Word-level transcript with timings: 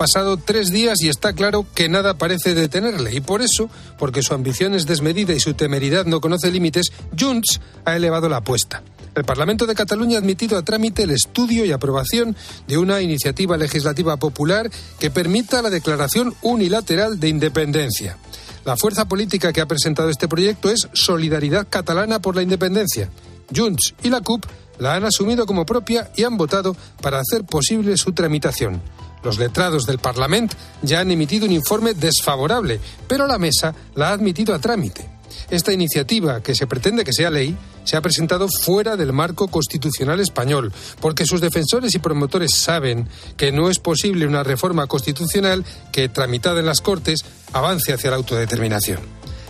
pasado 0.00 0.38
tres 0.38 0.70
días 0.70 1.02
y 1.02 1.10
está 1.10 1.34
claro 1.34 1.66
que 1.74 1.90
nada 1.90 2.16
parece 2.16 2.54
detenerle. 2.54 3.14
Y 3.14 3.20
por 3.20 3.42
eso, 3.42 3.68
porque 3.98 4.22
su 4.22 4.32
ambición 4.32 4.74
es 4.74 4.86
desmedida 4.86 5.34
y 5.34 5.40
su 5.40 5.52
temeridad 5.52 6.06
no 6.06 6.22
conoce 6.22 6.50
límites, 6.50 6.86
Junts 7.18 7.60
ha 7.84 7.96
elevado 7.96 8.26
la 8.30 8.38
apuesta. 8.38 8.82
El 9.14 9.26
Parlamento 9.26 9.66
de 9.66 9.74
Cataluña 9.74 10.16
ha 10.16 10.20
admitido 10.20 10.56
a 10.56 10.62
trámite 10.62 11.02
el 11.02 11.10
estudio 11.10 11.66
y 11.66 11.72
aprobación 11.72 12.34
de 12.66 12.78
una 12.78 13.02
iniciativa 13.02 13.58
legislativa 13.58 14.16
popular 14.16 14.70
que 14.98 15.10
permita 15.10 15.60
la 15.60 15.68
declaración 15.68 16.34
unilateral 16.40 17.20
de 17.20 17.28
independencia. 17.28 18.16
La 18.64 18.78
fuerza 18.78 19.04
política 19.04 19.52
que 19.52 19.60
ha 19.60 19.68
presentado 19.68 20.08
este 20.08 20.28
proyecto 20.28 20.70
es 20.70 20.88
Solidaridad 20.94 21.66
Catalana 21.68 22.22
por 22.22 22.36
la 22.36 22.42
Independencia. 22.42 23.10
Junts 23.54 23.92
y 24.02 24.08
la 24.08 24.22
CUP 24.22 24.46
la 24.78 24.94
han 24.94 25.04
asumido 25.04 25.44
como 25.44 25.66
propia 25.66 26.10
y 26.16 26.24
han 26.24 26.38
votado 26.38 26.74
para 27.02 27.20
hacer 27.20 27.44
posible 27.44 27.98
su 27.98 28.12
tramitación. 28.14 28.80
Los 29.22 29.38
letrados 29.38 29.86
del 29.86 29.98
Parlamento 29.98 30.56
ya 30.82 31.00
han 31.00 31.10
emitido 31.10 31.46
un 31.46 31.52
informe 31.52 31.94
desfavorable, 31.94 32.80
pero 33.06 33.26
la 33.26 33.38
mesa 33.38 33.74
la 33.94 34.08
ha 34.08 34.12
admitido 34.12 34.54
a 34.54 34.58
trámite. 34.58 35.08
Esta 35.50 35.72
iniciativa, 35.72 36.42
que 36.42 36.54
se 36.54 36.66
pretende 36.66 37.04
que 37.04 37.12
sea 37.12 37.30
ley, 37.30 37.56
se 37.84 37.96
ha 37.96 38.02
presentado 38.02 38.48
fuera 38.48 38.96
del 38.96 39.12
marco 39.12 39.48
constitucional 39.48 40.20
español, 40.20 40.72
porque 41.00 41.26
sus 41.26 41.40
defensores 41.40 41.94
y 41.94 41.98
promotores 41.98 42.54
saben 42.54 43.08
que 43.36 43.52
no 43.52 43.68
es 43.68 43.78
posible 43.78 44.26
una 44.26 44.44
reforma 44.44 44.86
constitucional 44.86 45.64
que, 45.92 46.08
tramitada 46.08 46.60
en 46.60 46.66
las 46.66 46.80
Cortes, 46.80 47.24
avance 47.52 47.92
hacia 47.92 48.10
la 48.10 48.16
autodeterminación. 48.16 49.00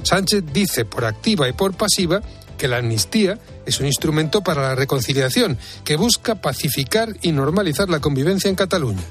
Sánchez 0.02 0.45
dice 0.52 0.84
por 0.84 1.04
activa 1.04 1.48
y 1.48 1.52
por 1.52 1.74
pasiva 1.74 2.23
que 2.56 2.68
la 2.68 2.78
amnistía 2.78 3.38
es 3.66 3.80
un 3.80 3.87
instrumento 3.87 4.42
para 4.42 4.62
la 4.62 4.74
reconciliación, 4.74 5.59
que 5.84 5.96
busca 5.96 6.37
pacificar 6.37 7.16
y 7.23 7.32
normalizar 7.32 7.88
la 7.88 8.00
convivencia 8.00 8.48
en 8.48 8.56
Cataluña. 8.56 9.02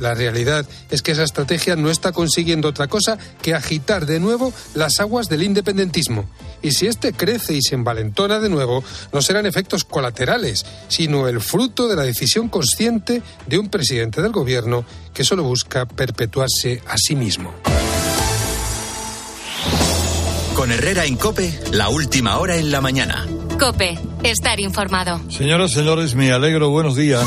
La 0.00 0.14
realidad 0.14 0.66
es 0.90 1.02
que 1.02 1.12
esa 1.12 1.24
estrategia 1.24 1.76
no 1.76 1.90
está 1.90 2.12
consiguiendo 2.12 2.68
otra 2.68 2.88
cosa 2.88 3.18
que 3.40 3.54
agitar 3.54 4.06
de 4.06 4.20
nuevo 4.20 4.52
las 4.74 5.00
aguas 5.00 5.28
del 5.28 5.42
independentismo. 5.42 6.28
Y 6.62 6.72
si 6.72 6.86
este 6.86 7.12
crece 7.12 7.54
y 7.54 7.62
se 7.62 7.74
envalentona 7.74 8.38
de 8.38 8.48
nuevo, 8.48 8.84
no 9.12 9.20
serán 9.22 9.46
efectos 9.46 9.84
colaterales, 9.84 10.64
sino 10.88 11.28
el 11.28 11.40
fruto 11.40 11.88
de 11.88 11.96
la 11.96 12.02
decisión 12.02 12.48
consciente 12.48 13.22
de 13.46 13.58
un 13.58 13.68
presidente 13.68 14.22
del 14.22 14.32
gobierno 14.32 14.84
que 15.12 15.24
solo 15.24 15.42
busca 15.42 15.86
perpetuarse 15.86 16.82
a 16.86 16.96
sí 16.96 17.16
mismo. 17.16 17.52
Con 20.54 20.70
Herrera 20.70 21.04
en 21.06 21.16
Cope, 21.16 21.58
la 21.72 21.88
última 21.88 22.38
hora 22.38 22.56
en 22.56 22.70
la 22.70 22.80
mañana. 22.80 23.26
Cope, 23.58 23.98
estar 24.22 24.60
informado. 24.60 25.20
Señoras, 25.30 25.72
señores, 25.72 26.14
me 26.14 26.30
alegro, 26.30 26.70
buenos 26.70 26.94
días. 26.94 27.24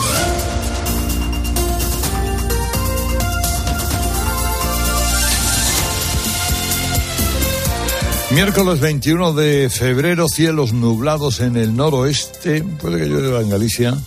Miércoles 8.36 8.82
21 8.82 9.32
de 9.32 9.70
febrero, 9.70 10.28
cielos 10.28 10.74
nublados 10.74 11.40
en 11.40 11.56
el 11.56 11.74
noroeste, 11.74 12.64
puede 12.64 13.00
que 13.00 13.06
llueva 13.06 13.40
en 13.40 13.50
Galicia, 13.50 13.98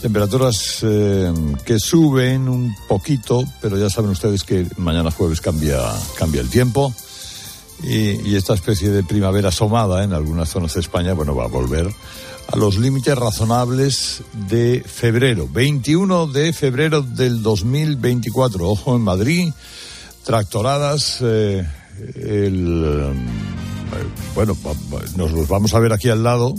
temperaturas 0.00 0.80
eh, 0.82 1.32
que 1.64 1.78
suben 1.78 2.48
un 2.48 2.74
poquito, 2.88 3.44
pero 3.60 3.78
ya 3.78 3.88
saben 3.88 4.10
ustedes 4.10 4.42
que 4.42 4.66
mañana 4.78 5.12
jueves 5.12 5.40
cambia, 5.40 5.78
cambia 6.16 6.40
el 6.40 6.50
tiempo. 6.50 6.92
Y, 7.84 8.34
esta 8.34 8.54
especie 8.54 8.90
de 8.90 9.04
primavera 9.04 9.50
asomada 9.50 10.02
en 10.02 10.12
algunas 10.12 10.48
zonas 10.48 10.74
de 10.74 10.80
España, 10.80 11.12
bueno, 11.12 11.36
va 11.36 11.44
a 11.44 11.48
volver 11.48 11.86
a 12.48 12.56
los 12.56 12.78
límites 12.78 13.16
razonables 13.16 14.24
de 14.48 14.82
febrero, 14.84 15.48
21 15.48 16.26
de 16.26 16.52
febrero 16.52 17.00
del 17.02 17.44
2024, 17.44 18.68
ojo 18.68 18.96
en 18.96 19.02
Madrid, 19.02 19.52
tractoradas. 20.24 21.18
Eh, 21.20 21.64
el, 22.14 23.12
bueno, 24.34 24.56
nos 25.16 25.32
los 25.32 25.48
vamos 25.48 25.74
a 25.74 25.78
ver 25.78 25.92
aquí 25.92 26.08
al 26.08 26.22
lado, 26.22 26.54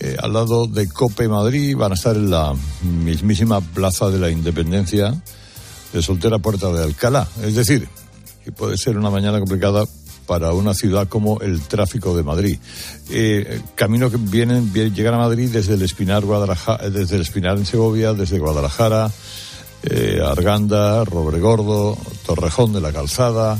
eh, 0.00 0.16
al 0.20 0.32
lado 0.32 0.66
de 0.66 0.88
Cope 0.88 1.28
Madrid, 1.28 1.76
van 1.76 1.92
a 1.92 1.94
estar 1.94 2.16
en 2.16 2.30
la 2.30 2.54
mismísima 2.82 3.60
Plaza 3.60 4.10
de 4.10 4.18
la 4.18 4.30
Independencia 4.30 5.14
de 5.92 6.02
Soltera 6.02 6.38
Puerta 6.38 6.72
de 6.72 6.82
Alcalá. 6.82 7.28
Es 7.42 7.54
decir, 7.54 7.88
que 8.44 8.52
puede 8.52 8.76
ser 8.76 8.98
una 8.98 9.10
mañana 9.10 9.38
complicada 9.38 9.84
para 10.26 10.52
una 10.52 10.72
ciudad 10.72 11.08
como 11.08 11.40
el 11.40 11.60
tráfico 11.62 12.16
de 12.16 12.22
Madrid. 12.22 12.58
Eh, 13.10 13.60
camino 13.74 14.10
que 14.10 14.16
vienen, 14.16 14.72
llegan 14.72 15.14
a 15.14 15.18
Madrid 15.18 15.50
desde 15.52 15.74
el 15.74 15.82
Espinar, 15.82 16.24
Guadalajara, 16.24 16.88
desde 16.88 17.16
el 17.16 17.22
Espinar 17.22 17.58
en 17.58 17.66
Segovia, 17.66 18.14
desde 18.14 18.38
Guadalajara, 18.38 19.10
eh, 19.82 20.20
Arganda, 20.24 21.04
Robregordo, 21.04 21.98
Torrejón 22.24 22.72
de 22.72 22.80
la 22.80 22.92
Calzada, 22.92 23.58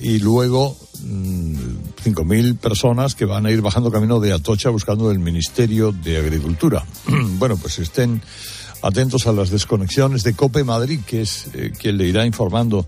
y 0.00 0.18
luego 0.18 0.76
mm, 1.02 1.54
cinco 2.02 2.24
mil 2.24 2.56
personas 2.56 3.14
que 3.14 3.24
van 3.24 3.46
a 3.46 3.50
ir 3.50 3.60
bajando 3.62 3.90
camino 3.90 4.20
de 4.20 4.32
Atocha 4.32 4.70
buscando 4.70 5.10
el 5.10 5.18
Ministerio 5.18 5.92
de 5.92 6.18
Agricultura. 6.18 6.84
bueno, 7.38 7.56
pues 7.56 7.78
estén 7.78 8.22
atentos 8.82 9.26
a 9.26 9.32
las 9.32 9.50
desconexiones 9.50 10.22
de 10.22 10.34
Cope 10.34 10.64
Madrid, 10.64 11.00
que 11.06 11.22
es 11.22 11.48
eh, 11.54 11.72
quien 11.76 11.96
le 11.96 12.06
irá 12.06 12.24
informando 12.26 12.86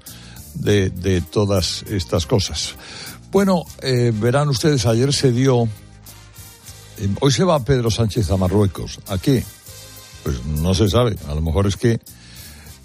de, 0.54 0.90
de 0.90 1.20
todas 1.20 1.84
estas 1.88 2.26
cosas. 2.26 2.74
Bueno, 3.30 3.64
eh, 3.80 4.12
verán 4.14 4.48
ustedes, 4.48 4.84
ayer 4.86 5.12
se 5.12 5.32
dio, 5.32 5.64
eh, 6.98 7.08
hoy 7.20 7.32
se 7.32 7.44
va 7.44 7.64
Pedro 7.64 7.90
Sánchez 7.90 8.30
a 8.30 8.36
Marruecos. 8.36 9.00
¿A 9.08 9.18
qué? 9.18 9.44
Pues 10.22 10.44
no 10.44 10.74
se 10.74 10.88
sabe. 10.88 11.16
A 11.28 11.34
lo 11.34 11.40
mejor 11.40 11.66
es 11.66 11.76
que 11.76 12.00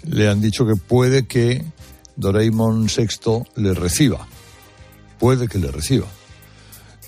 le 0.04 0.28
han 0.28 0.40
dicho 0.40 0.66
que 0.66 0.76
puede 0.76 1.26
que 1.26 1.64
Doraemon 2.18 2.86
VI 2.86 3.44
le 3.56 3.72
reciba. 3.72 4.26
Puede 5.18 5.48
que 5.48 5.58
le 5.58 5.70
reciba. 5.70 6.06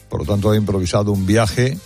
Por 0.08 0.20
lo 0.20 0.26
tanto, 0.26 0.50
ha 0.50 0.56
improvisado 0.56 1.12
un 1.12 1.26
viaje 1.26 1.76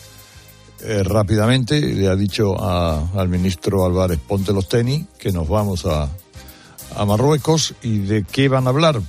eh, 0.81 1.03
rápidamente. 1.03 1.81
Le 1.81 2.09
ha 2.09 2.17
dicho 2.17 2.55
al 2.63 3.29
ministro 3.29 3.85
Álvarez, 3.85 4.21
ponte 4.21 4.53
los 4.53 4.69
tenis, 4.69 5.07
que 5.19 5.33
nos 5.33 5.49
vamos 5.49 5.87
a, 5.87 6.09
a 6.95 7.05
Marruecos. 7.05 7.75
¿Y 7.83 7.99
de 7.99 8.25
qué 8.25 8.49
van 8.49 8.67
a 8.67 8.71
hablar? 8.71 9.01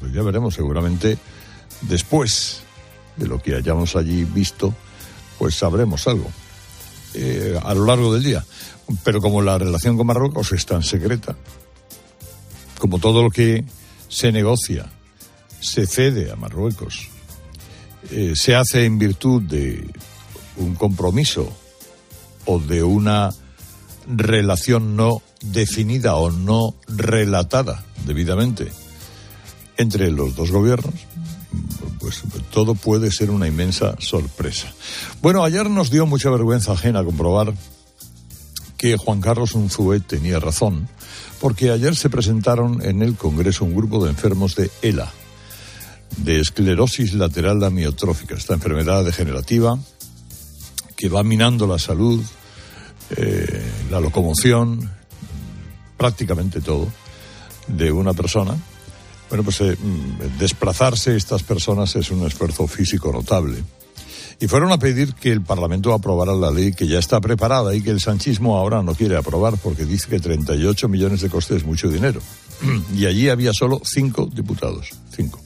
Pues 0.00 0.12
ya 0.12 0.22
veremos, 0.22 0.54
seguramente 0.54 1.18
después 1.82 2.60
de 3.16 3.26
lo 3.26 3.40
que 3.40 3.54
hayamos 3.54 3.96
allí 3.96 4.24
visto, 4.24 4.74
pues 5.38 5.56
sabremos 5.56 6.06
algo 6.06 6.30
eh, 7.14 7.58
a 7.62 7.74
lo 7.74 7.84
largo 7.84 8.14
del 8.14 8.22
día. 8.22 8.44
Pero 9.02 9.20
como 9.20 9.42
la 9.42 9.58
relación 9.58 9.96
con 9.96 10.06
Marruecos 10.06 10.52
es 10.52 10.64
tan 10.64 10.82
secreta, 10.82 11.34
como 12.78 12.98
todo 12.98 13.22
lo 13.22 13.30
que 13.30 13.64
se 14.08 14.32
negocia, 14.32 14.86
se 15.60 15.86
cede 15.86 16.30
a 16.30 16.36
Marruecos, 16.36 17.08
eh, 18.10 18.34
se 18.36 18.54
hace 18.54 18.84
en 18.84 18.98
virtud 18.98 19.42
de 19.42 19.86
un 20.56 20.74
compromiso 20.74 21.52
o 22.44 22.58
de 22.58 22.82
una 22.82 23.30
relación 24.06 24.96
no 24.96 25.22
definida 25.42 26.16
o 26.16 26.30
no 26.30 26.74
relatada 26.86 27.84
debidamente 28.04 28.70
entre 29.76 30.10
los 30.10 30.36
dos 30.36 30.50
gobiernos, 30.50 30.94
pues 32.00 32.22
todo 32.50 32.74
puede 32.74 33.10
ser 33.10 33.30
una 33.30 33.46
inmensa 33.46 33.96
sorpresa. 33.98 34.72
Bueno, 35.20 35.44
ayer 35.44 35.68
nos 35.68 35.90
dio 35.90 36.06
mucha 36.06 36.30
vergüenza 36.30 36.72
ajena 36.72 37.04
comprobar 37.04 37.52
que 38.86 38.96
Juan 38.96 39.20
Carlos 39.20 39.56
Unzué 39.56 39.98
tenía 39.98 40.38
razón 40.38 40.88
porque 41.40 41.72
ayer 41.72 41.96
se 41.96 42.08
presentaron 42.08 42.80
en 42.84 43.02
el 43.02 43.16
Congreso 43.16 43.64
un 43.64 43.74
grupo 43.74 44.04
de 44.04 44.10
enfermos 44.10 44.54
de 44.54 44.70
ELA, 44.80 45.12
de 46.18 46.38
esclerosis 46.38 47.14
lateral 47.14 47.64
amiotrófica, 47.64 48.36
esta 48.36 48.54
enfermedad 48.54 49.04
degenerativa 49.04 49.76
que 50.96 51.08
va 51.08 51.24
minando 51.24 51.66
la 51.66 51.80
salud, 51.80 52.22
eh, 53.16 53.62
la 53.90 53.98
locomoción, 53.98 54.88
prácticamente 55.96 56.60
todo, 56.60 56.86
de 57.66 57.90
una 57.90 58.14
persona. 58.14 58.56
Bueno, 59.28 59.42
pues 59.42 59.62
eh, 59.62 59.76
mm, 59.76 60.38
desplazarse 60.38 61.16
estas 61.16 61.42
personas 61.42 61.96
es 61.96 62.12
un 62.12 62.24
esfuerzo 62.24 62.68
físico 62.68 63.10
notable 63.10 63.64
y 64.38 64.48
fueron 64.48 64.70
a 64.70 64.78
pedir 64.78 65.14
que 65.14 65.32
el 65.32 65.40
Parlamento 65.40 65.92
aprobara 65.92 66.34
la 66.34 66.50
ley 66.50 66.72
que 66.72 66.86
ya 66.86 66.98
está 66.98 67.20
preparada 67.20 67.74
y 67.74 67.80
que 67.80 67.90
el 67.90 68.00
sanchismo 68.00 68.56
ahora 68.56 68.82
no 68.82 68.94
quiere 68.94 69.16
aprobar 69.16 69.56
porque 69.56 69.86
dice 69.86 70.08
que 70.08 70.20
38 70.20 70.88
millones 70.88 71.22
de 71.22 71.30
costes 71.30 71.58
es 71.58 71.64
mucho 71.64 71.88
dinero. 71.88 72.20
Y 72.94 73.06
allí 73.06 73.28
había 73.28 73.52
solo 73.52 73.80
cinco 73.84 74.28
diputados, 74.32 74.90
cinco. 75.14 75.40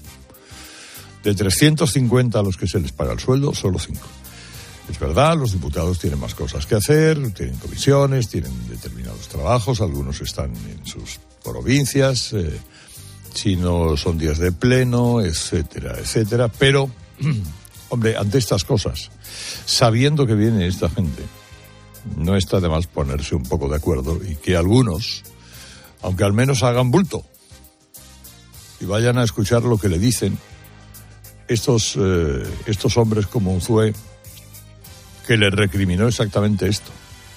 De 1.22 1.34
350 1.34 2.38
a 2.38 2.42
los 2.42 2.56
que 2.56 2.66
se 2.66 2.81
les 2.81 2.92
paga 2.92 3.12
el 3.12 3.20
sueldo, 3.20 3.54
solo 3.54 3.78
cinco. 3.78 4.06
Es 4.90 4.98
verdad, 4.98 5.36
los 5.36 5.52
diputados 5.52 6.00
tienen 6.00 6.19
más 6.19 6.34
cosas 6.34 6.66
que 6.66 6.75
hacer, 6.75 7.32
tienen 7.32 7.56
comisiones, 7.58 8.28
tienen 8.28 8.52
determinados 8.69 9.28
trabajos, 9.28 9.81
algunos 9.81 10.20
están 10.20 10.50
en 10.50 10.84
sus 10.84 11.20
provincias, 11.44 12.32
eh, 12.32 12.58
si 13.32 13.54
no 13.54 13.96
son 13.96 14.19
días 14.19 14.38
de 14.38 14.50
pleno, 14.50 15.20
etcétera, 15.20 15.96
etcétera, 15.96 16.48
pero 16.48 16.90
Hombre, 17.90 18.16
ante 18.16 18.38
estas 18.38 18.64
cosas, 18.64 19.10
sabiendo 19.66 20.26
que 20.26 20.34
viene 20.34 20.66
esta 20.66 20.88
gente, 20.88 21.22
no 22.16 22.37
está 22.37 22.60
de 22.60 22.69
más 22.69 22.87
ponerse 22.87 23.34
un 23.34 23.42
poco 23.42 23.69
de 23.69 23.76
acuerdo 23.76 24.19
y 24.25 24.37
que 24.37 24.56
algunos 24.56 25.22
aunque 26.02 26.25
al 26.25 26.32
menos 26.32 26.62
hagan 26.62 26.90
bulto 26.90 27.25
y 28.81 28.84
vayan 28.84 29.19
a 29.19 29.25
escuchar 29.25 29.62
lo 29.62 29.78
que 29.78 29.88
le 29.88 29.98
dicen 29.98 30.38
estos, 31.48 31.96
eh, 31.96 32.42
estos 32.66 32.96
hombres 32.96 33.26
como 33.26 33.52
Unzué, 33.52 33.93
que 35.26 35.36
le 35.36 35.50
recriminó 35.50 36.08
exactamente 36.08 36.69
esto. 36.69 36.90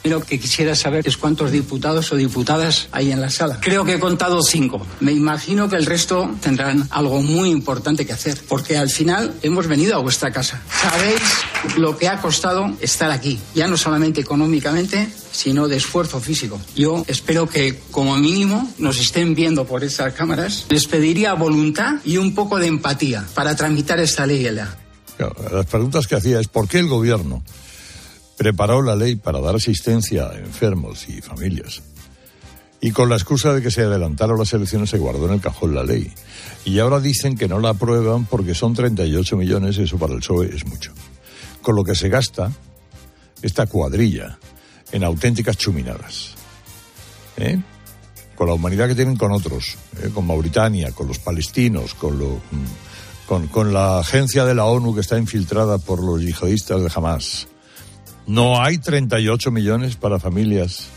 Lo 0.03 0.19
que 0.19 0.37
quisiera 0.37 0.75
saber 0.75 1.07
es 1.07 1.15
cuántos 1.15 1.51
diputados 1.51 2.11
o 2.11 2.17
diputadas 2.17 2.89
hay 2.91 3.11
en 3.11 3.21
la 3.21 3.29
sala. 3.29 3.59
Creo 3.61 3.85
que 3.85 3.93
he 3.93 3.99
contado 3.99 4.41
cinco. 4.41 4.85
Me 4.99 5.13
imagino 5.13 5.69
que 5.69 5.77
el 5.77 5.85
resto 5.85 6.29
tendrán 6.41 6.87
algo 6.91 7.21
muy 7.21 7.49
importante 7.49 8.05
que 8.05 8.11
hacer, 8.11 8.37
porque 8.49 8.77
al 8.77 8.89
final 8.89 9.33
hemos 9.43 9.67
venido 9.67 9.95
a 9.95 9.99
vuestra 9.99 10.31
casa. 10.31 10.61
Sabéis 10.81 11.21
lo 11.77 11.97
que 11.97 12.09
ha 12.09 12.19
costado 12.19 12.75
estar 12.81 13.11
aquí, 13.11 13.39
ya 13.55 13.67
no 13.67 13.77
solamente 13.77 14.19
económicamente, 14.19 15.07
sino 15.31 15.69
de 15.69 15.77
esfuerzo 15.77 16.19
físico. 16.19 16.59
Yo 16.75 17.05
espero 17.07 17.47
que 17.47 17.79
como 17.89 18.17
mínimo 18.17 18.69
nos 18.77 18.99
estén 18.99 19.35
viendo 19.35 19.65
por 19.65 19.85
estas 19.85 20.13
cámaras. 20.13 20.65
Les 20.67 20.85
pediría 20.85 21.33
voluntad 21.33 21.95
y 22.03 22.17
un 22.17 22.35
poco 22.35 22.59
de 22.59 22.67
empatía 22.67 23.25
para 23.33 23.55
tramitar 23.55 24.01
esta 24.01 24.25
ley. 24.25 24.43
las 24.43 25.65
preguntas 25.67 26.07
que 26.07 26.15
hacía 26.15 26.41
es 26.41 26.49
¿por 26.49 26.67
qué 26.67 26.79
el 26.79 26.87
gobierno 26.87 27.41
preparó 28.37 28.81
la 28.81 28.95
ley 28.95 29.15
para 29.15 29.39
dar 29.39 29.55
asistencia 29.55 30.27
a 30.27 30.37
enfermos 30.37 31.07
y 31.07 31.21
familias. 31.21 31.81
Y 32.81 32.91
con 32.91 33.07
la 33.07 33.15
excusa 33.15 33.53
de 33.53 33.61
que 33.61 33.71
se 33.71 33.81
adelantaron 33.81 34.37
las 34.37 34.51
elecciones 34.53 34.89
se 34.89 34.97
guardó 34.97 35.27
en 35.27 35.35
el 35.35 35.41
cajón 35.41 35.73
la 35.73 35.83
ley. 35.83 36.11
Y 36.65 36.79
ahora 36.79 36.99
dicen 36.99 37.37
que 37.37 37.47
no 37.47 37.59
la 37.59 37.69
aprueban 37.69 38.25
porque 38.25 38.53
son 38.53 38.73
38 38.73 39.37
millones 39.37 39.77
y 39.77 39.83
eso 39.83 39.97
para 39.97 40.13
el 40.13 40.19
PSOE 40.19 40.53
es 40.53 40.65
mucho. 40.65 40.91
Con 41.61 41.77
lo 41.77 41.83
que 41.85 41.95
se 41.95 42.09
gasta 42.09 42.51
esta 43.41 43.67
cuadrilla 43.67 44.37
en 44.91 45.03
auténticas 45.05 45.55
chuminadas. 45.55 46.35
¿Eh? 47.37 47.57
Con 48.35 48.47
la 48.47 48.53
humanidad 48.53 48.89
que 48.89 48.95
tienen 48.95 49.15
con 49.15 49.31
otros, 49.31 49.77
¿eh? 50.01 50.09
con 50.13 50.27
Mauritania, 50.27 50.91
con 50.91 51.07
los 51.07 51.19
palestinos, 51.19 51.93
con, 51.93 52.19
lo, 52.19 52.31
mm, 52.35 53.27
con, 53.27 53.47
con 53.47 53.71
la 53.71 53.99
agencia 53.99 54.43
de 54.43 54.55
la 54.55 54.65
ONU 54.65 54.93
que 54.93 55.01
está 55.01 55.17
infiltrada 55.17 55.77
por 55.77 56.03
los 56.03 56.21
yihadistas 56.21 56.81
de 56.81 56.91
Hamas 56.93 57.47
no 58.27 58.61
hay 58.61 58.77
38 58.77 59.51
millones 59.51 59.95
para 59.95 60.19
familias 60.19 60.87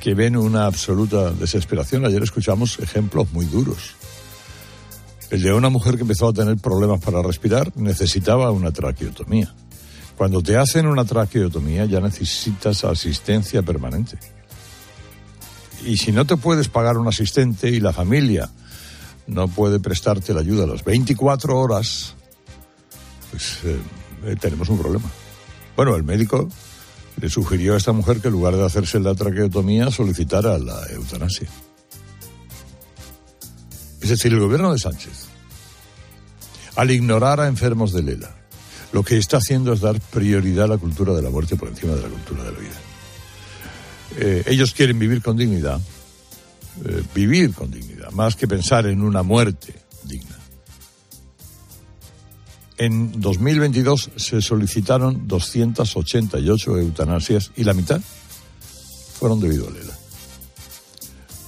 que 0.00 0.14
ven 0.14 0.36
una 0.36 0.66
absoluta 0.66 1.30
desesperación. 1.30 2.04
Ayer 2.04 2.22
escuchamos 2.22 2.78
ejemplos 2.78 3.32
muy 3.32 3.46
duros. 3.46 3.94
El 5.30 5.42
de 5.42 5.52
una 5.52 5.68
mujer 5.68 5.96
que 5.96 6.02
empezó 6.02 6.28
a 6.28 6.32
tener 6.32 6.56
problemas 6.56 7.00
para 7.00 7.22
respirar 7.22 7.76
necesitaba 7.76 8.50
una 8.50 8.72
traqueotomía. 8.72 9.52
Cuando 10.16 10.42
te 10.42 10.56
hacen 10.56 10.86
una 10.86 11.04
traqueotomía 11.04 11.84
ya 11.84 12.00
necesitas 12.00 12.84
asistencia 12.84 13.62
permanente. 13.62 14.18
Y 15.84 15.96
si 15.96 16.12
no 16.12 16.24
te 16.24 16.36
puedes 16.36 16.68
pagar 16.68 16.96
un 16.96 17.08
asistente 17.08 17.68
y 17.68 17.80
la 17.80 17.92
familia 17.92 18.50
no 19.26 19.48
puede 19.48 19.78
prestarte 19.78 20.32
la 20.32 20.40
ayuda 20.40 20.64
a 20.64 20.66
las 20.66 20.82
24 20.84 21.56
horas, 21.56 22.14
pues 23.30 23.58
eh, 23.64 24.36
tenemos 24.40 24.68
un 24.70 24.78
problema. 24.78 25.08
Bueno, 25.78 25.94
el 25.94 26.02
médico 26.02 26.48
le 27.20 27.30
sugirió 27.30 27.74
a 27.74 27.76
esta 27.76 27.92
mujer 27.92 28.20
que 28.20 28.26
en 28.26 28.32
lugar 28.32 28.56
de 28.56 28.66
hacerse 28.66 28.98
la 28.98 29.14
traqueotomía 29.14 29.92
solicitara 29.92 30.58
la 30.58 30.84
eutanasia. 30.90 31.48
Es 34.00 34.08
decir, 34.08 34.32
el 34.32 34.40
gobierno 34.40 34.72
de 34.72 34.80
Sánchez, 34.80 35.26
al 36.74 36.90
ignorar 36.90 37.38
a 37.38 37.46
enfermos 37.46 37.92
de 37.92 38.02
Lela, 38.02 38.34
lo 38.90 39.04
que 39.04 39.18
está 39.18 39.36
haciendo 39.36 39.72
es 39.72 39.80
dar 39.80 40.00
prioridad 40.00 40.64
a 40.64 40.68
la 40.68 40.78
cultura 40.78 41.14
de 41.14 41.22
la 41.22 41.30
muerte 41.30 41.54
por 41.54 41.68
encima 41.68 41.94
de 41.94 42.02
la 42.02 42.08
cultura 42.08 42.42
de 42.42 42.50
la 42.50 42.58
vida. 42.58 42.80
Eh, 44.16 44.42
ellos 44.46 44.74
quieren 44.74 44.98
vivir 44.98 45.22
con 45.22 45.36
dignidad, 45.36 45.80
eh, 46.86 47.04
vivir 47.14 47.54
con 47.54 47.70
dignidad, 47.70 48.10
más 48.10 48.34
que 48.34 48.48
pensar 48.48 48.84
en 48.86 49.00
una 49.00 49.22
muerte 49.22 49.76
digna. 50.02 50.37
En 52.78 53.20
2022 53.20 54.10
se 54.14 54.40
solicitaron 54.40 55.26
288 55.26 56.78
eutanasias 56.78 57.50
y 57.56 57.64
la 57.64 57.74
mitad 57.74 58.00
fueron 59.18 59.40
debido 59.40 59.66
a 59.66 59.70
Lela. 59.72 59.92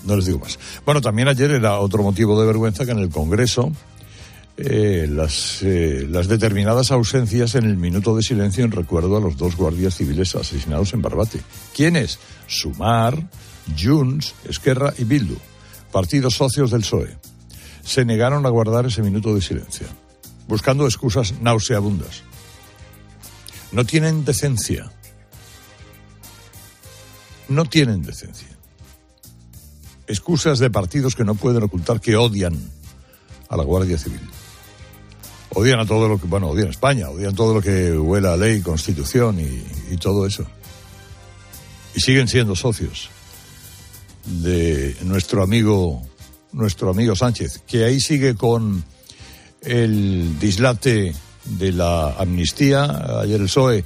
No 0.05 0.17
les 0.17 0.27
digo 0.27 0.41
más. 0.41 0.59
Bueno, 0.85 1.01
también 1.01 1.29
ayer 1.29 1.53
era 1.53 1.79
otro 1.79 2.03
motivo 2.03 2.41
de 2.41 2.49
vergüenza 2.49 2.85
que 2.85 2.91
en 2.91 2.99
el 2.99 3.11
Congreso 3.11 3.71
eh, 4.57 5.07
las, 5.09 5.63
eh, 5.63 6.05
las 6.11 6.27
determinadas 6.27 6.91
ausencias 6.91 7.55
en 7.55 7.65
el 7.65 7.77
minuto 7.77 8.17
de 8.17 8.25
silencio 8.25 8.65
en 8.65 8.73
recuerdo 8.73 9.17
a 9.17 9.21
los 9.21 9.37
dos 9.37 9.55
guardias 9.55 9.95
civiles 9.95 10.35
asesinados 10.35 10.93
en 10.95 11.03
Barbate. 11.03 11.41
¿Quiénes? 11.77 12.19
Sumar, 12.49 13.31
Junts, 13.81 14.35
Esquerra 14.49 14.93
y 14.99 15.05
Bildu, 15.05 15.37
partidos 15.93 16.35
socios 16.35 16.73
del 16.73 16.81
PSOE. 16.81 17.17
Se 17.85 18.05
negaron 18.05 18.45
a 18.47 18.49
guardar 18.49 18.87
ese 18.87 19.03
minuto 19.03 19.33
de 19.33 19.43
silencio 19.43 19.87
buscando 20.51 20.85
excusas 20.85 21.41
nauseabundas. 21.41 22.25
No 23.71 23.87
tienen 23.87 24.25
decencia. 24.25 24.91
No 27.49 27.65
tienen 27.67 28.03
decencia. 28.03 28.49
Excusas 30.09 30.59
de 30.59 30.69
partidos 30.69 31.15
que 31.15 31.25
no 31.25 31.37
pueden 31.37 31.63
ocultar 31.63 32.01
que 32.01 32.17
odian 32.17 32.59
a 33.49 33.57
la 33.57 33.63
Guardia 33.63 33.97
Civil. 33.97 34.21
Odian 35.51 35.79
a 35.79 35.87
todo 35.87 36.09
lo 36.09 36.21
que, 36.21 36.27
bueno, 36.27 36.49
odian 36.49 36.67
a 36.67 36.71
España, 36.71 37.09
odian 37.09 37.35
todo 37.35 37.55
lo 37.55 37.63
que 37.63 37.97
huela 37.97 38.33
a 38.33 38.37
ley, 38.37 38.61
constitución 38.61 39.39
y, 39.39 39.95
y 39.95 39.97
todo 39.99 40.27
eso. 40.27 40.45
Y 41.95 42.01
siguen 42.01 42.27
siendo 42.27 42.57
socios 42.57 43.09
de 44.25 44.97
nuestro 45.03 45.45
amigo, 45.45 46.03
nuestro 46.53 46.91
amigo 46.91 47.15
Sánchez, 47.15 47.63
que 47.69 47.85
ahí 47.85 48.01
sigue 48.01 48.35
con 48.35 48.85
el 49.63 50.39
dislate 50.39 51.15
de 51.45 51.73
la 51.73 52.13
amnistía. 52.13 53.21
Ayer 53.21 53.41
el 53.41 53.47
PSOE 53.47 53.85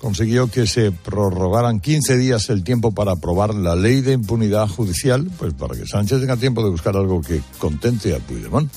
consiguió 0.00 0.50
que 0.50 0.66
se 0.66 0.92
prorrogaran 0.92 1.80
15 1.80 2.16
días 2.16 2.48
el 2.48 2.64
tiempo 2.64 2.92
para 2.92 3.12
aprobar 3.12 3.54
la 3.54 3.76
ley 3.76 4.00
de 4.00 4.12
impunidad 4.12 4.68
judicial, 4.68 5.30
pues 5.38 5.52
para 5.52 5.76
que 5.76 5.86
Sánchez 5.86 6.20
tenga 6.20 6.36
tiempo 6.36 6.64
de 6.64 6.70
buscar 6.70 6.96
algo 6.96 7.20
que 7.20 7.42
contente 7.58 8.14
a 8.14 8.18
Puigdemont. 8.18 8.70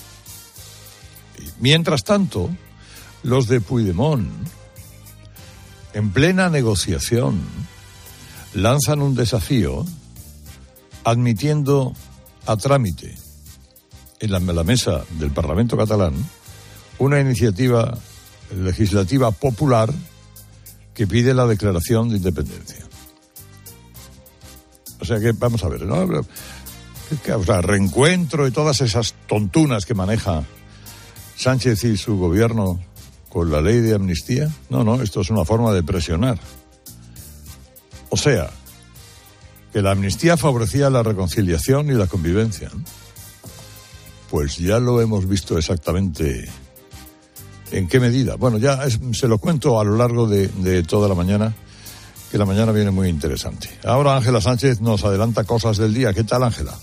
mientras 1.60 2.04
tanto, 2.04 2.50
los 3.24 3.48
de 3.48 3.62
Puigdemont, 3.62 4.28
en 5.94 6.12
plena 6.12 6.50
negociación, 6.50 7.42
lanzan 8.54 9.02
un 9.02 9.16
desafío 9.16 9.86
admitiendo 11.06 11.94
a 12.46 12.58
trámite 12.58 13.23
en 14.24 14.32
la, 14.32 14.64
mesa 14.64 15.04
del 15.20 15.32
Parlamento 15.32 15.76
catalán 15.76 16.14
una 16.98 17.20
iniciativa 17.20 17.98
legislativa 18.56 19.32
popular 19.32 19.94
que 20.94 21.08
pide 21.08 21.34
la 21.34 21.46
declaración 21.46 22.10
de 22.10 22.18
independencia. 22.18 22.86
O 25.02 25.06
sea 25.06 25.20
que, 25.20 25.34
vamos 25.34 25.64
a 25.66 25.68
ver, 25.68 25.82
¿no? 25.82 26.24
O 27.36 27.44
sea, 27.44 27.62
reencuentro 27.62 28.48
y 28.48 28.52
todas 28.52 28.80
esas 28.80 29.14
tontunas 29.28 29.86
que 29.86 29.94
maneja 29.94 30.44
Sánchez 31.36 31.84
y 31.84 31.98
su 31.98 32.18
gobierno 32.18 32.80
con 33.28 33.52
la 33.52 33.60
ley 33.60 33.82
de 33.82 33.96
amnistía. 33.96 34.50
No, 34.70 34.86
no, 34.86 35.02
esto 35.02 35.20
es 35.20 35.32
una 35.32 35.44
forma 35.44 35.74
de 35.74 35.84
presionar. 35.84 36.40
O 38.10 38.16
sea, 38.16 38.50
que 39.74 39.82
la 39.82 39.92
amnistía 39.92 40.38
favorecía 40.38 40.90
la 40.90 41.04
reconciliación 41.04 41.88
y 41.88 41.94
la 41.94 42.08
convivencia. 42.08 42.72
Pues 44.34 44.58
ya 44.58 44.80
lo 44.80 45.00
hemos 45.00 45.28
visto 45.28 45.60
exactamente 45.60 46.50
en 47.72 47.88
qué 47.88 48.00
medida. 48.00 48.36
Bueno, 48.36 48.58
ya 48.58 48.80
se 48.90 49.28
lo 49.28 49.38
cuento 49.38 49.80
a 49.80 49.84
lo 49.84 49.96
largo 49.96 50.26
de, 50.26 50.82
toda 50.82 51.08
la 51.08 51.14
mañana, 51.14 51.54
que 52.32 52.40
la 52.40 52.46
mañana 52.46 52.72
viene 52.72 52.90
muy 52.90 53.10
interesante. 53.10 53.70
Ahora 53.84 54.18
Ángela 54.18 54.42
Sánchez 54.42 54.82
nos 54.82 55.06
adelanta 55.06 55.44
cosas 55.44 55.78
del 55.78 55.94
día. 55.94 56.16
¿Qué 56.16 56.24
tal, 56.24 56.42
Ángela? 56.42 56.74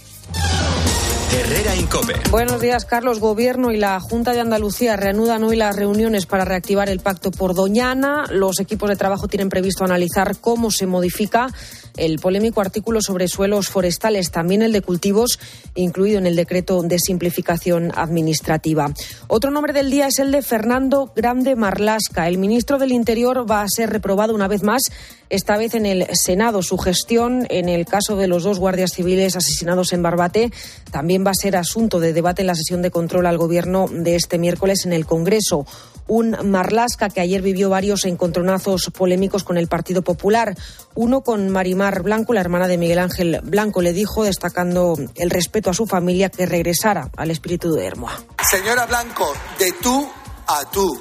Herrera 1.80 1.86
Incope. 1.86 2.30
Buenos 2.30 2.60
días, 2.60 2.84
Carlos. 2.84 3.20
Gobierno 3.20 3.72
y 3.72 3.76
la 3.76 3.98
Junta 4.00 4.32
de 4.32 4.40
Andalucía 4.40 4.96
reanudan 4.96 5.42
hoy 5.44 5.56
las 5.56 5.76
reuniones 5.76 6.26
para 6.26 6.44
reactivar 6.44 6.88
el 6.88 7.00
pacto 7.00 7.30
por 7.30 7.54
Doñana. 7.54 8.26
Los 8.30 8.60
equipos 8.60 8.88
de 8.88 8.96
trabajo 8.96 9.28
tienen 9.28 9.48
previsto 9.48 9.84
analizar 9.84 10.36
cómo 10.40 10.70
se 10.70 10.86
modifica 10.86 11.48
el 11.96 12.18
polémico 12.18 12.60
artículo 12.60 13.00
sobre 13.02 13.28
suelos 13.28 13.68
forestales, 13.68 14.30
también 14.30 14.62
el 14.62 14.72
de 14.72 14.80
cultivos, 14.80 15.38
incluido 15.74 16.18
en 16.18 16.26
el 16.26 16.36
decreto 16.36 16.82
de 16.82 16.98
simplificación 16.98 17.92
administrativa. 17.94 18.92
Otro 19.28 19.50
nombre 19.50 19.72
del 19.72 19.90
día 19.90 20.06
es 20.06 20.18
el 20.18 20.30
de 20.30 20.42
Fernando 20.42 21.12
Grande 21.14 21.56
Marlasca. 21.56 22.28
El 22.28 22.38
ministro 22.38 22.78
del 22.78 22.92
Interior 22.92 23.50
va 23.50 23.62
a 23.62 23.68
ser 23.68 23.90
reprobado 23.90 24.34
una 24.34 24.48
vez 24.48 24.62
más, 24.62 24.82
esta 25.30 25.56
vez 25.56 25.74
en 25.74 25.86
el 25.86 26.06
Senado. 26.12 26.62
Su 26.62 26.76
gestión 26.76 27.46
en 27.48 27.68
el 27.68 27.86
caso 27.86 28.16
de 28.16 28.26
los 28.26 28.42
dos 28.42 28.58
guardias 28.58 28.92
civiles 28.92 29.36
asesinados 29.36 29.92
en 29.92 30.02
Barbate 30.02 30.52
también 30.90 31.24
va 31.24 31.30
a 31.30 31.34
ser 31.34 31.56
asunto 31.56 32.00
de 32.00 32.12
debate 32.12 32.42
en 32.42 32.48
la 32.48 32.54
sesión 32.54 32.82
de 32.82 32.90
control 32.90 33.26
al 33.26 33.38
Gobierno 33.38 33.86
de 33.90 34.16
este 34.16 34.38
miércoles 34.38 34.84
en 34.84 34.92
el 34.92 35.06
Congreso. 35.06 35.66
un 36.06 36.36
Marlasca 36.50 37.08
que 37.08 37.20
ayer 37.20 37.40
vivió 37.40 37.70
varios 37.70 38.04
encontronazos 38.04 38.90
polémicos 38.92 39.44
con 39.44 39.56
el 39.56 39.68
Partido 39.68 40.02
Popular. 40.02 40.56
Uno 40.94 41.20
con 41.20 41.48
Marimar 41.50 42.02
Blanco, 42.02 42.34
la 42.34 42.40
hermana 42.40 42.66
de 42.66 42.78
Miguel 42.78 42.98
Ángel 42.98 43.40
Blanco, 43.44 43.80
le 43.80 43.92
dijo, 43.92 44.24
destacando 44.24 44.96
el 45.14 45.30
respeto 45.30 45.70
a 45.70 45.74
su 45.74 45.86
familia, 45.86 46.28
que 46.28 46.46
regresara 46.46 47.10
al 47.16 47.30
espíritu 47.30 47.72
de 47.72 47.86
Hermoa. 47.86 48.24
Señora 48.50 48.86
Blanco, 48.86 49.32
de 49.60 49.72
tú 49.80 50.08
a 50.48 50.68
tú, 50.68 51.00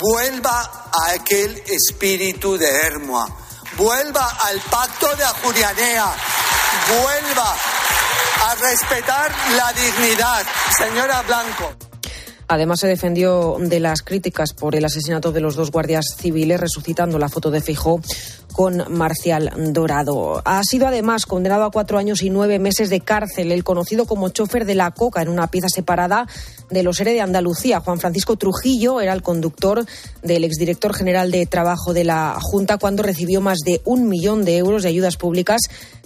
vuelva 0.00 0.90
a 0.90 1.12
aquel 1.12 1.62
espíritu 1.68 2.56
de 2.56 2.66
Hermoa, 2.68 3.28
vuelva 3.80 4.28
al 4.42 4.60
pacto 4.70 5.16
de 5.16 5.24
Ajurianea, 5.24 6.12
vuelva 7.00 7.56
a 8.46 8.54
respetar 8.56 9.32
la 9.56 9.72
dignidad. 9.72 10.44
Señora 10.76 11.22
Blanco. 11.22 11.89
Además, 12.50 12.80
se 12.80 12.88
defendió 12.88 13.58
de 13.60 13.78
las 13.78 14.02
críticas 14.02 14.54
por 14.54 14.74
el 14.74 14.84
asesinato 14.84 15.30
de 15.30 15.40
los 15.40 15.54
dos 15.54 15.70
guardias 15.70 16.16
civiles, 16.18 16.58
resucitando 16.58 17.16
la 17.16 17.28
foto 17.28 17.52
de 17.52 17.60
Fijó 17.60 18.00
con 18.52 18.92
Marcial 18.92 19.52
Dorado. 19.72 20.42
Ha 20.44 20.60
sido 20.64 20.88
además 20.88 21.26
condenado 21.26 21.62
a 21.62 21.70
cuatro 21.70 21.96
años 21.96 22.22
y 22.22 22.30
nueve 22.30 22.58
meses 22.58 22.90
de 22.90 23.02
cárcel 23.02 23.52
el 23.52 23.62
conocido 23.62 24.04
como 24.04 24.30
chofer 24.30 24.64
de 24.64 24.74
la 24.74 24.90
coca 24.90 25.22
en 25.22 25.28
una 25.28 25.46
pieza 25.46 25.68
separada 25.68 26.26
de 26.70 26.82
los 26.82 26.98
ERE 26.98 27.12
de 27.12 27.20
Andalucía. 27.20 27.78
Juan 27.78 28.00
Francisco 28.00 28.34
Trujillo 28.34 29.00
era 29.00 29.12
el 29.12 29.22
conductor 29.22 29.86
del 30.24 30.42
exdirector 30.42 30.92
general 30.92 31.30
de 31.30 31.46
Trabajo 31.46 31.94
de 31.94 32.02
la 32.02 32.36
Junta 32.40 32.78
cuando 32.78 33.04
recibió 33.04 33.40
más 33.40 33.58
de 33.64 33.80
un 33.84 34.08
millón 34.08 34.44
de 34.44 34.56
euros 34.56 34.82
de 34.82 34.88
ayudas 34.88 35.16
públicas 35.16 35.60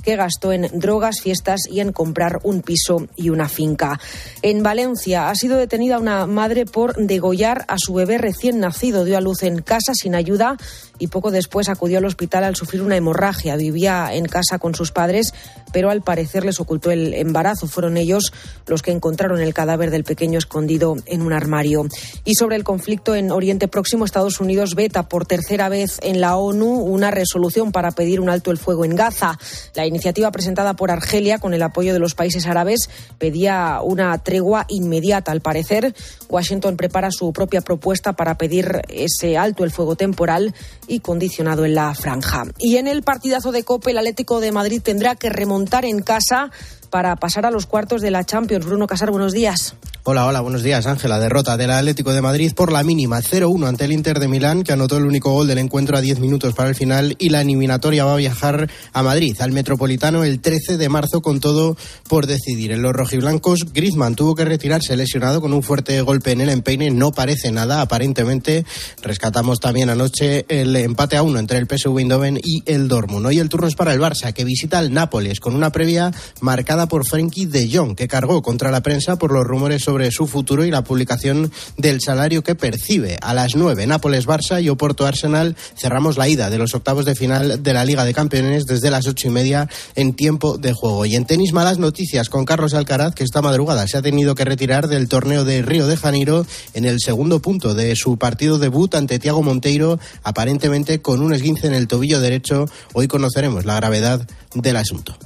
que 0.04 0.16
gastó 0.16 0.52
en 0.52 0.68
drogas, 0.72 1.20
fiestas 1.22 1.62
y 1.70 1.80
en 1.80 1.92
comprar 1.92 2.40
un 2.42 2.62
piso 2.62 3.08
y 3.16 3.30
una 3.30 3.48
finca. 3.48 3.98
En 4.42 4.62
Valencia 4.62 5.30
ha 5.30 5.34
sido 5.34 5.56
detenida 5.56 5.98
una 5.98 6.26
madre 6.26 6.66
por 6.66 6.96
degollar 6.96 7.64
a 7.68 7.76
su 7.78 7.94
bebé 7.94 8.18
recién 8.18 8.60
nacido. 8.60 9.04
Dio 9.04 9.16
a 9.16 9.20
luz 9.20 9.42
en 9.42 9.62
casa 9.62 9.92
sin 9.94 10.14
ayuda 10.14 10.56
y 10.98 11.08
poco 11.08 11.30
después 11.30 11.68
acudió 11.68 11.98
al 11.98 12.04
hospital 12.04 12.44
al 12.44 12.56
sufrir 12.56 12.82
una 12.82 12.96
hemorragia. 12.96 13.56
Vivía 13.56 14.08
en 14.12 14.26
casa 14.26 14.58
con 14.58 14.74
sus 14.74 14.92
padres, 14.92 15.34
pero 15.72 15.90
al 15.90 16.02
parecer 16.02 16.44
les 16.44 16.60
ocultó 16.60 16.90
el 16.90 17.14
embarazo. 17.14 17.66
Fueron 17.66 17.96
ellos 17.96 18.32
los 18.66 18.82
que 18.82 18.92
encontraron 18.92 19.40
el 19.40 19.54
cadáver 19.54 19.90
del 19.90 20.04
pequeño 20.04 20.38
escondido 20.38 20.96
en 21.06 21.22
un 21.22 21.32
armario. 21.32 21.86
Y 22.24 22.34
sobre 22.34 22.56
el 22.56 22.64
conflicto 22.64 23.14
en 23.14 23.30
Oriente 23.30 23.68
Próximo, 23.68 24.04
Estados 24.04 24.40
Unidos 24.40 24.74
veta 24.74 25.08
por 25.08 25.26
tercera 25.26 25.68
vez 25.68 25.98
en 26.02 26.20
la 26.20 26.36
ONU 26.36 26.66
una 26.66 27.10
resolución 27.10 27.72
para 27.72 27.90
pedir 27.90 28.20
un 28.20 28.30
alto 28.30 28.50
el 28.50 28.58
fuego 28.58 28.84
en 28.84 28.94
Gaza. 28.94 29.38
La 29.74 29.86
iniciativa 29.86 30.30
presentada 30.30 30.74
por 30.74 30.90
Argelia 30.90 31.38
con 31.38 31.54
el 31.54 31.62
apoyo 31.62 31.92
de 31.92 31.98
los 31.98 32.14
países 32.14 32.46
árabes 32.46 32.88
pedía 33.18 33.80
una 33.82 34.16
tregua 34.18 34.66
inmediata. 34.68 35.32
Al 35.32 35.40
parecer, 35.40 35.94
Washington 36.28 36.76
prepara 36.76 37.10
su 37.10 37.32
propia 37.32 37.60
propuesta 37.60 38.12
para 38.12 38.36
pedir 38.38 38.82
ese 38.88 39.36
alto 39.36 39.64
el 39.64 39.70
fuego 39.70 39.96
temporal 39.96 40.54
y 40.86 41.00
condicionado 41.00 41.64
en 41.64 41.74
la 41.74 41.94
franja. 41.94 42.44
Y 42.58 42.76
en 42.76 42.88
el 42.88 43.02
partidazo 43.02 43.52
de 43.52 43.64
Copa, 43.64 43.90
el 43.90 43.98
Atlético 43.98 44.40
de 44.40 44.52
Madrid 44.52 44.80
tendrá 44.82 45.14
que 45.16 45.30
remontar 45.30 45.84
en 45.84 46.02
casa 46.02 46.50
para 46.94 47.16
pasar 47.16 47.44
a 47.44 47.50
los 47.50 47.66
cuartos 47.66 48.02
de 48.02 48.12
la 48.12 48.22
Champions. 48.22 48.66
Bruno 48.66 48.86
Casar, 48.86 49.10
buenos 49.10 49.32
días. 49.32 49.74
Hola, 50.04 50.26
hola, 50.26 50.40
buenos 50.42 50.62
días, 50.62 50.86
Ángela. 50.86 51.18
Derrota 51.18 51.56
del 51.56 51.72
Atlético 51.72 52.12
de 52.12 52.20
Madrid 52.20 52.52
por 52.54 52.70
la 52.70 52.84
mínima 52.84 53.20
0-1 53.20 53.66
ante 53.66 53.86
el 53.86 53.92
Inter 53.92 54.20
de 54.20 54.28
Milán, 54.28 54.62
que 54.62 54.72
anotó 54.72 54.98
el 54.98 55.06
único 55.06 55.32
gol 55.32 55.48
del 55.48 55.58
encuentro 55.58 55.96
a 55.96 56.00
10 56.00 56.20
minutos 56.20 56.54
para 56.54 56.68
el 56.68 56.76
final 56.76 57.16
y 57.18 57.30
la 57.30 57.40
eliminatoria 57.40 58.04
va 58.04 58.12
a 58.12 58.16
viajar 58.16 58.70
a 58.92 59.02
Madrid, 59.02 59.34
al 59.40 59.50
Metropolitano, 59.50 60.22
el 60.22 60.40
13 60.40 60.76
de 60.76 60.88
marzo 60.88 61.20
con 61.20 61.40
todo 61.40 61.76
por 62.06 62.26
decidir. 62.26 62.70
En 62.70 62.82
los 62.82 62.92
rojiblancos, 62.92 63.72
Griezmann 63.72 64.14
tuvo 64.14 64.36
que 64.36 64.44
retirarse 64.44 64.94
lesionado 64.94 65.40
con 65.40 65.52
un 65.52 65.64
fuerte 65.64 66.00
golpe 66.02 66.30
en 66.30 66.42
el 66.42 66.50
empeine. 66.50 66.90
No 66.90 67.10
parece 67.10 67.50
nada, 67.50 67.80
aparentemente. 67.80 68.66
Rescatamos 69.02 69.58
también 69.58 69.90
anoche 69.90 70.44
el 70.48 70.76
empate 70.76 71.16
a 71.16 71.22
uno 71.22 71.40
entre 71.40 71.58
el 71.58 71.66
PSV 71.66 71.98
Eindhoven 71.98 72.38
y 72.44 72.62
el 72.66 72.86
Dortmund. 72.86 73.26
Hoy 73.26 73.38
el 73.38 73.48
turno 73.48 73.66
es 73.66 73.74
para 73.74 73.94
el 73.94 74.00
Barça, 74.00 74.32
que 74.32 74.44
visita 74.44 74.78
al 74.78 74.92
Nápoles 74.92 75.40
con 75.40 75.56
una 75.56 75.72
previa 75.72 76.12
marcada 76.40 76.83
por 76.86 77.06
Frenkie 77.06 77.46
de 77.46 77.68
Jong, 77.72 77.94
que 77.94 78.08
cargó 78.08 78.42
contra 78.42 78.70
la 78.70 78.82
prensa 78.82 79.16
por 79.16 79.32
los 79.32 79.44
rumores 79.44 79.82
sobre 79.82 80.10
su 80.10 80.26
futuro 80.26 80.64
y 80.64 80.70
la 80.70 80.84
publicación 80.84 81.50
del 81.76 82.00
salario 82.00 82.42
que 82.42 82.54
percibe. 82.54 83.18
A 83.20 83.34
las 83.34 83.54
9, 83.54 83.86
Nápoles-Barça 83.86 84.62
y 84.62 84.68
Oporto-Arsenal 84.68 85.56
cerramos 85.76 86.16
la 86.16 86.28
ida 86.28 86.50
de 86.50 86.58
los 86.58 86.74
octavos 86.74 87.04
de 87.04 87.14
final 87.14 87.62
de 87.62 87.72
la 87.72 87.84
Liga 87.84 88.04
de 88.04 88.14
Campeones 88.14 88.66
desde 88.66 88.90
las 88.90 89.06
ocho 89.06 89.28
y 89.28 89.30
media 89.30 89.68
en 89.94 90.14
tiempo 90.14 90.58
de 90.58 90.72
juego. 90.72 91.06
Y 91.06 91.16
en 91.16 91.24
tenis, 91.24 91.52
malas 91.52 91.78
noticias 91.78 92.28
con 92.28 92.44
Carlos 92.44 92.74
Alcaraz, 92.74 93.14
que 93.14 93.24
esta 93.24 93.42
madrugada 93.42 93.86
se 93.86 93.98
ha 93.98 94.02
tenido 94.02 94.34
que 94.34 94.44
retirar 94.44 94.88
del 94.88 95.08
torneo 95.08 95.44
de 95.44 95.62
Río 95.62 95.86
de 95.86 95.96
Janeiro 95.96 96.46
en 96.74 96.84
el 96.84 97.00
segundo 97.00 97.40
punto 97.40 97.74
de 97.74 97.96
su 97.96 98.16
partido 98.18 98.58
debut 98.58 98.94
ante 98.94 99.18
Tiago 99.18 99.42
Monteiro, 99.42 99.98
aparentemente 100.22 101.00
con 101.00 101.20
un 101.20 101.32
esguince 101.32 101.66
en 101.66 101.74
el 101.74 101.88
tobillo 101.88 102.20
derecho. 102.20 102.66
Hoy 102.92 103.08
conoceremos 103.08 103.64
la 103.64 103.76
gravedad 103.76 104.26
del 104.54 104.76
asunto. 104.76 105.16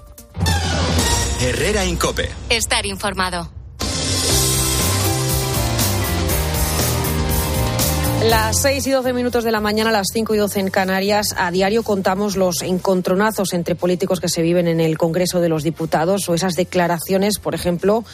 Herrera 1.40 1.84
Incope. 1.84 2.28
Estar 2.50 2.84
informado. 2.84 3.48
Las 8.24 8.60
6 8.62 8.84
y 8.88 8.90
12 8.90 9.12
minutos 9.12 9.44
de 9.44 9.52
la 9.52 9.60
mañana, 9.60 9.92
las 9.92 10.08
5 10.12 10.34
y 10.34 10.38
12 10.38 10.58
en 10.58 10.70
Canarias, 10.70 11.36
a 11.38 11.52
diario 11.52 11.84
contamos 11.84 12.34
los 12.34 12.62
encontronazos 12.62 13.52
entre 13.52 13.76
políticos 13.76 14.18
que 14.18 14.28
se 14.28 14.42
viven 14.42 14.66
en 14.66 14.80
el 14.80 14.98
Congreso 14.98 15.40
de 15.40 15.48
los 15.48 15.62
Diputados 15.62 16.28
o 16.28 16.34
esas 16.34 16.54
declaraciones, 16.54 17.38
por 17.38 17.54
ejemplo, 17.54 18.04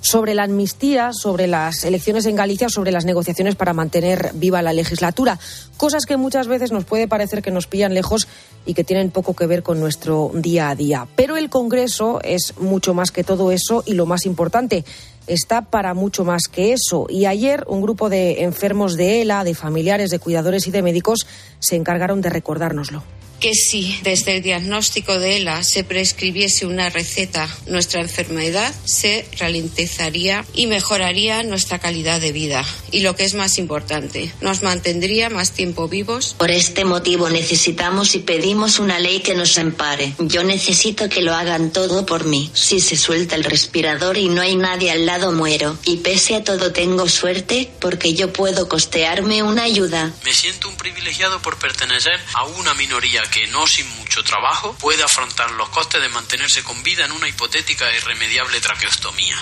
sobre 0.00 0.34
la 0.34 0.42
amnistía, 0.42 1.12
sobre 1.12 1.46
las 1.46 1.84
elecciones 1.84 2.26
en 2.26 2.34
Galicia, 2.34 2.68
sobre 2.68 2.90
las 2.90 3.04
negociaciones 3.04 3.54
para 3.54 3.72
mantener 3.72 4.32
viva 4.34 4.60
la 4.60 4.72
legislatura. 4.72 5.38
Cosas 5.76 6.04
que 6.04 6.16
muchas 6.16 6.48
veces 6.48 6.72
nos 6.72 6.84
puede 6.84 7.06
parecer 7.06 7.42
que 7.42 7.52
nos 7.52 7.68
pillan 7.68 7.94
lejos 7.94 8.26
y 8.66 8.74
que 8.74 8.84
tienen 8.84 9.10
poco 9.10 9.34
que 9.34 9.46
ver 9.46 9.62
con 9.62 9.80
nuestro 9.80 10.30
día 10.34 10.70
a 10.70 10.74
día. 10.74 11.06
Pero 11.16 11.36
el 11.36 11.50
Congreso 11.50 12.20
es 12.22 12.54
mucho 12.58 12.94
más 12.94 13.10
que 13.10 13.24
todo 13.24 13.52
eso 13.52 13.82
y 13.86 13.94
lo 13.94 14.06
más 14.06 14.26
importante, 14.26 14.84
está 15.26 15.62
para 15.62 15.94
mucho 15.94 16.24
más 16.24 16.48
que 16.50 16.72
eso. 16.72 17.06
Y 17.08 17.26
ayer 17.26 17.64
un 17.68 17.82
grupo 17.82 18.08
de 18.08 18.42
enfermos 18.42 18.96
de 18.96 19.22
ELA, 19.22 19.44
de 19.44 19.54
familiares, 19.54 20.10
de 20.10 20.18
cuidadores 20.18 20.66
y 20.66 20.70
de 20.70 20.82
médicos 20.82 21.26
se 21.58 21.76
encargaron 21.76 22.20
de 22.20 22.30
recordárnoslo 22.30 23.02
que 23.42 23.54
si 23.54 23.98
desde 24.04 24.36
el 24.36 24.42
diagnóstico 24.42 25.18
de 25.18 25.38
ELA 25.38 25.64
se 25.64 25.82
prescribiese 25.82 26.64
una 26.64 26.90
receta, 26.90 27.48
nuestra 27.66 28.00
enfermedad 28.00 28.72
se 28.84 29.26
ralentizaría 29.36 30.44
y 30.54 30.68
mejoraría 30.68 31.42
nuestra 31.42 31.80
calidad 31.80 32.20
de 32.20 32.30
vida. 32.30 32.64
Y 32.92 33.00
lo 33.00 33.16
que 33.16 33.24
es 33.24 33.34
más 33.34 33.58
importante, 33.58 34.32
nos 34.40 34.62
mantendría 34.62 35.28
más 35.28 35.50
tiempo 35.50 35.88
vivos. 35.88 36.36
Por 36.38 36.52
este 36.52 36.84
motivo 36.84 37.30
necesitamos 37.30 38.14
y 38.14 38.20
pedimos 38.20 38.78
una 38.78 39.00
ley 39.00 39.18
que 39.22 39.34
nos 39.34 39.58
empare. 39.58 40.14
Yo 40.20 40.44
necesito 40.44 41.08
que 41.08 41.22
lo 41.22 41.34
hagan 41.34 41.72
todo 41.72 42.06
por 42.06 42.24
mí. 42.24 42.48
Si 42.54 42.78
se 42.78 42.96
suelta 42.96 43.34
el 43.34 43.42
respirador 43.42 44.18
y 44.18 44.28
no 44.28 44.40
hay 44.40 44.54
nadie 44.54 44.92
al 44.92 45.04
lado, 45.04 45.32
muero. 45.32 45.76
Y 45.84 45.96
pese 45.96 46.36
a 46.36 46.44
todo 46.44 46.72
tengo 46.72 47.08
suerte 47.08 47.68
porque 47.80 48.14
yo 48.14 48.32
puedo 48.32 48.68
costearme 48.68 49.42
una 49.42 49.64
ayuda. 49.64 50.12
Me 50.24 50.32
siento 50.32 50.68
un 50.68 50.76
privilegiado 50.76 51.42
por 51.42 51.58
pertenecer 51.58 52.20
a 52.34 52.44
una 52.44 52.72
minoría 52.74 53.22
que 53.32 53.46
no 53.46 53.66
sin 53.66 53.88
mucho 53.98 54.22
trabajo 54.22 54.76
puede 54.78 55.02
afrontar 55.02 55.50
los 55.52 55.70
costes 55.70 56.02
de 56.02 56.10
mantenerse 56.10 56.62
con 56.62 56.82
vida 56.82 57.06
en 57.06 57.12
una 57.12 57.28
hipotética 57.28 57.90
e 57.90 57.96
irremediable 57.96 58.60
traqueostomía. 58.60 59.36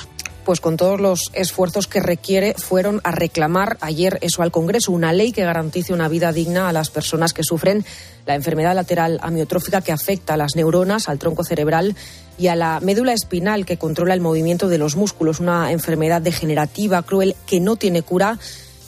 Pues 0.45 0.61
con 0.61 0.77
todos 0.77 1.01
los 1.01 1.31
esfuerzos 1.35 1.89
que 1.89 2.01
requiere, 2.01 2.55
fueron 2.55 3.01
a 3.03 3.11
reclamar 3.11 3.79
ayer 3.81 4.19
eso 4.23 4.43
al 4.43 4.53
Congreso, 4.53 4.93
una 4.93 5.13
ley 5.13 5.33
que 5.33 5.45
garantice 5.45 5.93
una 5.93 6.09
vida 6.09 6.33
digna 6.33 6.69
a 6.69 6.73
las 6.73 6.89
personas 6.89 7.33
que 7.33 7.43
sufren 7.43 7.85
la 8.27 8.37
enfermedad 8.37 8.75
lateral 8.75 9.19
amiotrófica 9.23 9.81
que 9.81 9.93
afecta 9.93 10.35
a 10.35 10.37
las 10.37 10.55
neuronas, 10.55 11.09
al 11.09 11.19
tronco 11.19 11.43
cerebral 11.43 11.97
y 12.39 12.47
a 12.47 12.57
la 12.57 12.79
médula 12.81 13.13
espinal 13.13 13.67
que 13.67 13.77
controla 13.77 14.15
el 14.15 14.21
movimiento 14.21 14.69
de 14.69 14.79
los 14.79 14.95
músculos, 14.95 15.41
una 15.41 15.73
enfermedad 15.73 16.23
degenerativa, 16.23 17.03
cruel, 17.03 17.35
que 17.47 17.61
no 17.61 17.77
tiene 17.77 18.03
cura 18.03 18.39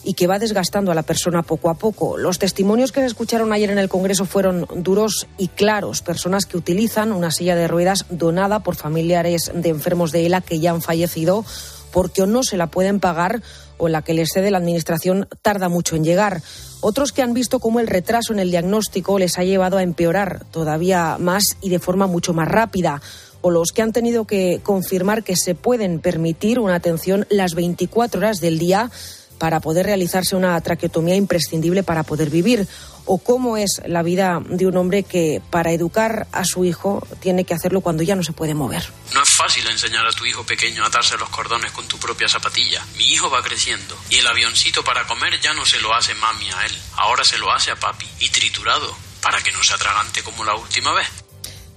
y 0.04 0.14
que 0.14 0.26
va 0.26 0.38
desgastando 0.38 0.90
a 0.90 0.94
la 0.94 1.02
persona 1.02 1.42
poco 1.42 1.70
a 1.70 1.74
poco. 1.74 2.16
Los 2.16 2.38
testimonios 2.38 2.92
que 2.92 3.00
se 3.00 3.06
escucharon 3.06 3.52
ayer 3.52 3.70
en 3.70 3.78
el 3.78 3.88
Congreso 3.88 4.24
fueron 4.24 4.66
duros 4.76 5.26
y 5.38 5.48
claros. 5.48 6.02
Personas 6.02 6.46
que 6.46 6.56
utilizan 6.56 7.12
una 7.12 7.30
silla 7.30 7.56
de 7.56 7.68
ruedas 7.68 8.06
donada 8.10 8.60
por 8.60 8.74
familiares 8.74 9.50
de 9.54 9.68
enfermos 9.68 10.12
de 10.12 10.26
ELA 10.26 10.40
que 10.40 10.60
ya 10.60 10.70
han 10.70 10.82
fallecido 10.82 11.44
porque 11.92 12.22
o 12.22 12.26
no 12.26 12.42
se 12.42 12.56
la 12.56 12.68
pueden 12.68 13.00
pagar 13.00 13.42
o 13.76 13.88
la 13.88 14.02
que 14.02 14.14
les 14.14 14.30
cede 14.32 14.50
la 14.50 14.58
Administración 14.58 15.28
tarda 15.42 15.68
mucho 15.68 15.96
en 15.96 16.04
llegar. 16.04 16.42
Otros 16.80 17.12
que 17.12 17.22
han 17.22 17.34
visto 17.34 17.58
cómo 17.58 17.80
el 17.80 17.86
retraso 17.86 18.32
en 18.32 18.38
el 18.38 18.50
diagnóstico 18.50 19.18
les 19.18 19.38
ha 19.38 19.44
llevado 19.44 19.76
a 19.76 19.82
empeorar 19.82 20.44
todavía 20.50 21.16
más 21.18 21.42
y 21.60 21.68
de 21.68 21.78
forma 21.78 22.06
mucho 22.06 22.32
más 22.32 22.48
rápida 22.48 23.02
o 23.42 23.50
los 23.50 23.72
que 23.72 23.82
han 23.82 23.92
tenido 23.92 24.24
que 24.24 24.60
confirmar 24.62 25.24
que 25.24 25.36
se 25.36 25.54
pueden 25.54 25.98
permitir 25.98 26.58
una 26.58 26.76
atención 26.76 27.26
las 27.28 27.54
24 27.54 28.20
horas 28.20 28.40
del 28.40 28.58
día 28.58 28.90
para 29.42 29.58
poder 29.58 29.86
realizarse 29.86 30.36
una 30.36 30.60
traqueotomía 30.60 31.16
imprescindible 31.16 31.82
para 31.82 32.04
poder 32.04 32.30
vivir, 32.30 32.68
o 33.06 33.18
cómo 33.18 33.56
es 33.56 33.82
la 33.86 34.04
vida 34.04 34.40
de 34.48 34.68
un 34.68 34.76
hombre 34.76 35.02
que 35.02 35.42
para 35.50 35.72
educar 35.72 36.28
a 36.30 36.44
su 36.44 36.64
hijo 36.64 37.04
tiene 37.18 37.42
que 37.42 37.52
hacerlo 37.52 37.80
cuando 37.80 38.04
ya 38.04 38.14
no 38.14 38.22
se 38.22 38.32
puede 38.32 38.54
mover. 38.54 38.88
No 39.12 39.20
es 39.20 39.30
fácil 39.30 39.66
enseñar 39.66 40.06
a 40.06 40.12
tu 40.12 40.24
hijo 40.26 40.46
pequeño 40.46 40.84
a 40.84 40.86
atarse 40.86 41.18
los 41.18 41.28
cordones 41.30 41.72
con 41.72 41.88
tu 41.88 41.98
propia 41.98 42.28
zapatilla. 42.28 42.86
Mi 42.96 43.06
hijo 43.06 43.30
va 43.30 43.42
creciendo 43.42 43.96
y 44.10 44.18
el 44.18 44.26
avioncito 44.28 44.84
para 44.84 45.08
comer 45.08 45.40
ya 45.40 45.52
no 45.54 45.66
se 45.66 45.80
lo 45.80 45.92
hace 45.92 46.14
mami 46.14 46.48
a 46.48 46.64
él, 46.64 46.78
ahora 46.98 47.24
se 47.24 47.38
lo 47.38 47.50
hace 47.50 47.72
a 47.72 47.74
papi 47.74 48.06
y 48.20 48.30
triturado 48.30 48.94
para 49.20 49.42
que 49.42 49.50
no 49.50 49.64
se 49.64 49.74
atragante 49.74 50.22
como 50.22 50.44
la 50.44 50.54
última 50.54 50.94
vez 50.94 51.08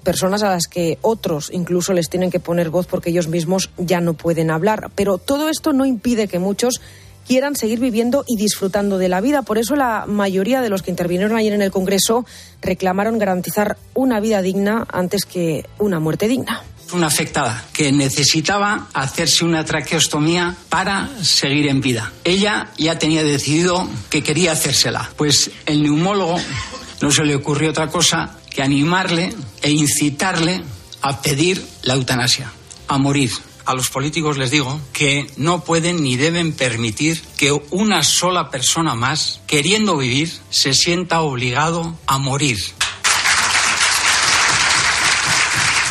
personas 0.05 0.43
a 0.43 0.49
las 0.49 0.67
que 0.67 0.99
otros 1.01 1.49
incluso 1.51 1.91
les 1.91 2.09
tienen 2.09 2.31
que 2.31 2.39
poner 2.39 2.69
voz 2.69 2.85
porque 2.85 3.09
ellos 3.09 3.27
mismos 3.27 3.71
ya 3.75 3.99
no 3.99 4.13
pueden 4.13 4.51
hablar. 4.51 4.91
Pero 4.95 5.17
todo 5.17 5.49
esto 5.49 5.73
no 5.73 5.85
impide 5.85 6.29
que 6.29 6.39
muchos 6.39 6.79
quieran 7.27 7.55
seguir 7.55 7.79
viviendo 7.79 8.23
y 8.27 8.37
disfrutando 8.37 8.97
de 8.97 9.09
la 9.09 9.21
vida. 9.21 9.41
Por 9.41 9.57
eso 9.57 9.75
la 9.75 10.05
mayoría 10.07 10.61
de 10.61 10.69
los 10.69 10.81
que 10.81 10.91
intervinieron 10.91 11.37
ayer 11.37 11.53
en 11.53 11.61
el 11.61 11.71
Congreso 11.71 12.25
reclamaron 12.61 13.17
garantizar 13.17 13.77
una 13.93 14.19
vida 14.19 14.41
digna 14.41 14.85
antes 14.91 15.25
que 15.25 15.65
una 15.79 15.99
muerte 15.99 16.27
digna. 16.27 16.61
Una 16.93 17.07
afectada 17.07 17.65
que 17.73 17.91
necesitaba 17.91 18.87
hacerse 18.93 19.43
una 19.43 19.65
traqueostomía 19.65 20.55
para 20.69 21.09
seguir 21.23 21.67
en 21.67 21.81
vida. 21.81 22.13
Ella 22.23 22.69
ya 22.77 22.99
tenía 22.99 23.23
decidido 23.23 23.89
que 24.09 24.21
quería 24.21 24.51
hacérsela. 24.51 25.09
Pues 25.17 25.49
el 25.65 25.81
neumólogo 25.81 26.39
no 27.01 27.11
se 27.11 27.25
le 27.25 27.35
ocurrió 27.35 27.71
otra 27.71 27.87
cosa 27.87 28.37
que 28.51 28.61
animarle 28.61 29.33
e 29.63 29.71
incitarle 29.71 30.61
a 31.01 31.21
pedir 31.21 31.63
la 31.83 31.95
eutanasia, 31.95 32.51
a 32.87 32.97
morir 32.99 33.31
a 33.65 33.73
los 33.73 33.89
políticos 33.89 34.37
les 34.37 34.51
digo 34.51 34.79
que 34.93 35.27
no 35.37 35.63
pueden 35.63 36.03
ni 36.03 36.17
deben 36.17 36.53
permitir 36.53 37.21
que 37.37 37.51
una 37.71 38.03
sola 38.03 38.49
persona 38.49 38.95
más, 38.95 39.41
queriendo 39.47 39.97
vivir, 39.97 40.31
se 40.49 40.73
sienta 40.73 41.21
obligado 41.21 41.97
a 42.05 42.17
morir. 42.17 42.59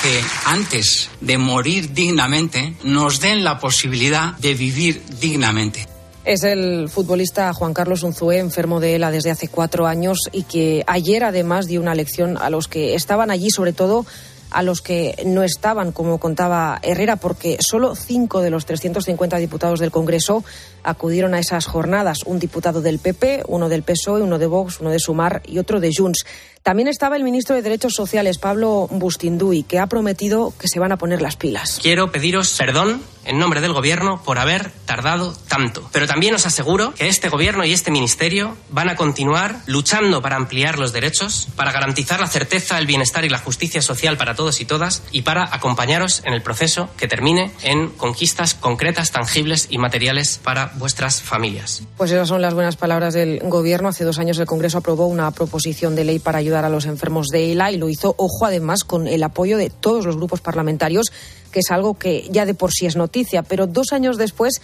Que 0.02 0.23
antes 0.45 1.11
de 1.21 1.38
morir 1.38 1.95
dignamente 1.95 2.76
nos 2.85 3.21
den 3.21 3.43
la 3.43 3.59
posibilidad 3.59 4.37
de 4.38 4.54
vivir 4.54 5.02
dignamente. 5.21 5.88
Es 6.25 6.43
el 6.43 6.88
futbolista 6.88 7.52
Juan 7.52 7.75
Carlos 7.75 8.02
Unzué, 8.02 8.38
enfermo 8.38 8.81
de 8.81 8.95
ELA 8.95 9.11
desde 9.11 9.31
hace 9.31 9.49
cuatro 9.49 9.87
años 9.87 10.19
y 10.33 10.45
que 10.45 10.83
ayer 10.87 11.23
además 11.23 11.66
dio 11.66 11.83
una 11.83 11.95
lección 11.95 12.38
a 12.38 12.49
los 12.49 12.66
que 12.66 12.95
estaban 12.95 13.31
allí, 13.31 13.50
sobre 13.50 13.75
todo 13.75 14.07
a 14.54 14.62
los 14.62 14.82
que 14.82 15.16
no 15.26 15.42
estaban, 15.42 15.90
como 15.90 16.18
contaba 16.18 16.78
Herrera, 16.80 17.16
porque 17.16 17.58
solo 17.61 17.96
cinco 17.96 18.40
de 18.40 18.50
los 18.50 18.66
350 18.66 19.37
diputados 19.38 19.80
del 19.80 19.90
Congreso 19.90 20.44
acudieron 20.84 21.34
a 21.34 21.40
esas 21.40 21.66
jornadas. 21.66 22.23
Un 22.25 22.38
diputado 22.38 22.80
del 22.80 23.00
PP, 23.00 23.42
uno 23.49 23.68
del 23.68 23.82
PSOE, 23.82 24.23
uno 24.23 24.38
de 24.38 24.46
Vox, 24.46 24.80
uno 24.80 24.90
de 24.90 25.00
Sumar 25.00 25.42
y 25.44 25.58
otro 25.58 25.80
de 25.80 25.90
Junts. 25.92 26.25
También 26.64 26.88
estaba 26.88 27.16
el 27.16 27.25
ministro 27.25 27.54
de 27.54 27.61
Derechos 27.61 27.92
Sociales, 27.92 28.38
Pablo 28.38 28.88
Bustinduy, 28.90 29.64
que 29.64 29.78
ha 29.78 29.87
prometido 29.87 30.54
que 30.59 30.66
se 30.66 30.80
van 30.80 30.92
a 30.92 30.97
poner 30.97 31.21
las 31.21 31.37
pilas. 31.37 31.78
Quiero 31.83 32.11
pediros 32.11 32.56
perdón 32.56 33.02
en 33.26 33.38
nombre 33.38 33.61
del 33.61 33.73
Gobierno 33.73 34.23
por 34.23 34.38
haber 34.38 34.71
tardado 34.87 35.35
tanto. 35.49 35.88
Pero 35.92 36.06
también 36.06 36.35
os 36.35 36.47
aseguro 36.47 36.94
que 36.94 37.09
este 37.09 37.28
Gobierno 37.28 37.64
y 37.64 37.73
este 37.73 37.90
Ministerio 37.90 38.56
van 38.71 38.88
a 38.88 38.97
continuar 38.97 39.56
luchando 39.66 40.23
para 40.23 40.37
ampliar 40.37 40.78
los 40.78 40.92
derechos, 40.92 41.49
para 41.56 41.73
garantizar 41.73 42.21
la 42.21 42.28
certeza, 42.28 42.78
el 42.78 42.87
bienestar 42.87 43.25
y 43.25 43.28
la 43.28 43.38
justicia 43.38 43.83
social 43.83 44.16
para 44.16 44.35
todos 44.35 44.61
y 44.61 44.64
todas 44.64 45.02
y 45.11 45.23
para 45.23 45.54
acompañaros 45.54 46.23
en 46.25 46.33
el 46.33 46.42
proceso 46.42 46.88
que 46.97 47.09
termine 47.09 47.52
en 47.62 47.88
conquistas 47.90 48.54
concretas, 48.54 49.11
tangibles 49.11 49.68
y 49.71 49.78
materiales 49.78 50.38
para 50.42 50.73
vuestras 50.76 51.23
familias. 51.23 51.83
Pues 51.97 52.11
esas 52.11 52.28
son 52.28 52.42
las 52.42 52.54
buenas 52.54 52.76
palabras 52.76 53.14
del 53.14 53.40
Gobierno. 53.40 53.88
Hace 53.88 54.04
dos 54.04 54.18
años 54.18 54.38
el 54.38 54.47
Congreso 54.47 54.78
aprobó 54.78 55.06
una 55.06 55.30
proposición 55.30 55.94
de 55.94 56.04
ley 56.04 56.18
para 56.18 56.38
ayudar 56.38 56.53
a 56.62 56.68
los 56.68 56.84
enfermos 56.84 57.28
de 57.28 57.52
ELA 57.52 57.73
y 57.73 57.78
lo 57.78 57.88
hizo, 57.88 58.14
ojo, 58.18 58.44
además, 58.44 58.84
con 58.84 59.08
el 59.08 59.23
apoyo 59.23 59.56
de 59.56 59.70
todos 59.70 60.04
los 60.04 60.16
grupos 60.16 60.42
parlamentarios, 60.42 61.06
que 61.50 61.61
es 61.61 61.70
algo 61.70 61.94
que 61.94 62.28
ya 62.30 62.44
de 62.44 62.52
por 62.52 62.73
sí 62.73 62.84
es 62.84 62.96
noticia. 62.96 63.42
Pero 63.42 63.66
dos 63.66 63.92
años 63.92 64.18
después 64.18 64.61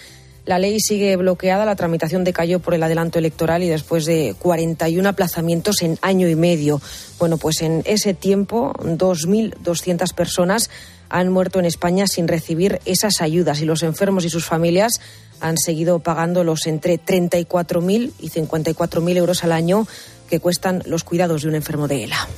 la 0.47 0.59
ley 0.59 0.81
sigue 0.81 1.17
bloqueada, 1.17 1.65
la 1.65 1.77
tramitación 1.77 2.25
decayó 2.25 2.61
por 2.61 2.75
el 2.75 2.83
adelanto 2.83 3.19
electoral 3.19 3.63
y 3.63 3.69
después 3.69 4.05
de 4.07 4.35
41 4.39 5.09
aplazamientos 5.09 5.83
en 5.83 5.99
año 6.03 6.29
y 6.29 6.35
medio. 6.35 6.81
Bueno, 7.19 7.37
pues 7.37 7.61
en 7.63 7.83
ese 7.85 8.15
tiempo, 8.15 8.73
2.200 8.83 10.15
personas 10.15 10.71
han 11.11 11.31
muerto 11.31 11.59
en 11.59 11.67
España 11.67 12.07
sin 12.07 12.27
recibir 12.27 12.81
esas 12.85 13.21
ayudas 13.21 13.61
y 13.61 13.65
los 13.65 13.83
enfermos 13.83 14.25
y 14.25 14.31
sus 14.31 14.47
familias 14.47 15.01
han 15.41 15.59
seguido 15.59 15.99
pagando 15.99 16.45
los 16.45 16.67
entre 16.67 16.99
34.000 16.99 18.13
y 18.19 18.31
54.000 18.31 19.17
euros 19.17 19.45
al 19.45 19.53
año 19.53 19.87
que 20.31 20.41
cuestan 20.41 20.83
los 20.87 21.05
cuidados 21.05 21.43
de 21.43 21.49
un 21.49 21.57
enfermo 21.57 21.89
de 21.89 22.05
ELA. 22.05 22.29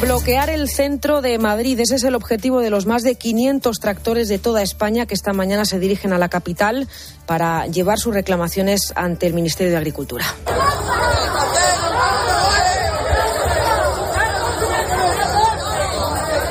Bloquear 0.00 0.50
el 0.50 0.68
centro 0.68 1.22
de 1.22 1.38
Madrid. 1.38 1.80
Ese 1.80 1.96
es 1.96 2.04
el 2.04 2.14
objetivo 2.14 2.60
de 2.60 2.70
los 2.70 2.86
más 2.86 3.02
de 3.02 3.16
500 3.16 3.80
tractores 3.80 4.28
de 4.28 4.38
toda 4.38 4.62
España 4.62 5.06
que 5.06 5.14
esta 5.14 5.32
mañana 5.32 5.64
se 5.64 5.80
dirigen 5.80 6.12
a 6.12 6.18
la 6.18 6.28
capital 6.28 6.86
para 7.26 7.66
llevar 7.66 7.98
sus 7.98 8.14
reclamaciones 8.14 8.92
ante 8.94 9.26
el 9.26 9.34
Ministerio 9.34 9.72
de 9.72 9.78
Agricultura. 9.78 10.26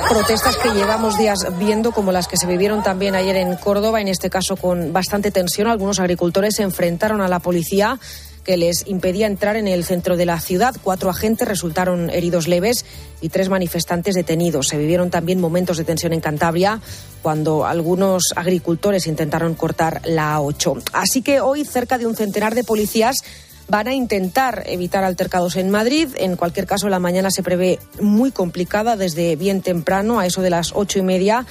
Protestas 0.09 0.55
que 0.55 0.69
llevamos 0.69 1.17
días 1.17 1.39
viendo, 1.59 1.91
como 1.91 2.13
las 2.13 2.29
que 2.29 2.37
se 2.37 2.47
vivieron 2.47 2.81
también 2.81 3.13
ayer 3.13 3.35
en 3.35 3.55
Córdoba, 3.57 3.99
en 3.99 4.07
este 4.07 4.29
caso 4.29 4.55
con 4.55 4.93
bastante 4.93 5.31
tensión. 5.31 5.67
Algunos 5.67 5.99
agricultores 5.99 6.55
se 6.55 6.63
enfrentaron 6.63 7.19
a 7.19 7.27
la 7.27 7.39
policía 7.39 7.99
que 8.45 8.55
les 8.55 8.87
impedía 8.87 9.27
entrar 9.27 9.57
en 9.57 9.67
el 9.67 9.83
centro 9.83 10.15
de 10.15 10.25
la 10.25 10.39
ciudad. 10.39 10.73
Cuatro 10.81 11.09
agentes 11.09 11.45
resultaron 11.45 12.09
heridos 12.09 12.47
leves 12.47 12.85
y 13.19 13.27
tres 13.27 13.49
manifestantes 13.49 14.15
detenidos. 14.15 14.69
Se 14.69 14.77
vivieron 14.77 15.09
también 15.09 15.41
momentos 15.41 15.75
de 15.75 15.83
tensión 15.83 16.13
en 16.13 16.21
Cantabria 16.21 16.79
cuando 17.21 17.65
algunos 17.65 18.31
agricultores 18.37 19.07
intentaron 19.07 19.55
cortar 19.55 20.01
la 20.05 20.37
A8. 20.37 20.83
Así 20.93 21.21
que 21.21 21.41
hoy 21.41 21.65
cerca 21.65 21.97
de 21.97 22.07
un 22.07 22.15
centenar 22.15 22.55
de 22.55 22.63
policías 22.63 23.17
van 23.67 23.87
a 23.87 23.93
intentar 23.93 24.63
evitar 24.67 25.03
altercados 25.03 25.55
en 25.55 25.69
Madrid. 25.69 26.09
En 26.17 26.35
cualquier 26.35 26.65
caso, 26.65 26.89
la 26.89 26.99
mañana 26.99 27.31
se 27.31 27.43
prevé 27.43 27.79
muy 27.99 28.31
complicada 28.31 28.95
desde 28.95 29.35
bien 29.35 29.61
temprano, 29.61 30.19
a 30.19 30.25
eso 30.25 30.41
de 30.41 30.49
las 30.49 30.71
ocho 30.75 30.99
y 30.99 31.03
media. 31.03 31.45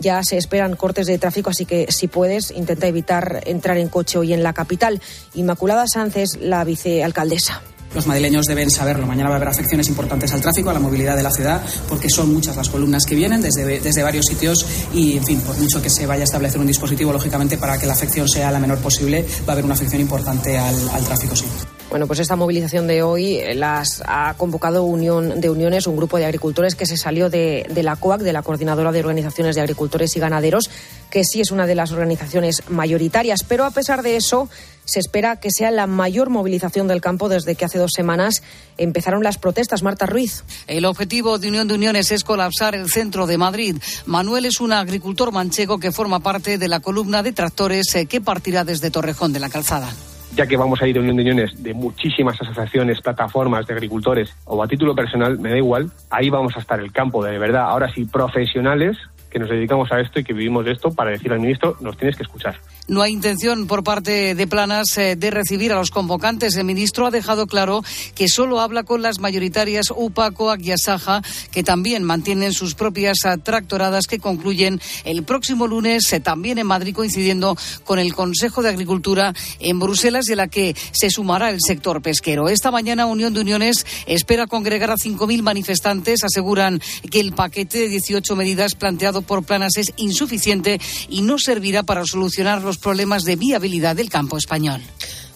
Ya 0.00 0.22
se 0.24 0.36
esperan 0.36 0.74
cortes 0.76 1.06
de 1.06 1.18
tráfico, 1.18 1.50
así 1.50 1.64
que 1.64 1.90
si 1.90 2.08
puedes, 2.08 2.50
intenta 2.50 2.86
evitar 2.86 3.42
entrar 3.46 3.78
en 3.78 3.88
coche 3.88 4.18
hoy 4.18 4.32
en 4.32 4.42
la 4.42 4.52
capital. 4.52 5.00
Inmaculada 5.34 5.86
Sánchez, 5.86 6.38
la 6.40 6.64
vicealcaldesa. 6.64 7.62
Los 7.94 8.06
madrileños 8.06 8.46
deben 8.46 8.70
saberlo. 8.70 9.06
Mañana 9.06 9.28
va 9.28 9.34
a 9.34 9.36
haber 9.36 9.48
afecciones 9.48 9.88
importantes 9.88 10.32
al 10.32 10.40
tráfico, 10.40 10.70
a 10.70 10.72
la 10.72 10.80
movilidad 10.80 11.16
de 11.16 11.22
la 11.22 11.30
ciudad, 11.30 11.62
porque 11.88 12.08
son 12.08 12.32
muchas 12.32 12.56
las 12.56 12.68
columnas 12.68 13.04
que 13.04 13.14
vienen 13.14 13.40
desde, 13.40 13.80
desde 13.80 14.02
varios 14.02 14.26
sitios 14.26 14.66
y, 14.94 15.16
en 15.16 15.24
fin, 15.24 15.40
por 15.40 15.58
mucho 15.58 15.82
que 15.82 15.90
se 15.90 16.06
vaya 16.06 16.22
a 16.22 16.24
establecer 16.24 16.60
un 16.60 16.66
dispositivo, 16.66 17.12
lógicamente, 17.12 17.58
para 17.58 17.78
que 17.78 17.86
la 17.86 17.92
afección 17.92 18.28
sea 18.28 18.50
la 18.50 18.58
menor 18.58 18.78
posible, 18.78 19.24
va 19.46 19.48
a 19.48 19.52
haber 19.52 19.64
una 19.64 19.74
afección 19.74 20.00
importante 20.00 20.58
al, 20.58 20.88
al 20.90 21.04
tráfico, 21.04 21.36
sí. 21.36 21.44
Bueno, 21.92 22.06
pues 22.06 22.20
esta 22.20 22.36
movilización 22.36 22.86
de 22.86 23.02
hoy 23.02 23.36
eh, 23.36 23.54
las 23.54 24.02
ha 24.06 24.32
convocado 24.38 24.82
Unión 24.82 25.42
de 25.42 25.50
Uniones, 25.50 25.86
un 25.86 25.94
grupo 25.94 26.16
de 26.16 26.24
agricultores 26.24 26.74
que 26.74 26.86
se 26.86 26.96
salió 26.96 27.28
de, 27.28 27.66
de, 27.68 27.82
la 27.82 27.96
COAC, 27.96 28.22
de 28.22 28.32
la 28.32 28.40
Coordinadora 28.40 28.92
de 28.92 29.00
Organizaciones 29.00 29.56
de 29.56 29.60
Agricultores 29.60 30.16
y 30.16 30.18
Ganaderos, 30.18 30.70
que 31.10 31.22
sí 31.22 31.42
es 31.42 31.50
una 31.50 31.66
de 31.66 31.74
las 31.74 31.92
organizaciones 31.92 32.62
mayoritarias. 32.70 33.44
Pero 33.46 33.66
a 33.66 33.72
pesar 33.72 34.02
de 34.02 34.16
eso, 34.16 34.48
se 34.86 35.00
espera 35.00 35.36
que 35.36 35.50
sea 35.50 35.70
la 35.70 35.86
mayor 35.86 36.30
movilización 36.30 36.88
del 36.88 37.02
campo 37.02 37.28
desde 37.28 37.56
que 37.56 37.66
hace 37.66 37.78
dos 37.78 37.90
semanas 37.94 38.42
empezaron 38.78 39.22
las 39.22 39.36
protestas. 39.36 39.82
Marta 39.82 40.06
Ruiz. 40.06 40.44
El 40.68 40.86
objetivo 40.86 41.38
de 41.38 41.48
Unión 41.48 41.68
de 41.68 41.74
Uniones 41.74 42.10
es 42.10 42.24
colapsar 42.24 42.74
el 42.74 42.88
centro 42.88 43.26
de 43.26 43.36
Madrid. 43.36 43.76
Manuel 44.06 44.46
es 44.46 44.62
un 44.62 44.72
agricultor 44.72 45.30
manchego 45.30 45.78
que 45.78 45.92
forma 45.92 46.20
parte 46.20 46.56
de 46.56 46.68
la 46.68 46.80
columna 46.80 47.22
de 47.22 47.32
tractores 47.32 47.94
eh, 47.96 48.06
que 48.06 48.22
partirá 48.22 48.64
desde 48.64 48.90
Torrejón 48.90 49.34
de 49.34 49.40
la 49.40 49.50
Calzada 49.50 49.92
ya 50.34 50.46
que 50.46 50.56
vamos 50.56 50.80
a 50.82 50.88
ir 50.88 50.96
a 50.96 51.00
Unión 51.00 51.16
de 51.16 51.22
Uniones 51.22 51.62
de 51.62 51.74
muchísimas 51.74 52.40
asociaciones, 52.40 53.00
plataformas 53.00 53.66
de 53.66 53.74
agricultores 53.74 54.34
o 54.44 54.62
a 54.62 54.66
título 54.66 54.94
personal, 54.94 55.38
me 55.38 55.50
da 55.50 55.56
igual, 55.56 55.90
ahí 56.10 56.30
vamos 56.30 56.56
a 56.56 56.60
estar 56.60 56.80
el 56.80 56.92
campo 56.92 57.24
de 57.24 57.38
verdad. 57.38 57.64
Ahora 57.64 57.92
sí, 57.92 58.04
profesionales 58.04 58.96
que 59.30 59.38
nos 59.38 59.48
dedicamos 59.48 59.90
a 59.92 60.00
esto 60.00 60.20
y 60.20 60.24
que 60.24 60.34
vivimos 60.34 60.64
de 60.64 60.72
esto 60.72 60.92
para 60.92 61.10
decir 61.10 61.32
al 61.32 61.40
ministro, 61.40 61.76
nos 61.80 61.96
tienes 61.96 62.16
que 62.16 62.22
escuchar. 62.22 62.56
No 62.88 63.00
hay 63.00 63.12
intención 63.12 63.68
por 63.68 63.84
parte 63.84 64.34
de 64.34 64.46
Planas 64.48 64.98
eh, 64.98 65.14
de 65.14 65.30
recibir 65.30 65.72
a 65.72 65.76
los 65.76 65.92
convocantes. 65.92 66.56
El 66.56 66.64
ministro 66.64 67.06
ha 67.06 67.12
dejado 67.12 67.46
claro 67.46 67.84
que 68.16 68.28
solo 68.28 68.58
habla 68.58 68.82
con 68.82 69.02
las 69.02 69.20
mayoritarias 69.20 69.86
UPA, 69.94 70.32
COAC 70.32 70.62
y 70.62 70.72
Asaja, 70.72 71.22
que 71.52 71.62
también 71.62 72.02
mantienen 72.02 72.52
sus 72.52 72.74
propias 72.74 73.18
tractoradas 73.44 74.08
que 74.08 74.18
concluyen 74.18 74.80
el 75.04 75.22
próximo 75.22 75.68
lunes, 75.68 76.12
eh, 76.12 76.18
también 76.18 76.58
en 76.58 76.66
Madrid, 76.66 76.92
coincidiendo 76.92 77.56
con 77.84 78.00
el 78.00 78.14
Consejo 78.14 78.62
de 78.62 78.70
Agricultura 78.70 79.32
en 79.60 79.78
Bruselas, 79.78 80.24
de 80.24 80.34
la 80.34 80.48
que 80.48 80.74
se 80.90 81.08
sumará 81.08 81.50
el 81.50 81.60
sector 81.64 82.02
pesquero. 82.02 82.48
Esta 82.48 82.72
mañana 82.72 83.06
Unión 83.06 83.32
de 83.32 83.42
Uniones 83.42 83.86
espera 84.06 84.48
congregar 84.48 84.90
a 84.90 84.96
5.000 84.96 85.42
manifestantes. 85.42 86.24
Aseguran 86.24 86.80
que 87.10 87.20
el 87.20 87.32
paquete 87.32 87.78
de 87.78 87.88
18 87.88 88.34
medidas 88.34 88.74
planteado 88.74 89.22
por 89.22 89.44
Planas 89.44 89.76
es 89.76 89.92
insuficiente 89.96 90.80
y 91.08 91.22
no 91.22 91.38
servirá 91.38 91.84
para 91.84 92.04
solucionar 92.04 92.62
los 92.62 92.71
problemas 92.78 93.24
de 93.24 93.36
viabilidad 93.36 93.96
del 93.96 94.10
campo 94.10 94.36
español. 94.36 94.80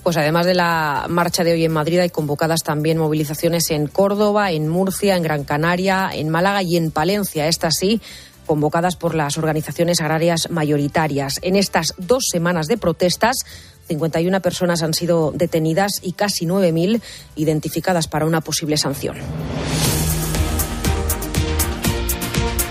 Pues 0.02 0.16
además 0.16 0.46
de 0.46 0.54
la 0.54 1.06
marcha 1.08 1.42
de 1.42 1.52
hoy 1.52 1.64
en 1.64 1.72
Madrid, 1.72 1.98
hay 1.98 2.10
convocadas 2.10 2.62
también 2.62 2.96
movilizaciones 2.96 3.70
en 3.70 3.88
Córdoba, 3.88 4.52
en 4.52 4.68
Murcia, 4.68 5.16
en 5.16 5.24
Gran 5.24 5.42
Canaria, 5.42 6.10
en 6.12 6.28
Málaga 6.28 6.62
y 6.62 6.76
en 6.76 6.92
Palencia. 6.92 7.48
Estas 7.48 7.74
sí, 7.76 8.00
convocadas 8.46 8.96
por 8.96 9.14
las 9.14 9.36
organizaciones 9.36 10.00
agrarias 10.00 10.48
mayoritarias. 10.48 11.40
En 11.42 11.56
estas 11.56 11.92
dos 11.98 12.24
semanas 12.30 12.68
de 12.68 12.76
protestas, 12.76 13.38
51 13.88 14.40
personas 14.40 14.82
han 14.82 14.94
sido 14.94 15.32
detenidas 15.34 16.00
y 16.02 16.12
casi 16.12 16.46
9.000 16.46 17.00
identificadas 17.36 18.08
para 18.08 18.26
una 18.26 18.40
posible 18.40 18.76
sanción. 18.76 19.16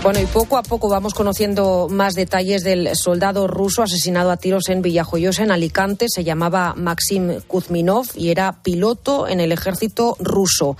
Bueno, 0.06 0.20
y 0.20 0.26
poco 0.26 0.56
a 0.56 0.62
poco 0.62 0.88
vamos 0.88 1.14
conociendo 1.14 1.88
más 1.90 2.14
detalles 2.14 2.62
del 2.62 2.94
soldado 2.94 3.48
ruso 3.48 3.82
asesinado 3.82 4.30
a 4.30 4.36
tiros 4.36 4.68
en 4.68 4.80
Villajoyosa, 4.80 5.42
en 5.42 5.50
Alicante. 5.50 6.06
Se 6.08 6.22
llamaba 6.22 6.74
Maxim 6.76 7.40
Kuzminov 7.48 8.06
y 8.14 8.30
era 8.30 8.62
piloto 8.62 9.26
en 9.26 9.40
el 9.40 9.50
ejército 9.50 10.16
ruso. 10.20 10.76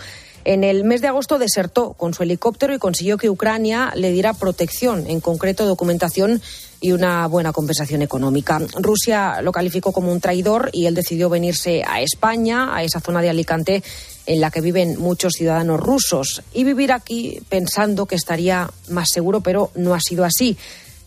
En 0.47 0.63
el 0.63 0.85
mes 0.85 1.01
de 1.01 1.09
agosto 1.09 1.41
desertó 1.41 1.95
con 1.95 2.15
su 2.15 2.23
helicóptero 2.23 2.73
y 2.73 2.79
consiguió 2.79 3.19
que 3.19 3.29
Ucrania 3.29 3.93
le 3.97 4.13
diera 4.13 4.33
protección, 4.33 5.05
en 5.09 5.21
concreto 5.21 5.67
documentación 5.67 6.41
y 6.81 6.93
una 6.93 7.27
buena 7.27 7.53
compensación 7.53 8.01
económica. 8.01 8.61
Rusia 8.79 9.43
lo 9.43 9.51
calificó 9.51 9.91
como 9.91 10.13
un 10.13 10.21
traidor 10.21 10.71
y 10.73 10.87
él 10.87 10.95
decidió 10.95 11.29
venirse 11.29 11.83
a 11.85 12.01
España, 12.01 12.77
a 12.77 12.85
esa 12.85 13.01
zona 13.01 13.23
de 13.23 13.31
Alicante 13.31 13.83
en 14.27 14.41
la 14.41 14.53
que 14.53 14.61
viven 14.61 15.01
muchos 15.01 15.33
ciudadanos 15.33 15.81
rusos, 15.81 16.45
y 16.55 16.63
vivir 16.63 16.93
aquí 16.93 17.41
pensando 17.49 18.07
que 18.07 18.15
estaría 18.15 18.71
más 18.89 19.09
seguro, 19.09 19.41
pero 19.41 19.73
no 19.75 19.95
ha 19.95 20.01
sido 20.01 20.25
así. 20.25 20.57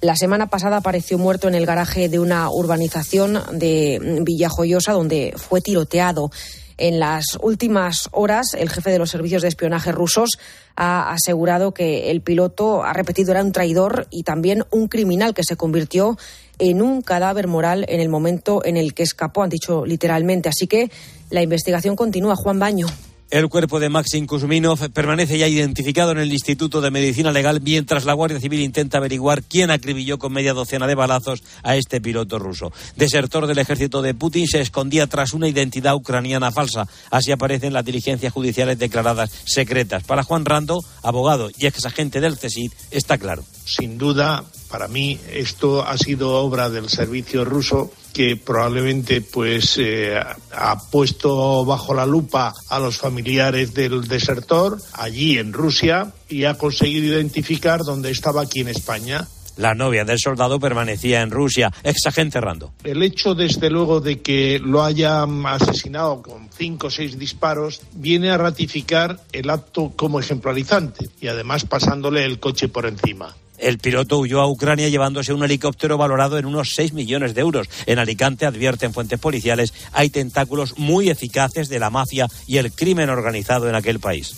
La 0.01 0.17
semana 0.17 0.47
pasada 0.47 0.75
apareció 0.75 1.17
muerto 1.17 1.47
en 1.47 1.55
el 1.55 1.65
garaje 1.65 2.09
de 2.09 2.19
una 2.19 2.49
urbanización 2.49 3.41
de 3.53 4.19
Villajoyosa, 4.21 4.91
donde 4.91 5.33
fue 5.37 5.61
tiroteado. 5.61 6.29
En 6.79 6.97
las 6.97 7.37
últimas 7.41 8.07
horas, 8.13 8.53
el 8.57 8.69
jefe 8.69 8.89
de 8.89 8.99
los 8.99 9.09
servicios 9.09 9.41
de 9.41 9.49
espionaje 9.49 9.91
rusos 9.91 10.29
ha 10.77 11.11
asegurado 11.11 11.73
que 11.73 12.09
el 12.09 12.21
piloto 12.21 12.83
ha 12.83 12.93
repetido 12.93 13.31
era 13.31 13.43
un 13.43 13.51
traidor 13.51 14.07
y 14.09 14.23
también 14.23 14.63
un 14.71 14.87
criminal 14.87 15.33
que 15.33 15.43
se 15.43 15.57
convirtió 15.57 16.17
en 16.57 16.81
un 16.81 17.01
cadáver 17.01 17.47
moral 17.47 17.85
en 17.89 17.99
el 17.99 18.07
momento 18.07 18.63
en 18.63 18.77
el 18.77 18.93
que 18.93 19.03
escapó, 19.03 19.43
han 19.43 19.49
dicho 19.49 19.85
literalmente. 19.85 20.47
Así 20.47 20.67
que 20.67 20.89
la 21.29 21.41
investigación 21.41 21.97
continúa. 21.97 22.37
Juan 22.37 22.59
Baño. 22.59 22.87
El 23.31 23.47
cuerpo 23.47 23.79
de 23.79 23.89
Maxim 23.89 24.25
Kuzminov 24.25 24.89
permanece 24.89 25.37
ya 25.37 25.47
identificado 25.47 26.11
en 26.11 26.17
el 26.17 26.33
Instituto 26.33 26.81
de 26.81 26.89
Medicina 26.89 27.31
Legal 27.31 27.61
mientras 27.61 28.05
la 28.05 28.13
Guardia 28.13 28.39
Civil 28.39 28.59
intenta 28.61 28.97
averiguar 28.97 29.43
quién 29.43 29.69
acribilló 29.69 30.17
con 30.17 30.33
media 30.33 30.55
docena 30.55 30.87
de 30.87 30.95
balazos 30.95 31.43
a 31.61 31.75
este 31.75 32.01
piloto 32.01 32.39
ruso. 32.39 32.71
Desertor 32.95 33.45
del 33.45 33.59
ejército 33.59 34.01
de 34.01 34.15
Putin 34.15 34.47
se 34.47 34.61
escondía 34.61 35.05
tras 35.05 35.33
una 35.33 35.47
identidad 35.47 35.93
ucraniana 35.93 36.51
falsa. 36.51 36.87
Así 37.11 37.31
aparecen 37.31 37.71
las 37.71 37.85
diligencias 37.85 38.33
judiciales 38.33 38.79
declaradas 38.79 39.29
secretas. 39.45 40.03
Para 40.05 40.23
Juan 40.23 40.43
Rando, 40.43 40.83
abogado 41.03 41.51
y 41.55 41.67
ex 41.67 41.85
agente 41.85 42.21
del 42.21 42.35
CSID, 42.35 42.71
está 42.89 43.19
claro. 43.19 43.43
Sin 43.63 43.99
duda, 43.99 44.43
para 44.71 44.87
mí 44.87 45.19
esto 45.31 45.85
ha 45.85 45.99
sido 45.99 46.33
obra 46.33 46.71
del 46.71 46.89
servicio 46.89 47.45
ruso 47.45 47.91
que 48.13 48.35
probablemente 48.37 49.21
pues 49.21 49.77
eh, 49.77 50.19
ha 50.51 50.89
puesto 50.89 51.65
bajo 51.65 51.93
la 51.93 52.05
lupa 52.05 52.53
a 52.69 52.79
los 52.79 52.97
familiares 52.97 53.73
del 53.73 54.07
desertor 54.07 54.77
allí 54.93 55.37
en 55.37 55.53
Rusia 55.53 56.11
y 56.27 56.45
ha 56.45 56.55
conseguido 56.55 57.05
identificar 57.05 57.81
dónde 57.81 58.11
estaba 58.11 58.41
aquí 58.41 58.61
en 58.61 58.69
España. 58.69 59.27
La 59.59 59.75
novia 59.75 60.05
del 60.05 60.17
soldado 60.17 60.57
permanecía 60.57 61.21
en 61.21 61.31
Rusia, 61.31 61.69
ex 61.83 62.05
agente 62.05 62.39
Rando. 62.39 62.71
El 62.85 63.03
hecho, 63.03 63.35
desde 63.35 63.69
luego, 63.69 63.99
de 63.99 64.21
que 64.21 64.57
lo 64.57 64.83
hayan 64.83 65.45
asesinado 65.45 66.21
con 66.21 66.47
cinco 66.49 66.87
o 66.87 66.89
seis 66.89 67.19
disparos 67.19 67.81
viene 67.91 68.29
a 68.29 68.37
ratificar 68.37 69.19
el 69.33 69.49
acto 69.49 69.91
como 69.97 70.21
ejemplarizante 70.21 71.09
y 71.19 71.27
además 71.27 71.65
pasándole 71.65 72.23
el 72.23 72.39
coche 72.39 72.69
por 72.69 72.85
encima. 72.85 73.35
El 73.59 73.77
piloto 73.77 74.17
huyó 74.17 74.41
a 74.41 74.47
Ucrania 74.47 74.89
llevándose 74.89 75.33
un 75.33 75.43
helicóptero 75.43 75.97
valorado 75.97 76.37
en 76.37 76.45
unos 76.45 76.73
6 76.75 76.93
millones 76.93 77.35
de 77.35 77.41
euros. 77.41 77.69
En 77.85 77.99
Alicante, 77.99 78.45
advierten 78.45 78.93
fuentes 78.93 79.19
policiales, 79.19 79.73
hay 79.91 80.09
tentáculos 80.09 80.77
muy 80.77 81.09
eficaces 81.09 81.69
de 81.69 81.79
la 81.79 81.89
mafia 81.89 82.27
y 82.47 82.57
el 82.57 82.71
crimen 82.71 83.09
organizado 83.09 83.69
en 83.69 83.75
aquel 83.75 83.99
país. 83.99 84.35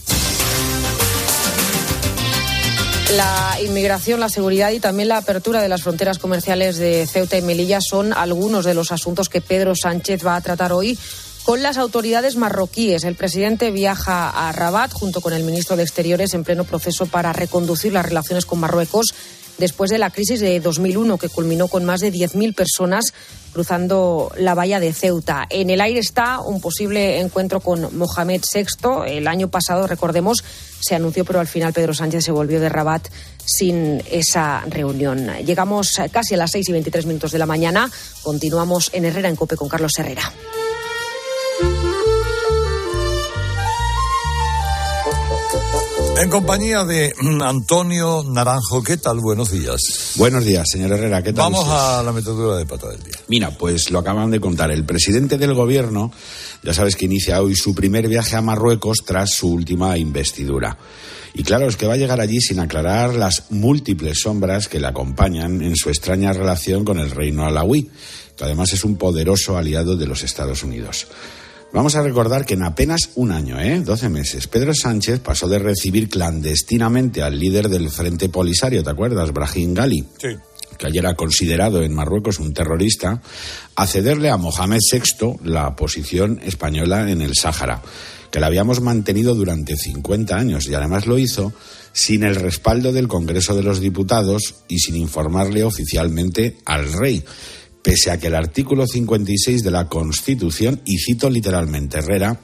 La 3.15 3.57
inmigración, 3.61 4.21
la 4.21 4.29
seguridad 4.29 4.71
y 4.71 4.79
también 4.79 5.09
la 5.09 5.17
apertura 5.17 5.61
de 5.61 5.67
las 5.67 5.83
fronteras 5.83 6.17
comerciales 6.17 6.77
de 6.77 7.05
Ceuta 7.05 7.37
y 7.37 7.41
Melilla 7.41 7.79
son 7.81 8.13
algunos 8.13 8.63
de 8.63 8.73
los 8.73 8.93
asuntos 8.93 9.27
que 9.27 9.41
Pedro 9.41 9.75
Sánchez 9.75 10.25
va 10.25 10.37
a 10.37 10.41
tratar 10.41 10.71
hoy 10.71 10.97
con 11.43 11.63
las 11.63 11.77
autoridades 11.77 12.35
marroquíes. 12.35 13.03
El 13.03 13.15
presidente 13.15 13.71
viaja 13.71 14.29
a 14.29 14.51
Rabat 14.51 14.91
junto 14.93 15.21
con 15.21 15.33
el 15.33 15.43
ministro 15.43 15.75
de 15.75 15.83
Exteriores 15.83 16.33
en 16.33 16.43
pleno 16.43 16.63
proceso 16.63 17.05
para 17.05 17.33
reconducir 17.33 17.93
las 17.93 18.05
relaciones 18.05 18.45
con 18.45 18.59
Marruecos 18.59 19.13
después 19.57 19.91
de 19.91 19.97
la 19.97 20.09
crisis 20.09 20.39
de 20.39 20.59
2001 20.59 21.17
que 21.17 21.29
culminó 21.29 21.67
con 21.67 21.85
más 21.85 22.01
de 22.01 22.11
10.000 22.11 22.55
personas 22.55 23.13
cruzando 23.53 24.31
la 24.37 24.55
valla 24.55 24.79
de 24.79 24.93
Ceuta. 24.93 25.45
En 25.49 25.69
el 25.69 25.81
aire 25.81 25.99
está 25.99 26.39
un 26.39 26.61
posible 26.61 27.19
encuentro 27.19 27.59
con 27.59 27.95
Mohamed 27.97 28.41
VI. 28.53 28.65
El 29.07 29.27
año 29.27 29.49
pasado, 29.49 29.87
recordemos, 29.87 30.43
se 30.79 30.95
anunció, 30.95 31.25
pero 31.25 31.39
al 31.39 31.47
final 31.47 31.73
Pedro 31.73 31.93
Sánchez 31.93 32.23
se 32.23 32.31
volvió 32.31 32.59
de 32.59 32.69
Rabat 32.69 33.07
sin 33.45 34.01
esa 34.09 34.61
reunión. 34.67 35.27
Llegamos 35.45 35.99
casi 36.11 36.35
a 36.35 36.37
las 36.37 36.51
6 36.51 36.69
y 36.69 36.71
23 36.71 37.05
minutos 37.05 37.31
de 37.31 37.39
la 37.39 37.45
mañana. 37.45 37.91
Continuamos 38.23 38.89
en 38.93 39.05
Herrera 39.05 39.29
en 39.29 39.35
Cope 39.35 39.57
con 39.57 39.69
Carlos 39.69 39.91
Herrera. 39.97 40.31
En 46.19 46.29
compañía 46.29 46.83
de 46.83 47.13
Antonio 47.41 48.23
Naranjo, 48.27 48.83
¿qué 48.83 48.97
tal? 48.97 49.19
Buenos 49.19 49.51
días. 49.51 50.13
Buenos 50.15 50.45
días, 50.45 50.67
señor 50.69 50.91
Herrera, 50.91 51.23
¿qué 51.23 51.33
tal? 51.33 51.51
Vamos 51.51 51.67
a 51.67 52.03
la 52.03 52.11
metedura 52.11 52.57
de 52.57 52.65
pata 52.65 52.89
del 52.89 53.01
día. 53.01 53.15
Mira, 53.27 53.57
pues 53.57 53.89
lo 53.89 53.99
acaban 53.99 54.29
de 54.29 54.39
contar. 54.39 54.71
El 54.71 54.85
presidente 54.85 55.37
del 55.37 55.53
gobierno, 55.53 56.11
ya 56.63 56.73
sabes 56.73 56.95
que 56.95 57.05
inicia 57.05 57.41
hoy 57.41 57.55
su 57.55 57.73
primer 57.73 58.07
viaje 58.07 58.35
a 58.35 58.41
Marruecos 58.41 58.99
tras 59.05 59.31
su 59.31 59.51
última 59.51 59.97
investidura. 59.97 60.77
Y 61.33 61.43
claro, 61.43 61.67
es 61.67 61.77
que 61.77 61.87
va 61.87 61.93
a 61.93 61.97
llegar 61.97 62.19
allí 62.19 62.41
sin 62.41 62.59
aclarar 62.59 63.15
las 63.15 63.45
múltiples 63.49 64.19
sombras 64.21 64.67
que 64.67 64.79
le 64.79 64.87
acompañan 64.87 65.61
en 65.61 65.75
su 65.75 65.89
extraña 65.89 66.33
relación 66.33 66.83
con 66.83 66.99
el 66.99 67.09
reino 67.09 67.45
alawí, 67.45 67.89
que 68.35 68.43
además 68.43 68.73
es 68.73 68.83
un 68.83 68.97
poderoso 68.97 69.57
aliado 69.57 69.95
de 69.95 70.07
los 70.07 70.23
Estados 70.23 70.63
Unidos. 70.63 71.07
Vamos 71.73 71.95
a 71.95 72.03
recordar 72.03 72.45
que 72.45 72.55
en 72.55 72.63
apenas 72.63 73.11
un 73.15 73.31
año, 73.31 73.57
¿eh? 73.57 73.79
12 73.79 74.09
meses, 74.09 74.47
Pedro 74.47 74.73
Sánchez 74.73 75.21
pasó 75.21 75.47
de 75.47 75.57
recibir 75.57 76.09
clandestinamente 76.09 77.21
al 77.21 77.39
líder 77.39 77.69
del 77.69 77.89
Frente 77.89 78.27
Polisario, 78.27 78.83
¿te 78.83 78.89
acuerdas? 78.89 79.31
Brahim 79.31 79.73
Gali. 79.73 80.05
Sí. 80.19 80.35
que 80.77 80.87
ayer 80.87 81.05
era 81.05 81.15
considerado 81.15 81.81
en 81.81 81.93
Marruecos 81.93 82.39
un 82.39 82.53
terrorista, 82.53 83.21
a 83.75 83.87
cederle 83.87 84.29
a 84.29 84.37
Mohamed 84.37 84.79
VI 84.91 85.37
la 85.43 85.75
posición 85.75 86.41
española 86.43 87.09
en 87.09 87.21
el 87.21 87.35
Sáhara, 87.35 87.81
que 88.31 88.39
la 88.39 88.47
habíamos 88.47 88.81
mantenido 88.81 89.33
durante 89.33 89.77
50 89.77 90.35
años 90.35 90.67
y 90.67 90.73
además 90.73 91.07
lo 91.07 91.17
hizo 91.17 91.53
sin 91.93 92.23
el 92.23 92.35
respaldo 92.35 92.91
del 92.91 93.07
Congreso 93.07 93.55
de 93.55 93.63
los 93.63 93.79
Diputados 93.79 94.55
y 94.67 94.79
sin 94.79 94.95
informarle 94.95 95.63
oficialmente 95.63 96.57
al 96.65 96.91
rey 96.91 97.23
pese 97.81 98.11
a 98.11 98.19
que 98.19 98.27
el 98.27 98.35
artículo 98.35 98.85
56 98.85 99.63
de 99.63 99.71
la 99.71 99.87
Constitución, 99.87 100.81
y 100.85 100.97
cito 100.97 101.29
literalmente 101.29 101.99
Herrera, 101.99 102.39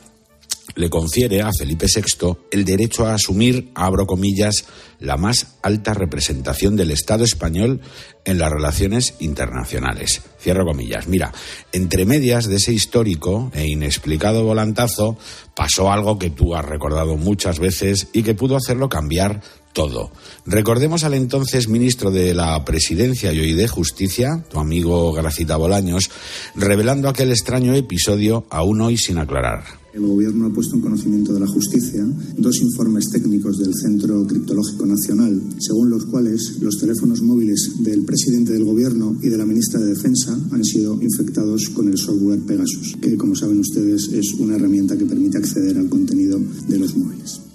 le 0.75 0.89
confiere 0.89 1.41
a 1.41 1.51
Felipe 1.57 1.87
VI 1.87 2.37
el 2.51 2.65
derecho 2.65 3.05
a 3.05 3.13
asumir, 3.13 3.71
abro 3.75 4.05
comillas, 4.05 4.65
la 4.99 5.17
más 5.17 5.57
alta 5.61 5.93
representación 5.93 6.75
del 6.75 6.91
Estado 6.91 7.23
español 7.23 7.81
en 8.25 8.39
las 8.39 8.51
relaciones 8.51 9.15
internacionales. 9.19 10.21
Cierro 10.39 10.65
comillas. 10.65 11.07
Mira, 11.07 11.33
entre 11.71 12.05
medias 12.05 12.47
de 12.47 12.57
ese 12.57 12.73
histórico 12.73 13.51
e 13.53 13.67
inexplicado 13.67 14.43
volantazo 14.43 15.17
pasó 15.55 15.91
algo 15.91 16.19
que 16.19 16.29
tú 16.29 16.55
has 16.55 16.65
recordado 16.65 17.15
muchas 17.15 17.59
veces 17.59 18.07
y 18.13 18.23
que 18.23 18.35
pudo 18.35 18.57
hacerlo 18.57 18.89
cambiar 18.89 19.41
todo. 19.73 20.11
Recordemos 20.45 21.03
al 21.03 21.13
entonces 21.13 21.67
ministro 21.67 22.11
de 22.11 22.33
la 22.33 22.65
Presidencia 22.65 23.31
y 23.31 23.39
hoy 23.39 23.53
de 23.53 23.67
Justicia, 23.67 24.43
tu 24.49 24.59
amigo 24.59 25.13
Gracita 25.13 25.55
Bolaños, 25.55 26.09
revelando 26.55 27.09
aquel 27.09 27.31
extraño 27.31 27.75
episodio 27.75 28.45
aún 28.49 28.81
hoy 28.81 28.97
sin 28.97 29.19
aclarar. 29.19 29.86
El 29.97 30.05
Gobierno 30.05 30.45
ha 30.45 30.53
puesto 30.53 30.75
en 30.75 30.81
conocimiento 30.81 31.33
de 31.33 31.39
la 31.39 31.47
justicia 31.47 32.07
dos 32.37 32.61
informes 32.61 33.09
técnicos 33.09 33.57
del 33.57 33.73
Centro 33.73 34.27
Criptológico 34.27 34.85
Nacional, 34.85 35.41
según 35.57 35.89
los 35.89 36.05
cuales 36.05 36.59
los 36.61 36.77
teléfonos 36.77 37.23
móviles 37.23 37.71
del 37.79 38.05
presidente 38.05 38.53
del 38.53 38.63
Gobierno 38.63 39.17
y 39.23 39.29
de 39.29 39.37
la 39.37 39.45
ministra 39.45 39.79
de 39.79 39.95
Defensa 39.95 40.39
han 40.51 40.63
sido 40.63 41.01
infectados 41.01 41.69
con 41.69 41.87
el 41.87 41.97
software 41.97 42.41
Pegasus, 42.41 42.95
que, 43.01 43.17
como 43.17 43.35
saben 43.35 43.59
ustedes, 43.59 44.09
es 44.13 44.35
una 44.35 44.55
herramienta 44.55 44.95
que 44.95 45.07
permite 45.07 45.39
acceder 45.39 45.75
al 45.79 45.89
contenido 45.89 46.39
de 46.67 46.77
los 46.77 46.95
móviles. 46.95 47.46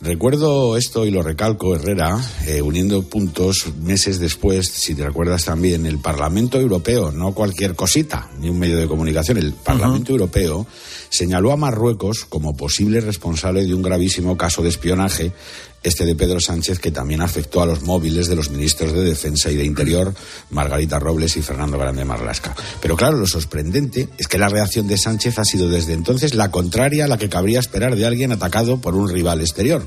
Recuerdo 0.00 0.76
esto 0.76 1.06
y 1.06 1.10
lo 1.10 1.22
recalco, 1.22 1.74
Herrera, 1.74 2.16
eh, 2.46 2.62
uniendo 2.62 3.02
puntos 3.02 3.66
meses 3.82 4.20
después, 4.20 4.68
si 4.68 4.94
te 4.94 5.04
recuerdas 5.04 5.44
también, 5.44 5.86
el 5.86 5.98
Parlamento 5.98 6.60
Europeo, 6.60 7.10
no 7.10 7.32
cualquier 7.32 7.74
cosita, 7.74 8.30
ni 8.38 8.48
un 8.48 8.60
medio 8.60 8.76
de 8.76 8.86
comunicación, 8.86 9.38
el 9.38 9.54
Parlamento 9.54 10.12
Europeo 10.12 10.68
señaló 11.08 11.50
a 11.50 11.56
Marruecos 11.56 12.24
como 12.26 12.56
posible 12.56 13.00
responsable 13.00 13.64
de 13.64 13.74
un 13.74 13.82
gravísimo 13.82 14.36
caso 14.36 14.62
de 14.62 14.68
espionaje, 14.68 15.32
este 15.82 16.04
de 16.04 16.14
Pedro 16.14 16.40
Sánchez, 16.40 16.78
que 16.78 16.90
también 16.90 17.20
afectó 17.20 17.62
a 17.62 17.66
los 17.66 17.82
móviles 17.82 18.28
de 18.28 18.36
los 18.36 18.50
ministros 18.50 18.92
de 18.92 19.04
Defensa 19.04 19.50
y 19.50 19.56
de 19.56 19.64
Interior, 19.64 20.14
Margarita 20.50 20.98
Robles 20.98 21.36
y 21.36 21.42
Fernando 21.42 21.78
Grande 21.78 22.04
Marlasca. 22.04 22.54
Pero 22.80 22.96
claro, 22.96 23.16
lo 23.16 23.26
sorprendente 23.26 24.08
es 24.18 24.26
que 24.28 24.38
la 24.38 24.48
reacción 24.48 24.88
de 24.88 24.98
Sánchez 24.98 25.38
ha 25.38 25.44
sido 25.44 25.68
desde 25.68 25.92
entonces 25.92 26.34
la 26.34 26.50
contraria 26.50 27.04
a 27.04 27.08
la 27.08 27.18
que 27.18 27.28
cabría 27.28 27.60
esperar 27.60 27.96
de 27.96 28.06
alguien 28.06 28.32
atacado 28.32 28.80
por 28.80 28.94
un 28.94 29.08
rival 29.08 29.40
exterior. 29.40 29.86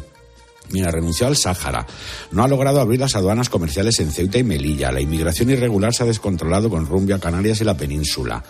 Mira, 0.72 0.90
renunció 0.90 1.28
al 1.28 1.36
Sáhara. 1.36 1.86
No 2.32 2.44
ha 2.44 2.48
logrado 2.48 2.80
abrir 2.80 3.00
las 3.00 3.16
aduanas 3.16 3.50
comerciales 3.50 4.00
en 4.00 4.12
Ceuta 4.12 4.38
y 4.38 4.44
Melilla. 4.44 4.92
La 4.92 5.02
inmigración 5.02 5.50
irregular 5.50 5.94
se 5.94 6.04
ha 6.04 6.06
descontrolado 6.06 6.70
con 6.70 6.86
rumbo 6.86 7.14
a 7.14 7.20
Canarias 7.20 7.60
y 7.60 7.66
la 7.66 7.76
península. 7.76 8.44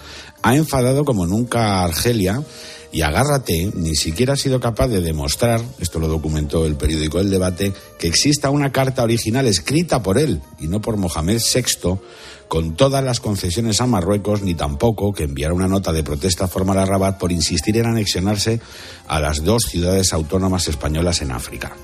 Ha 0.44 0.56
enfadado 0.56 1.04
como 1.04 1.26
nunca 1.26 1.80
a 1.80 1.84
Argelia 1.86 2.44
y 2.92 3.02
agárrate, 3.02 3.72
ni 3.74 3.96
siquiera 3.96 4.34
ha 4.34 4.38
sido 4.38 4.60
capaz 4.60 4.88
de 4.88 5.02
demostrar, 5.02 5.62
esto 5.80 6.00
lo 6.00 6.08
documentó 6.08 6.66
el 6.66 6.76
periódico 6.76 7.20
El 7.20 7.30
Debate, 7.30 7.74
que 7.98 8.08
exista 8.08 8.50
una 8.50 8.72
carta 8.72 9.04
original 9.04 9.48
escrita 9.48 10.04
por 10.04 10.18
él 10.18 10.42
y 10.60 10.68
no 10.68 10.82
por 10.82 10.98
Mohamed 10.98 11.40
VI 11.40 12.00
con 12.50 12.76
todas 12.76 13.02
las 13.02 13.22
concesiones 13.22 13.80
a 13.80 13.88
Marruecos, 13.88 14.42
ni 14.42 14.56
tampoco 14.56 15.14
que 15.14 15.24
enviara 15.24 15.54
una 15.54 15.70
nota 15.70 15.94
de 15.94 16.04
protesta 16.04 16.50
formal 16.50 16.80
a 16.80 16.86
Rabat 16.86 17.18
por 17.18 17.32
insistir 17.32 17.78
en 17.78 17.86
anexionarse 17.86 18.60
a 19.08 19.22
las 19.22 19.46
dos 19.46 19.64
ciudades 19.70 20.12
autónomas 20.12 20.68
españolas 20.68 21.22
en 21.22 21.32
África. 21.32 21.78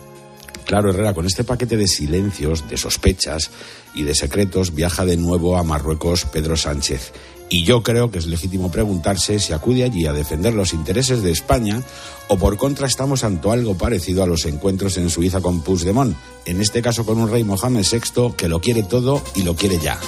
Claro, 0.66 0.90
Herrera, 0.90 1.14
con 1.14 1.26
este 1.26 1.46
paquete 1.46 1.78
de 1.78 1.88
silencios, 1.88 2.68
de 2.68 2.76
sospechas 2.76 3.50
y 3.96 4.04
de 4.04 4.14
secretos 4.14 4.76
viaja 4.76 5.06
de 5.06 5.16
nuevo 5.16 5.56
a 5.56 5.64
Marruecos 5.64 6.26
Pedro 6.26 6.58
Sánchez. 6.58 7.14
Y 7.50 7.64
yo 7.64 7.82
creo 7.82 8.12
que 8.12 8.20
es 8.20 8.26
legítimo 8.26 8.70
preguntarse 8.70 9.40
si 9.40 9.54
acude 9.54 9.84
allí 9.84 10.06
a 10.06 10.14
defender 10.14 10.54
los 10.54 10.74
intereses 10.74 11.22
de 11.22 11.32
España 11.32 11.82
o 12.28 12.38
por 12.38 12.58
contra 12.58 12.88
estamos 12.88 13.24
ante 13.24 13.50
algo 13.50 13.78
parecido 13.78 14.24
a 14.24 14.28
los 14.28 14.46
encuentros 14.46 14.98
en 14.98 15.10
Suiza 15.10 15.40
con 15.40 15.62
Puigdemont, 15.62 16.16
en 16.46 16.60
este 16.60 16.82
caso 16.82 17.06
con 17.06 17.20
un 17.20 17.32
rey 17.32 17.44
Mohamed 17.44 17.86
VI 17.90 18.34
que 18.36 18.50
lo 18.50 18.60
quiere 18.60 18.84
todo 18.84 19.24
y 19.36 19.44
lo 19.44 19.56
quiere 19.56 19.80
ya. 19.80 20.00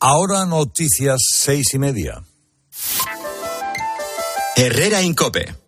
Ahora 0.00 0.46
noticias 0.46 1.18
seis 1.34 1.74
y 1.74 1.78
media. 1.78 2.22
Herrera 4.56 5.02
Incope. 5.02 5.67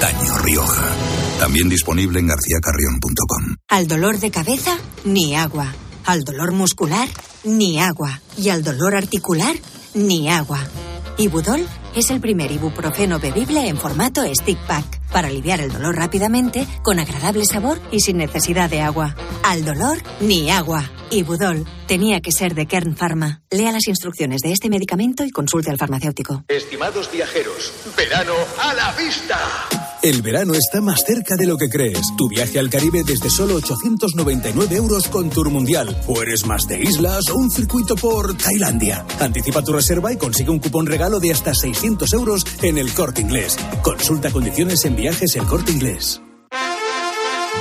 Antaño 0.00 0.38
Rioja. 0.38 0.94
También 1.40 1.68
disponible 1.68 2.20
en 2.20 2.28
garcíacarrión.com. 2.28 3.56
Al 3.66 3.88
dolor 3.88 4.20
de 4.20 4.30
cabeza, 4.30 4.78
ni 5.04 5.34
agua. 5.34 5.74
Al 6.04 6.22
dolor 6.22 6.52
muscular, 6.52 7.08
ni 7.42 7.80
agua. 7.80 8.20
Y 8.36 8.50
al 8.50 8.62
dolor 8.62 8.94
articular, 8.94 9.56
ni 9.94 10.30
agua. 10.30 10.60
Ibudol 11.16 11.66
es 11.96 12.10
el 12.10 12.20
primer 12.20 12.52
ibuprofeno 12.52 13.18
bebible 13.18 13.66
en 13.66 13.76
formato 13.76 14.22
stick 14.40 14.58
pack 14.68 15.00
para 15.10 15.26
aliviar 15.26 15.60
el 15.60 15.72
dolor 15.72 15.96
rápidamente, 15.96 16.64
con 16.84 17.00
agradable 17.00 17.44
sabor 17.44 17.80
y 17.90 17.98
sin 17.98 18.18
necesidad 18.18 18.70
de 18.70 18.82
agua. 18.82 19.16
Al 19.42 19.64
dolor, 19.64 19.98
ni 20.20 20.48
agua. 20.48 20.88
Ibudol 21.10 21.66
tenía 21.86 22.20
que 22.20 22.32
ser 22.32 22.54
de 22.54 22.66
Kern 22.66 22.94
Pharma. 22.94 23.42
Lea 23.50 23.72
las 23.72 23.88
instrucciones 23.88 24.42
de 24.42 24.52
este 24.52 24.68
medicamento 24.68 25.24
y 25.24 25.30
consulte 25.30 25.70
al 25.70 25.78
farmacéutico. 25.78 26.44
Estimados 26.48 27.10
viajeros, 27.10 27.72
verano 27.96 28.34
a 28.58 28.74
la 28.74 28.92
vista. 28.92 29.38
El 30.02 30.22
verano 30.22 30.54
está 30.54 30.80
más 30.80 31.02
cerca 31.04 31.34
de 31.36 31.46
lo 31.46 31.56
que 31.56 31.68
crees. 31.68 32.00
Tu 32.16 32.28
viaje 32.28 32.58
al 32.58 32.70
Caribe 32.70 33.02
desde 33.04 33.30
solo 33.30 33.56
899 33.56 34.76
euros 34.76 35.08
con 35.08 35.28
Tour 35.28 35.50
Mundial. 35.50 35.96
O 36.06 36.22
eres 36.22 36.46
más 36.46 36.68
de 36.68 36.80
islas 36.80 37.28
o 37.30 37.36
un 37.36 37.50
circuito 37.50 37.96
por 37.96 38.36
Tailandia. 38.36 39.04
Anticipa 39.18 39.62
tu 39.62 39.72
reserva 39.72 40.12
y 40.12 40.16
consigue 40.16 40.50
un 40.50 40.60
cupón 40.60 40.86
regalo 40.86 41.18
de 41.18 41.32
hasta 41.32 41.54
600 41.54 42.12
euros 42.12 42.44
en 42.62 42.78
el 42.78 42.92
corte 42.92 43.22
inglés. 43.22 43.56
Consulta 43.82 44.30
condiciones 44.30 44.84
en 44.84 44.94
viajes 44.94 45.34
el 45.36 45.46
corte 45.46 45.72
inglés. 45.72 46.20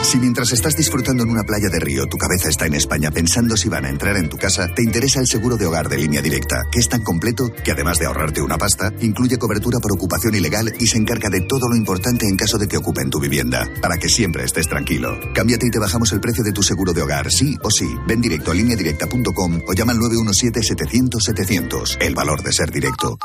Si 0.04 0.18
mientras 0.20 0.52
estás 0.54 0.76
disfrutando 0.76 1.24
en 1.24 1.30
una 1.30 1.44
playa 1.44 1.70
de 1.70 1.80
río 1.80 2.06
tu 2.06 2.18
cabeza 2.18 2.50
está 2.50 2.66
en 2.66 2.76
España 2.76 3.12
pensando 3.12 3.58
si 3.58 3.68
van 3.68 3.86
a 3.86 3.90
entrar 3.90 4.16
en 4.18 4.30
tu 4.30 4.38
casa, 4.38 4.68
te 4.74 4.84
interesa 4.84 5.20
el 5.20 5.28
seguro 5.28 5.58
de 5.58 5.66
hogar 5.66 5.90
de 5.90 5.98
línea 5.98 6.22
directa, 6.22 6.64
que 6.72 6.80
es 6.80 6.88
tan 6.88 7.04
completo 7.04 7.52
que 7.64 7.72
además 7.72 8.00
de 8.00 8.06
ahorrarte 8.06 8.42
una 8.42 8.58
pasta, 8.58 8.94
incluye 9.02 9.38
cobertura 9.38 9.80
por 9.80 9.92
ocupación 9.92 10.36
ilegal 10.36 10.74
y 10.80 10.88
se 10.88 10.98
encarga 10.98 11.30
de 11.30 11.42
todo 11.42 11.68
lo 11.68 11.76
importante 11.76 12.26
en 12.26 12.38
caso 12.38 12.58
de 12.58 12.68
que 12.68 12.78
ocupen 12.78 13.10
tu 13.10 13.20
vivienda, 13.20 13.68
para 13.82 13.98
que 13.98 14.08
siempre 14.08 14.46
estés 14.46 14.68
tranquilo. 14.68 15.20
Cámbiate 15.34 15.68
y 15.68 15.72
te 15.72 15.80
bajamos 15.80 16.14
el 16.14 16.22
precio 16.22 16.44
de 16.44 16.54
tu 16.54 16.64
seguro 16.64 16.94
de 16.94 17.02
hogar, 17.02 17.30
sí 17.32 17.58
o 17.64 17.70
sí. 17.70 17.90
Ven 18.08 18.22
directo 18.22 18.52
a 18.52 18.54
lineadirecta.com 18.54 19.62
o 19.68 19.74
llama 19.74 19.92
al 19.92 20.00
917-700-700. 20.00 21.98
El 22.00 22.16
valor 22.16 22.44
de 22.44 22.54
ser 22.54 22.72
directo. 22.72 23.18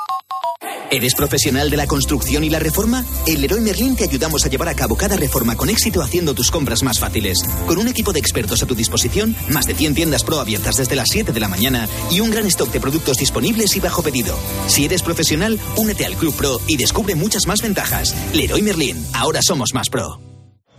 ¿Eres 0.92 1.14
profesional 1.14 1.70
de 1.70 1.79
la 1.79 1.87
construcción 1.87 2.44
y 2.44 2.51
la 2.51 2.59
reforma? 2.59 3.03
En 3.25 3.40
Leroy 3.40 3.62
Merlin 3.62 3.96
te 3.96 4.05
ayudamos 4.05 4.44
a 4.44 4.51
llevar 4.51 4.68
a 4.68 4.75
cabo 4.75 4.94
cada 4.94 5.16
reforma 5.16 5.57
con 5.57 5.70
éxito 5.70 6.03
haciendo 6.03 6.35
tus 6.35 6.51
compras 6.52 6.84
más 6.84 7.00
fáciles. 7.00 7.38
Con 7.66 7.78
un 7.78 7.88
equipo 7.88 8.12
de 8.12 8.20
expertos 8.20 8.62
a 8.62 8.66
tu 8.66 8.76
disposición, 8.76 9.34
más 9.48 9.66
de 9.66 9.74
100 9.74 9.96
tiendas 9.96 10.22
pro 10.22 10.38
abiertas 10.38 10.76
desde 10.76 10.94
las 10.94 11.08
7 11.10 11.32
de 11.32 11.40
la 11.40 11.48
mañana 11.48 11.88
y 12.12 12.20
un 12.20 12.30
gran 12.30 12.46
stock 12.46 12.70
de 12.70 12.78
productos 12.78 13.16
disponibles 13.16 13.74
y 13.74 13.80
bajo 13.80 14.02
pedido. 14.02 14.36
Si 14.68 14.84
eres 14.84 15.02
profesional, 15.02 15.58
únete 15.76 16.06
al 16.06 16.14
Club 16.14 16.36
Pro 16.36 16.60
y 16.68 16.76
descubre 16.76 17.16
muchas 17.16 17.48
más 17.48 17.60
ventajas. 17.60 18.14
Leroy 18.32 18.62
Merlin, 18.62 19.04
ahora 19.14 19.40
somos 19.42 19.74
más 19.74 19.88
pro. 19.88 20.20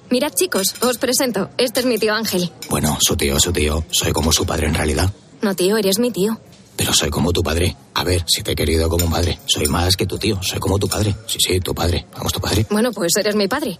Mirad 0.10 0.34
chicos, 0.36 0.76
os 0.82 0.98
presento. 1.00 1.50
Este 1.58 1.80
es 1.80 1.86
mi 1.86 1.98
tío 1.98 2.14
Ángel. 2.14 2.52
Bueno, 2.70 2.98
su 3.02 3.18
tío, 3.18 3.40
su 3.40 3.52
tío. 3.52 3.84
Soy 3.90 4.12
como 4.14 4.32
su 4.32 4.46
padre 4.46 4.68
en 4.68 4.76
realidad. 4.76 5.12
No, 5.42 5.56
tío, 5.56 5.76
eres 5.76 5.98
mi 5.98 6.12
tío. 6.12 6.40
Pero 6.76 6.94
soy 6.94 7.10
como 7.10 7.32
tu 7.32 7.44
padre. 7.44 7.76
A 7.96 8.04
ver, 8.04 8.24
si 8.28 8.44
te 8.44 8.52
he 8.52 8.56
querido 8.56 8.90
como 8.90 9.06
un 9.06 9.12
padre. 9.12 9.40
Soy 9.46 9.68
más 9.68 9.96
que 9.96 10.06
tu 10.06 10.18
tío. 10.18 10.42
Soy 10.42 10.60
como 10.60 10.78
tu 10.80 10.88
padre. 10.88 11.16
Sí, 11.28 11.38
sí, 11.40 11.60
tu 11.60 11.74
padre. 11.74 12.06
Vamos, 12.16 12.32
tu 12.34 12.40
padre. 12.40 12.66
Bueno, 12.70 12.92
pues 12.92 13.16
eres 13.16 13.36
mi 13.36 13.48
padre. 13.48 13.80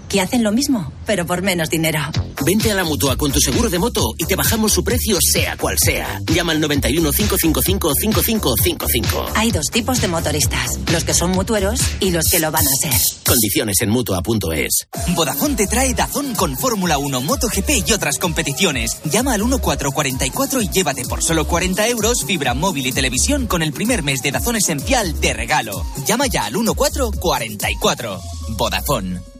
que 0.11 0.19
hacen 0.19 0.43
lo 0.43 0.51
mismo, 0.51 0.91
pero 1.05 1.25
por 1.25 1.41
menos 1.41 1.69
dinero. 1.69 1.99
Vente 2.45 2.71
a 2.71 2.75
la 2.75 2.83
mutua 2.83 3.15
con 3.15 3.31
tu 3.31 3.39
seguro 3.39 3.69
de 3.69 3.79
moto 3.79 4.13
y 4.17 4.25
te 4.25 4.35
bajamos 4.35 4.73
su 4.73 4.83
precio, 4.83 5.17
sea 5.21 5.55
cual 5.55 5.77
sea. 5.79 6.19
Llama 6.25 6.51
al 6.51 6.59
91 6.59 7.11
555 7.11 7.93
5555. 7.95 9.31
Hay 9.35 9.51
dos 9.51 9.67
tipos 9.71 10.01
de 10.01 10.09
motoristas: 10.09 10.79
los 10.91 11.03
que 11.05 11.13
son 11.13 11.31
mutueros 11.31 11.79
y 12.01 12.11
los 12.11 12.25
que 12.25 12.39
lo 12.39 12.51
van 12.51 12.65
a 12.65 12.75
ser. 12.81 12.93
Condiciones 13.25 13.79
en 13.81 13.89
mutua.es. 13.89 14.87
Vodafone 15.15 15.55
te 15.55 15.67
trae 15.67 15.93
Dazón 15.93 16.35
con 16.35 16.57
Fórmula 16.57 16.97
1, 16.97 17.21
MotoGP 17.21 17.87
y 17.87 17.93
otras 17.93 18.17
competiciones. 18.17 18.97
Llama 19.05 19.33
al 19.33 19.41
1444 19.41 20.61
y 20.61 20.69
llévate 20.69 21.05
por 21.05 21.23
solo 21.23 21.47
40 21.47 21.87
euros 21.87 22.25
fibra 22.25 22.53
móvil 22.53 22.87
y 22.87 22.91
televisión 22.91 23.47
con 23.47 23.61
el 23.61 23.71
primer 23.71 24.03
mes 24.03 24.21
de 24.21 24.31
Dazón 24.31 24.57
Esencial 24.57 25.19
de 25.21 25.33
regalo. 25.33 25.85
Llama 26.05 26.27
ya 26.27 26.45
al 26.45 26.53
1444. 26.53 28.19
Vodafone. 28.57 29.31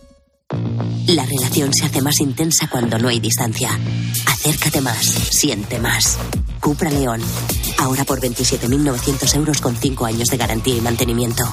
La 1.07 1.25
relación 1.25 1.73
se 1.73 1.85
hace 1.85 2.01
más 2.01 2.19
intensa 2.19 2.67
cuando 2.67 2.97
no 2.97 3.09
hay 3.09 3.19
distancia. 3.19 3.69
Acércate 4.25 4.81
más, 4.81 5.05
siente 5.05 5.79
más. 5.79 6.17
Cupra 6.61 6.89
León. 6.89 7.21
Ahora 7.79 8.05
por 8.05 8.21
27.900 8.21 9.35
euros 9.35 9.59
con 9.59 9.75
5 9.75 10.05
años 10.05 10.29
de 10.29 10.37
garantía 10.37 10.75
y 10.75 10.81
mantenimiento. 10.81 11.43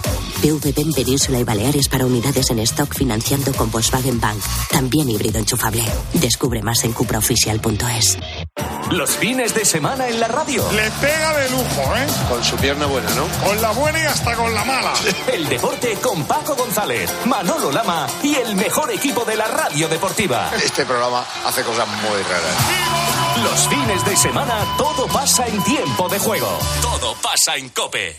PVP 0.43 0.83
en 0.83 0.93
Península 0.93 1.41
y 1.41 1.45
Baleares 1.45 1.89
para 1.89 2.05
unidades 2.05 2.51
en 2.51 2.59
stock 2.61 2.95
financiando 2.95 3.53
con 3.55 3.71
Volkswagen 3.71 4.21
Bank. 4.21 4.39
También 4.71 5.09
híbrido 5.09 5.39
enchufable. 5.39 5.83
Descubre 6.13 6.63
más 6.63 6.85
en 6.85 6.93
cupraoficial.es. 6.93 8.19
Los 8.91 9.11
fines 9.17 9.55
de 9.55 9.65
semana 9.65 10.09
en 10.09 10.21
la 10.21 10.29
radio. 10.29 10.65
Le 10.73 10.91
pega 10.93 11.37
de 11.39 11.51
lujo, 11.51 11.97
¿eh? 11.97 12.07
Con 12.29 12.45
su 12.45 12.57
pierna 12.57 12.87
buena, 12.87 13.09
¿no? 13.15 13.27
Con 13.47 13.61
la 13.61 13.73
buena 13.73 14.03
y 14.03 14.05
hasta 14.05 14.35
con 14.35 14.55
la 14.55 14.65
mala. 14.65 14.93
El 15.33 15.49
deporte 15.49 15.95
con 16.03 16.25
Paco 16.25 16.55
González, 16.55 17.11
Manolo 17.27 17.73
Lama 17.73 18.07
y 18.23 18.35
el 18.35 18.55
mejor 18.57 18.91
equipo 18.91 19.25
de 19.25 19.37
la 19.37 19.47
radio 19.47 19.89
deportiva. 19.89 20.51
Este 20.63 20.85
programa 20.85 21.25
hace 21.45 21.63
cosas 21.63 21.87
muy 21.89 22.23
raras. 22.23 23.28
Los 23.43 23.69
fines 23.69 24.05
de 24.05 24.17
semana 24.17 24.65
todo 24.77 25.07
pasa 25.07 25.47
en 25.47 25.63
tiempo 25.63 26.09
de 26.09 26.19
juego. 26.19 26.59
Todo 26.83 27.15
pasa 27.23 27.57
en 27.57 27.69
Cope. 27.69 28.17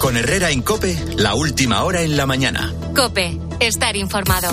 Con 0.00 0.16
Herrera 0.16 0.50
en 0.50 0.62
Cope, 0.62 0.96
la 1.16 1.34
última 1.34 1.82
hora 1.82 2.02
en 2.02 2.16
la 2.16 2.26
mañana. 2.26 2.72
Cope, 2.94 3.40
estar 3.58 3.96
informado. 3.96 4.48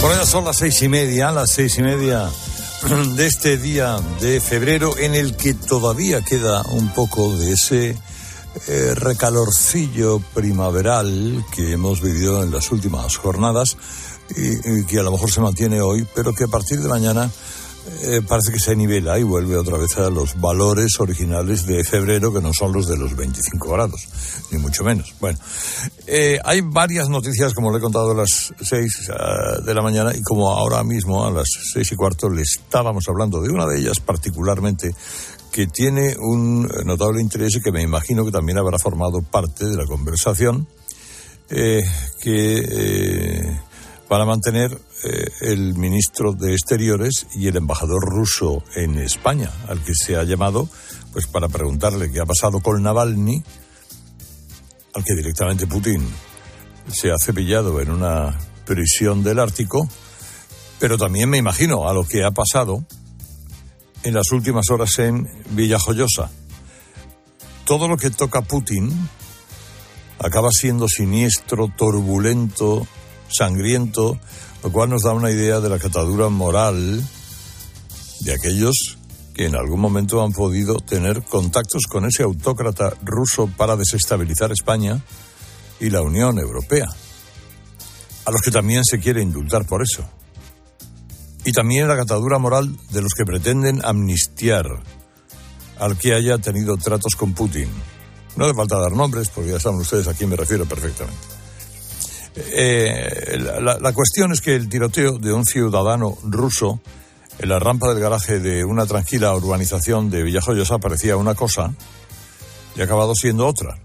Bueno, 0.00 0.16
ya 0.16 0.26
son 0.26 0.44
las 0.44 0.56
seis 0.56 0.82
y 0.82 0.88
media, 0.88 1.30
las 1.30 1.50
seis 1.52 1.78
y 1.78 1.82
media 1.82 2.28
de 3.14 3.26
este 3.26 3.56
día 3.56 3.96
de 4.20 4.40
febrero 4.40 4.98
en 4.98 5.14
el 5.14 5.36
que 5.36 5.54
todavía 5.54 6.22
queda 6.22 6.62
un 6.72 6.88
poco 6.88 7.36
de 7.36 7.52
ese 7.52 7.96
eh, 8.66 8.94
recalorcillo 8.94 10.18
primaveral 10.34 11.44
que 11.54 11.72
hemos 11.72 12.00
vivido 12.00 12.42
en 12.42 12.50
las 12.50 12.72
últimas 12.72 13.16
jornadas 13.16 13.76
y, 14.36 14.84
que 14.84 14.98
a 14.98 15.02
lo 15.02 15.12
mejor 15.12 15.30
se 15.30 15.40
mantiene 15.40 15.80
hoy, 15.80 16.06
pero 16.14 16.32
que 16.32 16.44
a 16.44 16.48
partir 16.48 16.80
de 16.80 16.88
mañana 16.88 17.30
eh, 18.02 18.22
parece 18.26 18.50
que 18.50 18.58
se 18.58 18.74
nivela 18.74 19.18
y 19.18 19.22
vuelve 19.22 19.56
otra 19.56 19.76
vez 19.76 19.96
a 19.98 20.08
los 20.08 20.40
valores 20.40 20.98
originales 21.00 21.66
de 21.66 21.84
febrero, 21.84 22.32
que 22.32 22.40
no 22.40 22.52
son 22.54 22.72
los 22.72 22.88
de 22.88 22.96
los 22.96 23.14
25 23.14 23.68
grados, 23.68 24.08
ni 24.50 24.58
mucho 24.58 24.84
menos. 24.84 25.14
Bueno, 25.20 25.38
eh, 26.06 26.38
hay 26.42 26.62
varias 26.62 27.10
noticias, 27.10 27.52
como 27.52 27.70
le 27.70 27.78
he 27.78 27.80
contado 27.82 28.12
a 28.12 28.14
las 28.14 28.54
6 28.58 29.10
uh, 29.10 29.62
de 29.62 29.74
la 29.74 29.82
mañana, 29.82 30.16
y 30.16 30.22
como 30.22 30.50
ahora 30.50 30.82
mismo, 30.82 31.26
a 31.26 31.30
las 31.30 31.48
seis 31.72 31.92
y 31.92 31.96
cuarto, 31.96 32.30
le 32.30 32.42
estábamos 32.42 33.04
hablando 33.08 33.42
de 33.42 33.50
una 33.50 33.66
de 33.66 33.78
ellas 33.78 34.00
particularmente, 34.00 34.90
que 35.52 35.66
tiene 35.66 36.16
un 36.18 36.66
notable 36.84 37.20
interés 37.20 37.56
y 37.56 37.60
que 37.60 37.70
me 37.70 37.82
imagino 37.82 38.24
que 38.24 38.32
también 38.32 38.58
habrá 38.58 38.78
formado 38.78 39.20
parte 39.20 39.66
de 39.66 39.76
la 39.76 39.84
conversación, 39.84 40.66
eh, 41.50 41.84
que 42.20 43.60
eh, 44.04 44.06
para 44.08 44.24
mantener 44.24 44.70
eh, 45.04 45.28
el 45.40 45.74
ministro 45.74 46.32
de 46.32 46.52
Exteriores 46.52 47.26
y 47.34 47.48
el 47.48 47.56
embajador 47.56 48.02
ruso 48.04 48.62
en 48.76 48.98
España, 48.98 49.50
al 49.68 49.82
que 49.82 49.94
se 49.94 50.16
ha 50.16 50.24
llamado 50.24 50.68
pues 51.12 51.26
para 51.26 51.48
preguntarle 51.48 52.10
qué 52.10 52.20
ha 52.20 52.26
pasado 52.26 52.60
con 52.60 52.82
Navalny, 52.82 53.42
al 54.94 55.04
que 55.04 55.14
directamente 55.14 55.66
Putin 55.66 56.04
se 56.92 57.10
ha 57.12 57.18
cepillado 57.18 57.80
en 57.80 57.90
una 57.90 58.36
prisión 58.64 59.22
del 59.22 59.38
Ártico, 59.38 59.88
pero 60.78 60.98
también 60.98 61.30
me 61.30 61.38
imagino 61.38 61.88
a 61.88 61.94
lo 61.94 62.04
que 62.04 62.24
ha 62.24 62.30
pasado 62.32 62.84
en 64.02 64.14
las 64.14 64.32
últimas 64.32 64.70
horas 64.70 64.98
en 64.98 65.28
Villajoyosa. 65.50 66.30
Todo 67.64 67.88
lo 67.88 67.96
que 67.96 68.10
toca 68.10 68.42
Putin 68.42 68.90
acaba 70.18 70.50
siendo 70.50 70.88
siniestro, 70.88 71.68
turbulento, 71.68 72.86
sangriento, 73.36 74.18
lo 74.62 74.72
cual 74.72 74.90
nos 74.90 75.02
da 75.02 75.12
una 75.12 75.30
idea 75.30 75.60
de 75.60 75.68
la 75.68 75.78
catadura 75.78 76.28
moral 76.28 77.02
de 78.20 78.32
aquellos 78.32 78.98
que 79.34 79.46
en 79.46 79.56
algún 79.56 79.80
momento 79.80 80.22
han 80.22 80.32
podido 80.32 80.76
tener 80.76 81.22
contactos 81.24 81.82
con 81.88 82.06
ese 82.06 82.22
autócrata 82.22 82.94
ruso 83.02 83.50
para 83.56 83.76
desestabilizar 83.76 84.52
España 84.52 85.02
y 85.80 85.90
la 85.90 86.02
Unión 86.02 86.38
Europea, 86.38 86.86
a 88.24 88.30
los 88.30 88.40
que 88.40 88.52
también 88.52 88.84
se 88.84 89.00
quiere 89.00 89.20
indultar 89.20 89.66
por 89.66 89.82
eso. 89.82 90.08
Y 91.44 91.52
también 91.52 91.88
la 91.88 91.96
catadura 91.96 92.38
moral 92.38 92.74
de 92.90 93.02
los 93.02 93.12
que 93.12 93.24
pretenden 93.24 93.84
amnistiar 93.84 94.66
al 95.78 95.98
que 95.98 96.14
haya 96.14 96.38
tenido 96.38 96.76
tratos 96.76 97.16
con 97.16 97.34
Putin. 97.34 97.68
No 98.36 98.46
hace 98.46 98.54
falta 98.54 98.78
dar 98.78 98.92
nombres, 98.92 99.28
porque 99.28 99.50
ya 99.50 99.60
saben 99.60 99.80
ustedes 99.80 100.08
a 100.08 100.14
quién 100.14 100.30
me 100.30 100.36
refiero 100.36 100.64
perfectamente. 100.64 101.33
Eh, 102.36 103.38
la, 103.60 103.78
la, 103.78 103.92
cuestión 103.92 104.32
es 104.32 104.40
que 104.40 104.56
el 104.56 104.68
tiroteo 104.68 105.18
de 105.18 105.32
un 105.32 105.44
ciudadano 105.44 106.18
ruso 106.24 106.80
en 107.38 107.48
la 107.48 107.58
rampa 107.58 107.88
del 107.88 108.00
garaje 108.00 108.40
de 108.40 108.64
una 108.64 108.86
tranquila 108.86 109.34
urbanización 109.34 110.10
de 110.10 110.22
Villajoyosa 110.22 110.78
parecía 110.78 111.16
una 111.16 111.34
cosa 111.34 111.72
y 112.76 112.80
ha 112.80 112.84
acabado 112.84 113.14
siendo 113.14 113.46
otra. 113.46 113.78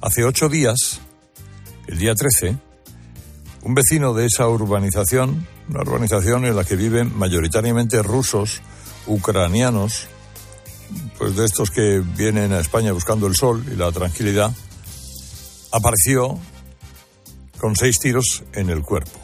Hace 0.00 0.24
ocho 0.24 0.48
días, 0.48 1.00
el 1.86 1.98
día 1.98 2.14
13, 2.14 2.56
un 3.62 3.74
vecino 3.74 4.14
de 4.14 4.26
esa 4.26 4.48
urbanización, 4.48 5.46
una 5.68 5.80
urbanización 5.80 6.46
en 6.46 6.56
la 6.56 6.64
que 6.64 6.76
viven 6.76 7.16
mayoritariamente 7.16 8.02
rusos, 8.02 8.62
ucranianos, 9.06 10.08
pues 11.18 11.36
de 11.36 11.44
estos 11.44 11.70
que 11.70 12.00
vienen 12.00 12.52
a 12.52 12.60
España 12.60 12.92
buscando 12.92 13.26
el 13.26 13.34
sol 13.34 13.64
y 13.70 13.76
la 13.76 13.92
tranquilidad, 13.92 14.52
apareció 15.72 16.38
con 17.60 17.76
seis 17.76 17.98
tiros 17.98 18.42
en 18.54 18.70
el 18.70 18.82
cuerpo. 18.82 19.18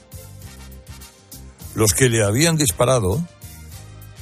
Los 1.74 1.92
que 1.94 2.08
le 2.08 2.22
habían 2.22 2.56
disparado 2.56 3.26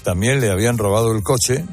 también 0.04 0.40
le 0.40 0.50
habían 0.50 0.78
robado 0.78 1.12
el 1.12 1.22
coche 1.22 1.64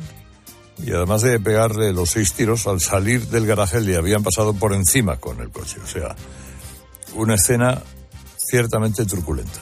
y 0.83 0.91
además 0.91 1.21
de 1.21 1.39
pegarle 1.39 1.93
los 1.93 2.09
seis 2.09 2.33
tiros, 2.33 2.65
al 2.65 2.81
salir 2.81 3.27
del 3.27 3.45
garaje 3.45 3.79
le 3.81 3.95
habían 3.95 4.23
pasado 4.23 4.53
por 4.53 4.73
encima 4.73 5.17
con 5.17 5.39
el 5.39 5.51
coche. 5.51 5.77
O 5.83 5.87
sea, 5.87 6.15
una 7.13 7.35
escena 7.35 7.83
ciertamente 8.37 9.05
truculenta. 9.05 9.59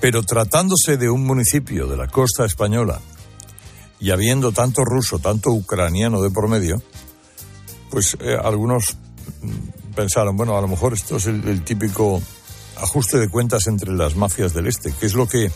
Pero 0.00 0.22
tratándose 0.22 0.98
de 0.98 1.08
un 1.08 1.24
municipio 1.24 1.86
de 1.86 1.96
la 1.96 2.08
costa 2.08 2.44
española 2.44 3.00
y 3.98 4.10
habiendo 4.10 4.52
tanto 4.52 4.84
ruso, 4.84 5.18
tanto 5.20 5.50
ucraniano 5.50 6.20
de 6.20 6.30
por 6.30 6.48
medio, 6.48 6.82
pues 7.88 8.16
eh, 8.20 8.36
algunos 8.42 8.96
pensaron, 9.94 10.36
bueno, 10.36 10.56
a 10.56 10.60
lo 10.60 10.68
mejor 10.68 10.92
esto 10.92 11.16
es 11.16 11.26
el, 11.26 11.62
típico 11.64 12.20
ajuste 12.80 13.18
de 13.18 13.28
cuentas 13.28 13.66
entre 13.66 13.92
las 13.92 14.16
mafias 14.16 14.52
del 14.52 14.66
Este, 14.66 14.92
que 14.92 15.06
es 15.06 15.14
lo 15.14 15.28
que 15.28 15.50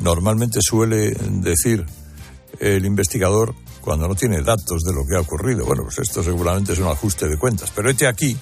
normalmente 0.00 0.60
suele 0.62 1.10
decir 1.10 1.84
el 2.60 2.84
investigador 2.84 3.54
cuando 3.80 4.06
no 4.06 4.14
tiene 4.14 4.42
datos 4.42 4.82
de 4.82 4.92
lo 4.92 5.06
que 5.06 5.16
ha 5.16 5.20
ocurrido. 5.20 5.64
Bueno, 5.64 5.82
pues 5.84 5.98
esto 5.98 6.22
seguramente 6.22 6.72
es 6.72 6.78
un 6.78 6.88
ajuste 6.88 7.28
de 7.28 7.36
cuentas. 7.36 7.72
Pero 7.74 7.90
este 7.90 8.06
aquí 8.06 8.36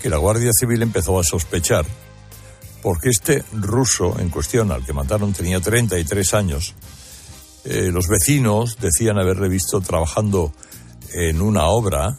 que 0.00 0.10
la 0.10 0.18
Guardia 0.18 0.50
Civil 0.52 0.82
empezó 0.82 1.18
a 1.18 1.24
sospechar 1.24 1.84
porque 2.82 3.08
este 3.08 3.42
ruso 3.52 4.18
en 4.20 4.30
cuestión 4.30 4.70
al 4.70 4.84
que 4.84 4.92
mataron 4.92 5.32
tenía 5.32 5.60
33 5.60 6.34
años. 6.34 6.74
Eh, 7.64 7.90
los 7.92 8.06
vecinos 8.06 8.76
decían 8.80 9.18
haberle 9.18 9.48
visto 9.48 9.80
trabajando 9.80 10.52
en 11.12 11.42
una 11.42 11.64
obra 11.66 12.16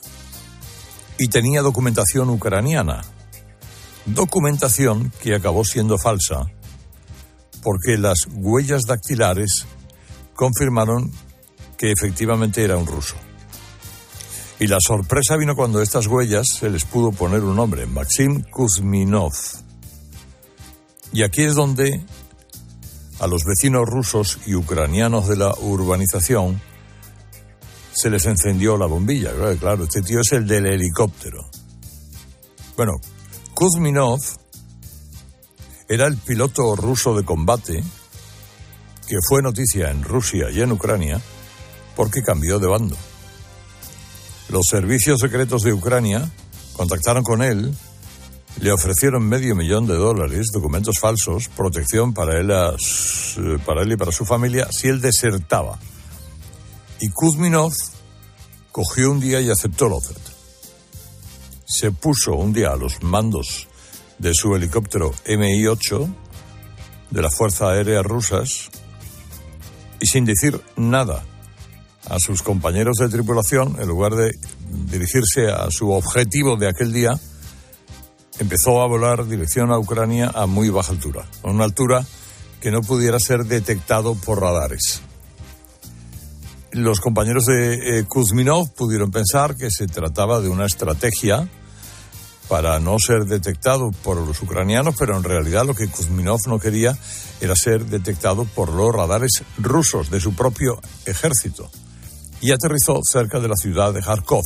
y 1.18 1.28
tenía 1.28 1.62
documentación 1.62 2.30
ucraniana. 2.30 3.02
Documentación 4.06 5.12
que 5.22 5.36
acabó 5.36 5.66
siendo 5.66 5.98
falsa 5.98 6.48
porque 7.62 7.98
las 7.98 8.20
huellas 8.32 8.84
dactilares 8.88 9.66
confirmaron 10.34 11.12
que 11.78 11.92
efectivamente 11.92 12.64
era 12.64 12.78
un 12.78 12.88
ruso. 12.88 13.16
Y 14.60 14.68
la 14.68 14.78
sorpresa 14.80 15.36
vino 15.38 15.56
cuando 15.56 15.82
estas 15.82 16.08
huellas 16.08 16.46
se 16.60 16.70
les 16.70 16.86
pudo 16.86 17.12
poner 17.12 17.44
un 17.44 17.56
nombre, 17.56 17.86
Maxim 17.86 18.42
Kuzminov. 18.44 19.34
Y 21.14 21.24
aquí 21.24 21.44
es 21.44 21.56
donde 21.56 22.02
a 23.20 23.28
los 23.28 23.44
vecinos 23.44 23.86
rusos 23.86 24.40
y 24.46 24.56
ucranianos 24.56 25.28
de 25.28 25.38
la 25.38 25.54
urbanización 25.60 26.62
se 27.98 28.12
les 28.12 28.26
encendió 28.28 28.78
la 28.78 28.86
bombilla. 28.86 29.32
Claro, 29.60 29.86
este 29.86 30.04
tío 30.04 30.20
es 30.22 30.32
el 30.34 30.46
del 30.46 30.68
helicóptero. 30.68 31.50
Bueno, 32.76 32.94
Kuzminov 33.56 34.20
era 35.90 36.06
el 36.06 36.18
piloto 36.18 36.76
ruso 36.76 37.18
de 37.18 37.26
combate 37.26 37.84
que 39.08 39.18
fue 39.28 39.42
noticia 39.42 39.90
en 39.90 40.04
Rusia 40.04 40.52
y 40.52 40.62
en 40.62 40.74
Ucrania 40.74 41.20
porque 41.96 42.22
cambió 42.22 42.60
de 42.60 42.68
bando. 42.68 42.96
Los 44.50 44.68
servicios 44.70 45.20
secretos 45.20 45.64
de 45.64 45.74
Ucrania 45.74 46.30
contactaron 46.76 47.24
con 47.24 47.42
él 47.42 47.76
le 48.62 48.72
ofrecieron 48.72 49.28
medio 49.28 49.56
millón 49.56 49.86
de 49.88 49.96
dólares, 49.96 50.48
documentos 50.54 51.00
falsos, 51.00 51.48
protección 51.50 52.14
para 52.14 52.40
él, 52.40 52.48
para 53.66 53.82
él 53.82 53.92
y 53.92 53.98
para 53.98 54.12
su 54.12 54.26
familia 54.26 54.68
si 54.72 54.88
él 54.88 55.02
desertaba. 55.02 55.80
Y 57.00 57.10
Kuzminov 57.10 57.74
cogió 58.72 59.12
un 59.12 59.20
día 59.20 59.42
y 59.42 59.50
aceptó 59.50 59.90
la 59.90 59.96
oferta. 59.96 60.32
Se 61.66 61.92
puso 61.92 62.36
un 62.36 62.54
día 62.54 62.72
a 62.72 62.78
los 62.78 63.04
mandos 63.04 63.68
de 64.18 64.34
su 64.34 64.56
helicóptero 64.56 65.14
Mi-8 65.28 66.14
de 67.12 67.22
la 67.22 67.30
Fuerza 67.30 67.70
Aérea 67.70 68.02
Rusas 68.02 68.70
y 70.00 70.06
sin 70.08 70.26
decir 70.26 70.62
nada 70.76 71.24
a 72.10 72.18
sus 72.20 72.42
compañeros 72.42 72.98
de 72.98 73.10
tripulación, 73.10 73.78
en 73.80 73.88
lugar 73.88 74.16
de 74.16 74.32
dirigirse 74.90 75.50
a 75.50 75.68
su 75.70 75.92
objetivo 75.92 76.56
de 76.56 76.70
aquel 76.70 76.94
día, 76.94 77.20
empezó 78.40 78.82
a 78.82 78.88
volar 78.88 79.28
dirección 79.28 79.72
a 79.72 79.80
Ucrania 79.80 80.32
a 80.34 80.46
muy 80.46 80.70
baja 80.70 80.94
altura, 80.94 81.28
a 81.44 81.50
una 81.50 81.66
altura 81.66 82.06
que 82.62 82.72
no 82.72 82.82
pudiera 82.82 83.20
ser 83.20 83.46
detectado 83.46 84.16
por 84.16 84.42
radares. 84.42 85.02
Los 86.72 87.00
compañeros 87.00 87.46
de 87.46 88.00
eh, 88.00 88.06
Kuzminov 88.06 88.74
pudieron 88.74 89.12
pensar 89.12 89.56
que 89.56 89.70
se 89.72 89.88
trataba 89.88 90.42
de 90.42 90.50
una 90.50 90.66
estrategia 90.66 91.48
para 92.48 92.80
no 92.80 92.98
ser 93.00 93.26
detectado 93.26 93.92
por 94.04 94.18
los 94.18 94.42
ucranianos, 94.42 94.96
pero 94.98 95.18
en 95.18 95.24
realidad 95.24 95.66
lo 95.66 95.74
que 95.74 95.88
Kuzminov 95.88 96.40
no 96.48 96.60
quería 96.60 96.98
era 97.42 97.56
ser 97.56 97.86
detectado 97.86 98.46
por 98.46 98.72
los 98.72 98.94
radares 98.94 99.44
rusos 99.58 100.10
de 100.10 100.20
su 100.20 100.34
propio 100.34 100.80
ejército. 101.06 101.70
Y 102.40 102.52
aterrizó 102.52 103.00
cerca 103.04 103.40
de 103.40 103.48
la 103.48 103.56
ciudad 103.56 103.94
de 103.94 104.02
Kharkov. 104.02 104.44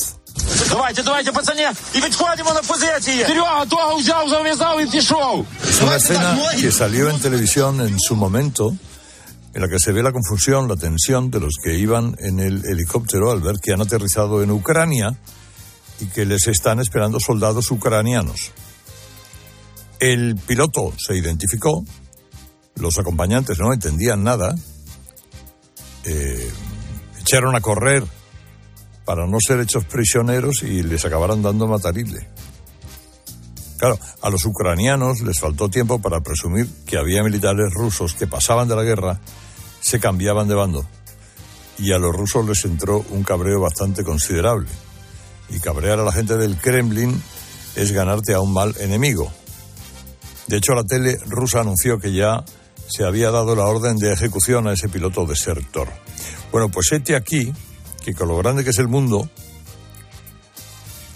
Es 5.67 5.81
una 5.81 5.97
escena 5.97 6.37
que 6.59 6.71
salió 6.71 7.09
en 7.09 7.19
televisión 7.19 7.81
en 7.81 7.99
su 7.99 8.15
momento, 8.15 8.73
en 9.53 9.61
la 9.61 9.67
que 9.67 9.79
se 9.79 9.91
ve 9.91 10.01
la 10.01 10.11
confusión, 10.11 10.67
la 10.67 10.75
tensión 10.75 11.29
de 11.29 11.39
los 11.39 11.55
que 11.61 11.77
iban 11.77 12.15
en 12.19 12.39
el 12.39 12.65
helicóptero 12.65 13.31
al 13.31 13.41
ver 13.41 13.55
que 13.61 13.73
han 13.73 13.81
aterrizado 13.81 14.41
en 14.43 14.51
Ucrania 14.51 15.17
y 15.99 16.05
que 16.05 16.25
les 16.25 16.47
están 16.47 16.79
esperando 16.79 17.19
soldados 17.19 17.69
ucranianos. 17.71 18.51
El 19.99 20.35
piloto 20.35 20.93
se 20.97 21.15
identificó, 21.15 21.83
los 22.75 22.97
acompañantes 22.97 23.59
no 23.59 23.73
entendían 23.73 24.23
nada, 24.23 24.55
eh, 26.05 26.49
echaron 27.19 27.55
a 27.55 27.61
correr 27.61 28.03
para 29.05 29.27
no 29.27 29.37
ser 29.45 29.59
hechos 29.59 29.85
prisioneros 29.85 30.63
y 30.63 30.81
les 30.83 31.05
acabaron 31.05 31.41
dando 31.41 31.67
matarile. 31.67 32.27
Claro, 33.81 33.97
a 34.21 34.29
los 34.29 34.45
ucranianos 34.45 35.21
les 35.21 35.39
faltó 35.39 35.67
tiempo 35.67 35.99
para 35.99 36.21
presumir 36.21 36.69
que 36.85 36.99
había 36.99 37.23
militares 37.23 37.73
rusos 37.73 38.13
que 38.13 38.27
pasaban 38.27 38.67
de 38.67 38.75
la 38.75 38.83
guerra, 38.83 39.19
se 39.79 39.99
cambiaban 39.99 40.47
de 40.47 40.53
bando. 40.53 40.85
Y 41.79 41.91
a 41.91 41.97
los 41.97 42.15
rusos 42.15 42.47
les 42.47 42.63
entró 42.65 43.03
un 43.09 43.23
cabreo 43.23 43.59
bastante 43.59 44.03
considerable. 44.03 44.69
Y 45.49 45.59
cabrear 45.59 45.99
a 45.99 46.03
la 46.03 46.11
gente 46.11 46.37
del 46.37 46.57
Kremlin 46.57 47.23
es 47.75 47.91
ganarte 47.91 48.35
a 48.35 48.39
un 48.39 48.53
mal 48.53 48.75
enemigo. 48.79 49.31
De 50.45 50.57
hecho, 50.57 50.73
la 50.73 50.83
tele 50.83 51.17
rusa 51.25 51.61
anunció 51.61 51.97
que 51.97 52.13
ya 52.13 52.45
se 52.87 53.03
había 53.03 53.31
dado 53.31 53.55
la 53.55 53.65
orden 53.65 53.97
de 53.97 54.13
ejecución 54.13 54.67
a 54.67 54.73
ese 54.73 54.89
piloto 54.89 55.25
desertor. 55.25 55.87
Bueno, 56.51 56.69
pues 56.69 56.91
este 56.91 57.15
aquí, 57.15 57.51
que 58.05 58.13
con 58.13 58.27
lo 58.27 58.37
grande 58.37 58.63
que 58.63 58.69
es 58.69 58.77
el 58.77 58.89
mundo, 58.89 59.27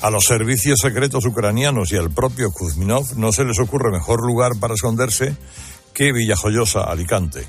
a 0.06 0.12
los 0.12 0.26
servicios 0.26 0.82
secretos 0.84 1.26
ucranianos 1.26 1.92
y 1.92 1.98
al 1.98 2.12
propio 2.12 2.52
Kuzminov 2.52 3.18
no 3.18 3.32
se 3.32 3.44
les 3.44 3.58
ocurre 3.58 3.90
mejor 3.90 4.24
lugar 4.24 4.52
para 4.60 4.76
esconderse 4.76 5.36
que 5.96 6.14
Villajoyosa, 6.14 6.82
Alicante. 6.84 7.40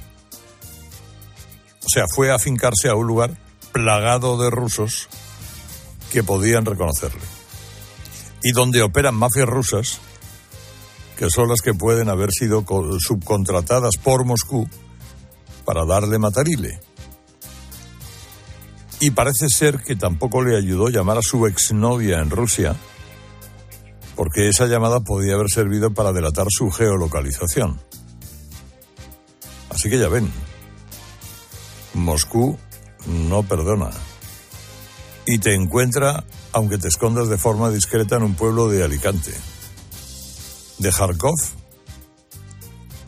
O 1.84 1.86
sea, 1.86 2.06
fue 2.14 2.32
a 2.32 2.38
fincarse 2.38 2.88
a 2.88 2.94
un 2.94 3.06
lugar 3.06 3.36
plagado 3.72 4.42
de 4.42 4.48
rusos 4.48 5.10
que 6.10 6.22
podían 6.22 6.64
reconocerle. 6.64 7.20
Y 8.42 8.52
donde 8.52 8.80
operan 8.80 9.16
mafias 9.16 9.46
rusas, 9.46 10.00
que 11.18 11.28
son 11.28 11.50
las 11.50 11.60
que 11.60 11.74
pueden 11.74 12.08
haber 12.08 12.30
sido 12.30 12.64
subcontratadas 13.00 13.98
por 14.02 14.24
Moscú 14.24 14.66
para 15.66 15.84
darle 15.84 16.18
matarile. 16.18 16.80
Y 19.00 19.10
parece 19.10 19.48
ser 19.48 19.82
que 19.82 19.96
tampoco 19.96 20.42
le 20.42 20.56
ayudó 20.56 20.88
llamar 20.88 21.18
a 21.18 21.22
su 21.22 21.46
exnovia 21.46 22.20
en 22.20 22.30
Rusia, 22.30 22.74
porque 24.14 24.48
esa 24.48 24.66
llamada 24.66 25.00
podía 25.00 25.34
haber 25.34 25.50
servido 25.50 25.92
para 25.92 26.12
delatar 26.12 26.46
su 26.48 26.70
geolocalización. 26.70 27.80
Así 29.70 29.90
que 29.90 29.98
ya 29.98 30.08
ven, 30.08 30.30
Moscú 31.92 32.58
no 33.06 33.42
perdona. 33.42 33.90
Y 35.26 35.38
te 35.38 35.54
encuentra 35.54 36.24
aunque 36.52 36.78
te 36.78 36.88
escondas 36.88 37.28
de 37.28 37.36
forma 37.36 37.70
discreta 37.70 38.16
en 38.16 38.22
un 38.22 38.34
pueblo 38.34 38.68
de 38.68 38.82
Alicante. 38.82 39.34
De 40.78 40.90
Kharkov 40.90 41.34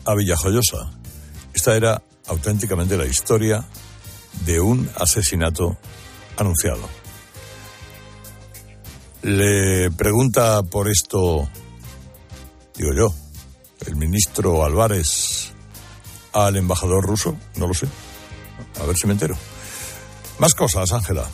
a 0.05 0.13
Villajoyosa. 0.13 0.91
Esta 1.53 1.75
era 1.75 2.03
auténticamente 2.27 2.97
la 2.97 3.05
historia 3.05 3.65
de 4.45 4.59
un 4.59 4.89
asesinato 4.95 5.77
anunciado. 6.37 6.87
Le 9.21 9.91
pregunta 9.91 10.63
por 10.63 10.87
esto, 10.87 11.49
digo 12.75 12.91
yo, 12.95 13.13
el 13.85 13.95
ministro 13.95 14.63
Álvarez 14.63 15.51
al 16.33 16.55
embajador 16.55 17.05
ruso, 17.05 17.35
no 17.55 17.67
lo 17.67 17.73
sé. 17.73 17.87
A 18.81 18.85
ver 18.85 18.95
si 18.95 19.07
me 19.07 19.13
entero. 19.13 19.35
Más 20.37 20.53
cosas, 20.53 20.91
Ángela. 20.93 21.25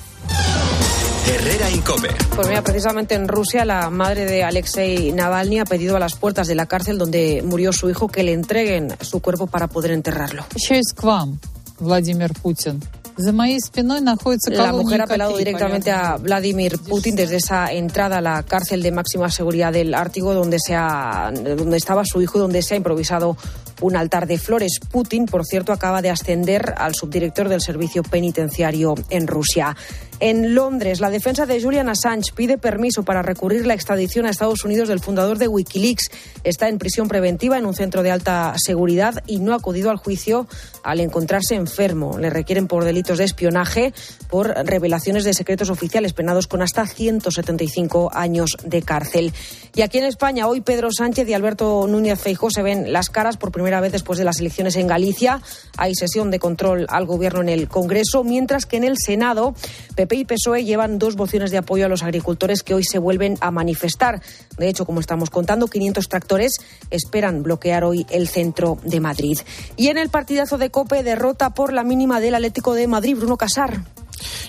Herrera 1.27 1.69
Incope. 1.71 2.09
Pues 2.35 2.47
mira, 2.47 2.61
precisamente 2.63 3.15
en 3.15 3.27
Rusia 3.27 3.65
la 3.65 3.89
madre 3.89 4.25
de 4.25 4.43
Alexei 4.43 5.11
Navalny 5.11 5.59
ha 5.59 5.65
pedido 5.65 5.95
a 5.95 5.99
las 5.99 6.15
puertas 6.15 6.47
de 6.47 6.55
la 6.55 6.67
cárcel 6.67 6.97
donde 6.97 7.43
murió 7.43 7.73
su 7.73 7.89
hijo 7.89 8.07
que 8.07 8.23
le 8.23 8.33
entreguen 8.33 8.95
su 9.01 9.21
cuerpo 9.21 9.47
para 9.47 9.67
poder 9.67 9.91
enterrarlo. 9.91 10.45
Vladimir 11.79 12.31
Putin. 12.41 12.81
La 14.47 14.73
mujer 14.73 15.01
ha 15.01 15.03
apelado 15.05 15.37
directamente 15.37 15.89
a 15.89 16.17
Vladimir 16.17 16.77
Putin 16.79 17.15
desde 17.15 17.37
esa 17.37 17.71
entrada 17.71 18.17
a 18.17 18.21
la 18.21 18.43
cárcel 18.43 18.83
de 18.83 18.91
máxima 18.91 19.31
seguridad 19.31 19.71
del 19.71 19.93
Ártigo, 19.93 20.33
donde, 20.33 20.57
se 20.59 20.75
ha, 20.75 21.31
donde 21.33 21.77
estaba 21.77 22.03
su 22.03 22.21
hijo 22.21 22.37
y 22.37 22.41
donde 22.41 22.61
se 22.61 22.73
ha 22.73 22.77
improvisado 22.77 23.37
un 23.81 23.95
altar 23.95 24.27
de 24.27 24.37
flores. 24.37 24.79
Putin, 24.91 25.25
por 25.27 25.45
cierto, 25.45 25.71
acaba 25.71 26.01
de 26.01 26.09
ascender 26.09 26.73
al 26.77 26.93
subdirector 26.93 27.47
del 27.47 27.61
servicio 27.61 28.03
penitenciario 28.03 28.95
en 29.09 29.27
Rusia. 29.27 29.75
En 30.21 30.55
Londres, 30.55 31.01
la 31.01 31.09
defensa 31.09 31.45
de 31.45 31.61
Julian 31.61 31.89
Assange 31.89 32.31
pide 32.33 32.57
permiso 32.57 33.03
para 33.03 33.21
recurrir 33.21 33.67
la 33.67 33.73
extradición 33.73 34.25
a 34.25 34.29
Estados 34.29 34.63
Unidos 34.63 34.87
del 34.87 35.01
fundador 35.01 35.37
de 35.37 35.49
Wikileaks. 35.49 36.09
Está 36.45 36.69
en 36.69 36.77
prisión 36.77 37.09
preventiva 37.09 37.57
en 37.57 37.65
un 37.65 37.73
centro 37.73 38.01
de 38.01 38.11
alta 38.11 38.53
seguridad 38.57 39.21
y 39.27 39.39
no 39.39 39.51
ha 39.51 39.57
acudido 39.57 39.89
al 39.89 39.97
juicio 39.97 40.47
al 40.83 41.01
encontrarse 41.01 41.55
enfermo. 41.55 42.17
Le 42.17 42.29
requieren 42.29 42.67
por 42.67 42.85
delitos 42.85 43.17
de 43.17 43.25
espionaje 43.25 43.93
por 44.29 44.47
revelaciones 44.47 45.25
de 45.25 45.33
secretos 45.33 45.69
oficiales 45.69 46.13
penados 46.13 46.47
con 46.47 46.61
hasta 46.61 46.87
175 46.87 48.11
años 48.13 48.55
de 48.63 48.81
cárcel. 48.83 49.33
Y 49.75 49.81
aquí 49.81 49.97
en 49.97 50.05
España, 50.05 50.47
hoy 50.47 50.61
Pedro 50.61 50.89
Sánchez 50.91 51.27
y 51.27 51.33
Alberto 51.33 51.87
Núñez 51.87 52.21
Feijó 52.21 52.49
se 52.49 52.63
ven 52.63 52.93
las 52.93 53.09
caras 53.09 53.35
por 53.35 53.51
primera 53.51 53.81
vez 53.81 53.91
después 53.91 54.17
de 54.17 54.23
las 54.23 54.39
elecciones 54.39 54.77
en 54.77 54.87
Galicia. 54.87 55.41
Hay 55.75 55.93
sesión 55.93 56.31
de 56.31 56.39
control 56.39 56.85
al 56.87 57.05
gobierno 57.05 57.41
en 57.41 57.49
el 57.49 57.67
Congreso, 57.67 58.23
mientras 58.23 58.65
que 58.65 58.77
en 58.77 58.85
el 58.85 58.97
Senado 58.97 59.53
PP 60.07 60.15
y 60.15 60.25
PSOE 60.25 60.63
llevan 60.63 60.99
dos 60.99 61.15
mociones 61.17 61.51
de 61.51 61.57
apoyo 61.57 61.85
a 61.85 61.89
los 61.89 62.03
agricultores 62.03 62.63
que 62.63 62.73
hoy 62.73 62.83
se 62.83 62.99
vuelven 62.99 63.37
a 63.41 63.51
manifestar. 63.51 64.21
De 64.57 64.69
hecho, 64.69 64.85
como 64.85 64.99
estamos 64.99 65.29
contando, 65.29 65.67
500 65.67 66.07
tractores 66.07 66.53
esperan 66.91 67.43
bloquear 67.43 67.83
hoy 67.83 68.05
el 68.09 68.27
centro 68.27 68.77
de 68.83 68.99
Madrid. 68.99 69.39
Y 69.75 69.87
en 69.87 69.97
el 69.97 70.09
partidazo 70.09 70.57
de 70.57 70.69
Cope, 70.69 71.03
derrota 71.03 71.53
por 71.53 71.73
la 71.73 71.83
mínima 71.83 72.19
del 72.19 72.35
Atlético 72.35 72.73
de 72.73 72.87
Madrid, 72.87 73.15
Bruno 73.15 73.37
Casar. 73.37 73.81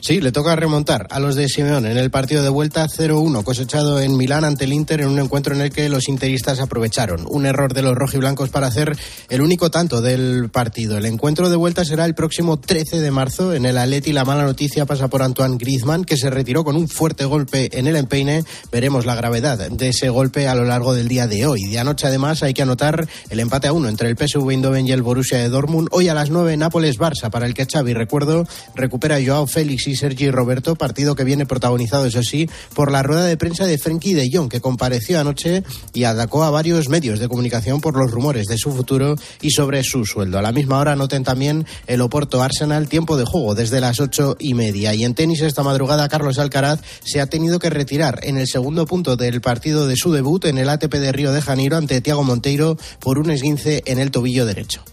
Sí, 0.00 0.20
le 0.20 0.32
toca 0.32 0.56
remontar 0.56 1.06
a 1.10 1.20
los 1.20 1.34
de 1.34 1.48
Simeón 1.48 1.86
en 1.86 1.96
el 1.96 2.10
partido 2.10 2.42
de 2.42 2.48
vuelta 2.48 2.86
0-1 2.86 3.44
cosechado 3.44 4.00
en 4.00 4.16
Milán 4.16 4.44
ante 4.44 4.64
el 4.64 4.72
Inter 4.72 5.00
en 5.00 5.08
un 5.08 5.18
encuentro 5.18 5.54
en 5.54 5.60
el 5.60 5.70
que 5.70 5.88
los 5.88 6.08
interistas 6.08 6.60
aprovecharon 6.60 7.26
un 7.28 7.46
error 7.46 7.74
de 7.74 7.82
los 7.82 7.94
rojiblancos 7.94 8.50
para 8.50 8.66
hacer 8.66 8.96
el 9.28 9.40
único 9.40 9.70
tanto 9.70 10.00
del 10.00 10.48
partido. 10.50 10.98
El 10.98 11.06
encuentro 11.06 11.48
de 11.50 11.56
vuelta 11.56 11.84
será 11.84 12.04
el 12.04 12.14
próximo 12.14 12.58
13 12.58 13.00
de 13.00 13.10
marzo 13.10 13.54
en 13.54 13.66
el 13.66 13.78
Atleti. 13.78 14.12
La 14.12 14.24
mala 14.24 14.44
noticia 14.44 14.86
pasa 14.86 15.08
por 15.08 15.22
Antoine 15.22 15.56
Griezmann 15.56 16.04
que 16.04 16.16
se 16.16 16.30
retiró 16.30 16.64
con 16.64 16.76
un 16.76 16.88
fuerte 16.88 17.24
golpe 17.24 17.68
en 17.78 17.86
el 17.86 17.96
empeine. 17.96 18.44
Veremos 18.70 19.06
la 19.06 19.14
gravedad 19.14 19.70
de 19.70 19.88
ese 19.88 20.08
golpe 20.08 20.48
a 20.48 20.54
lo 20.54 20.64
largo 20.64 20.94
del 20.94 21.08
día 21.08 21.26
de 21.26 21.46
hoy. 21.46 21.64
De 21.64 21.78
anoche 21.78 22.06
además 22.06 22.42
hay 22.42 22.54
que 22.54 22.62
anotar 22.62 23.06
el 23.30 23.40
empate 23.40 23.68
a 23.68 23.72
uno 23.72 23.88
entre 23.88 24.08
el 24.08 24.16
PSV 24.16 24.50
Eindhoven 24.50 24.86
y 24.86 24.92
el 24.92 25.02
Borussia 25.02 25.38
de 25.38 25.48
Dortmund. 25.48 25.88
Hoy 25.90 26.08
a 26.08 26.14
las 26.14 26.30
9 26.30 26.56
Nápoles-Barça 26.56 27.30
para 27.30 27.46
el 27.46 27.54
que 27.54 27.66
Xavi, 27.66 27.94
recuerdo, 27.94 28.46
recupera 28.74 29.18
Joao 29.24 29.46
Félix 29.56 29.86
y 29.86 29.96
Sergi 29.96 30.30
Roberto, 30.30 30.76
partido 30.76 31.14
que 31.14 31.24
viene 31.24 31.46
protagonizado, 31.46 32.04
eso 32.04 32.22
sí, 32.22 32.46
por 32.74 32.92
la 32.92 33.02
rueda 33.02 33.24
de 33.24 33.38
prensa 33.38 33.64
de 33.64 33.78
Frenkie 33.78 34.12
de 34.12 34.28
Jong, 34.30 34.50
que 34.50 34.60
compareció 34.60 35.18
anoche 35.18 35.62
y 35.94 36.04
atacó 36.04 36.44
a 36.44 36.50
varios 36.50 36.90
medios 36.90 37.20
de 37.20 37.26
comunicación 37.26 37.80
por 37.80 37.96
los 37.96 38.10
rumores 38.10 38.48
de 38.48 38.58
su 38.58 38.70
futuro 38.70 39.16
y 39.40 39.52
sobre 39.52 39.82
su 39.82 40.04
sueldo. 40.04 40.38
A 40.38 40.42
la 40.42 40.52
misma 40.52 40.78
hora 40.78 40.94
noten 40.94 41.24
también 41.24 41.64
el 41.86 42.02
Oporto 42.02 42.42
Arsenal 42.42 42.86
tiempo 42.90 43.16
de 43.16 43.24
juego 43.24 43.54
desde 43.54 43.80
las 43.80 43.98
ocho 43.98 44.36
y 44.38 44.52
media. 44.52 44.92
Y 44.92 45.04
en 45.04 45.14
tenis 45.14 45.40
esta 45.40 45.62
madrugada 45.62 46.10
Carlos 46.10 46.38
Alcaraz 46.38 46.82
se 47.02 47.22
ha 47.22 47.26
tenido 47.26 47.58
que 47.58 47.70
retirar 47.70 48.20
en 48.24 48.36
el 48.36 48.48
segundo 48.48 48.84
punto 48.84 49.16
del 49.16 49.40
partido 49.40 49.86
de 49.86 49.96
su 49.96 50.12
debut 50.12 50.44
en 50.44 50.58
el 50.58 50.68
ATP 50.68 50.96
de 50.96 51.12
Río 51.12 51.32
de 51.32 51.40
Janeiro 51.40 51.78
ante 51.78 52.02
Tiago 52.02 52.24
Monteiro 52.24 52.76
por 53.00 53.18
un 53.18 53.30
esguince 53.30 53.82
en 53.86 54.00
el 54.00 54.10
tobillo 54.10 54.44
derecho. 54.44 54.84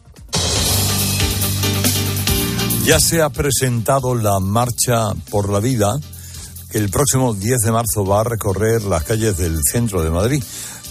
Ya 2.85 2.99
se 2.99 3.21
ha 3.21 3.29
presentado 3.29 4.13
la 4.13 4.41
Marcha 4.41 5.13
por 5.31 5.49
la 5.49 5.61
Vida, 5.61 5.97
que 6.69 6.77
el 6.77 6.89
próximo 6.89 7.33
10 7.33 7.59
de 7.59 7.71
marzo 7.71 8.05
va 8.05 8.19
a 8.19 8.23
recorrer 8.25 8.83
las 8.83 9.05
calles 9.05 9.37
del 9.37 9.61
centro 9.63 10.03
de 10.03 10.09
Madrid. 10.09 10.43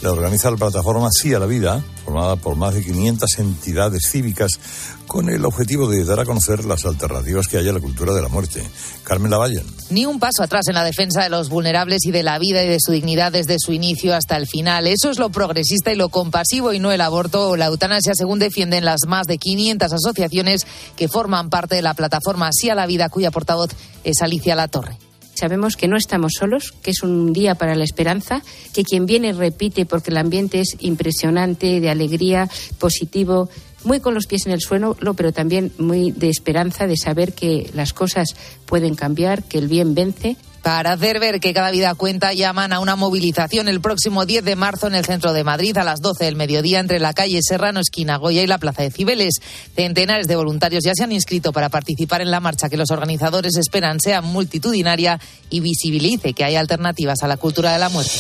La 0.02 0.10
organiza 0.10 0.50
la 0.50 0.56
plataforma 0.56 1.10
Sí 1.12 1.32
a 1.32 1.38
la 1.38 1.46
Vida, 1.46 1.80
formada 2.04 2.34
por 2.34 2.56
más 2.56 2.74
de 2.74 2.82
500 2.82 3.38
entidades 3.38 4.10
cívicas, 4.10 4.58
con 5.06 5.28
el 5.28 5.44
objetivo 5.44 5.88
de 5.88 6.04
dar 6.04 6.18
a 6.18 6.24
conocer 6.24 6.64
las 6.64 6.84
alternativas 6.84 7.46
que 7.46 7.58
hay 7.58 7.68
a 7.68 7.72
la 7.72 7.78
cultura 7.78 8.12
de 8.12 8.20
la 8.20 8.26
muerte. 8.26 8.68
Carmen 9.04 9.30
Lavalle. 9.30 9.62
Ni 9.90 10.04
un 10.04 10.18
paso 10.18 10.42
atrás 10.42 10.66
en 10.66 10.74
la 10.74 10.82
defensa 10.82 11.22
de 11.22 11.28
los 11.28 11.48
vulnerables 11.50 12.04
y 12.04 12.10
de 12.10 12.24
la 12.24 12.40
vida 12.40 12.64
y 12.64 12.68
de 12.68 12.78
su 12.80 12.90
dignidad 12.90 13.30
desde 13.30 13.58
su 13.60 13.72
inicio 13.72 14.12
hasta 14.16 14.36
el 14.36 14.48
final. 14.48 14.88
Eso 14.88 15.08
es 15.08 15.20
lo 15.20 15.30
progresista 15.30 15.92
y 15.92 15.96
lo 15.96 16.08
compasivo 16.08 16.72
y 16.72 16.80
no 16.80 16.90
el 16.90 17.00
aborto 17.00 17.50
o 17.50 17.56
la 17.56 17.66
eutanasia, 17.66 18.14
según 18.16 18.40
defienden 18.40 18.84
las 18.84 19.06
más 19.06 19.28
de 19.28 19.38
500 19.38 19.92
asociaciones 19.92 20.66
que 20.96 21.06
forman 21.06 21.48
parte 21.48 21.76
de 21.76 21.82
la 21.82 21.94
plataforma 21.94 22.50
Sí 22.50 22.70
a 22.70 22.74
la 22.74 22.86
Vida, 22.86 23.08
cuya 23.08 23.30
portavoz 23.30 23.70
es 24.02 24.20
Alicia 24.20 24.56
Latorre. 24.56 24.98
Sabemos 25.34 25.76
que 25.76 25.88
no 25.88 25.96
estamos 25.96 26.32
solos, 26.38 26.74
que 26.82 26.90
es 26.90 27.02
un 27.02 27.32
día 27.32 27.54
para 27.54 27.74
la 27.74 27.84
esperanza, 27.84 28.42
que 28.74 28.84
quien 28.84 29.06
viene 29.06 29.32
repite 29.32 29.86
porque 29.86 30.10
el 30.10 30.18
ambiente 30.18 30.60
es 30.60 30.76
impresionante, 30.80 31.80
de 31.80 31.90
alegría, 31.90 32.48
positivo, 32.78 33.48
muy 33.84 34.00
con 34.00 34.14
los 34.14 34.26
pies 34.26 34.46
en 34.46 34.52
el 34.52 34.60
suelo, 34.60 34.96
pero 35.16 35.32
también 35.32 35.72
muy 35.78 36.12
de 36.12 36.28
esperanza, 36.28 36.86
de 36.86 36.96
saber 36.96 37.32
que 37.32 37.70
las 37.74 37.92
cosas 37.92 38.34
pueden 38.66 38.94
cambiar, 38.94 39.42
que 39.42 39.58
el 39.58 39.68
bien 39.68 39.94
vence. 39.94 40.36
Para 40.62 40.92
hacer 40.92 41.18
ver 41.18 41.40
que 41.40 41.52
cada 41.52 41.72
vida 41.72 41.94
cuenta, 41.96 42.32
llaman 42.32 42.72
a 42.72 42.78
una 42.78 42.94
movilización 42.94 43.66
el 43.66 43.80
próximo 43.80 44.26
10 44.26 44.44
de 44.44 44.54
marzo 44.54 44.86
en 44.86 44.94
el 44.94 45.04
centro 45.04 45.32
de 45.32 45.42
Madrid 45.42 45.76
a 45.76 45.82
las 45.82 46.00
12 46.00 46.24
del 46.24 46.36
mediodía 46.36 46.78
entre 46.78 47.00
la 47.00 47.14
calle 47.14 47.40
Serrano, 47.42 47.80
esquina 47.80 48.16
Goya 48.16 48.42
y 48.42 48.46
la 48.46 48.58
Plaza 48.58 48.82
de 48.82 48.92
Cibeles. 48.92 49.40
Centenares 49.74 50.28
de 50.28 50.36
voluntarios 50.36 50.84
ya 50.84 50.92
se 50.94 51.02
han 51.02 51.10
inscrito 51.10 51.52
para 51.52 51.68
participar 51.68 52.20
en 52.20 52.30
la 52.30 52.38
marcha 52.38 52.68
que 52.68 52.76
los 52.76 52.92
organizadores 52.92 53.56
esperan 53.56 53.98
sea 53.98 54.20
multitudinaria 54.20 55.18
y 55.50 55.58
visibilice 55.60 56.32
que 56.32 56.44
hay 56.44 56.54
alternativas 56.54 57.22
a 57.22 57.26
la 57.26 57.36
cultura 57.38 57.72
de 57.72 57.78
la 57.80 57.88
muerte. 57.88 58.12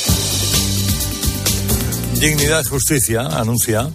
Dignidad 2.14 2.64
Justicia 2.64 3.20
anuncia 3.20 3.88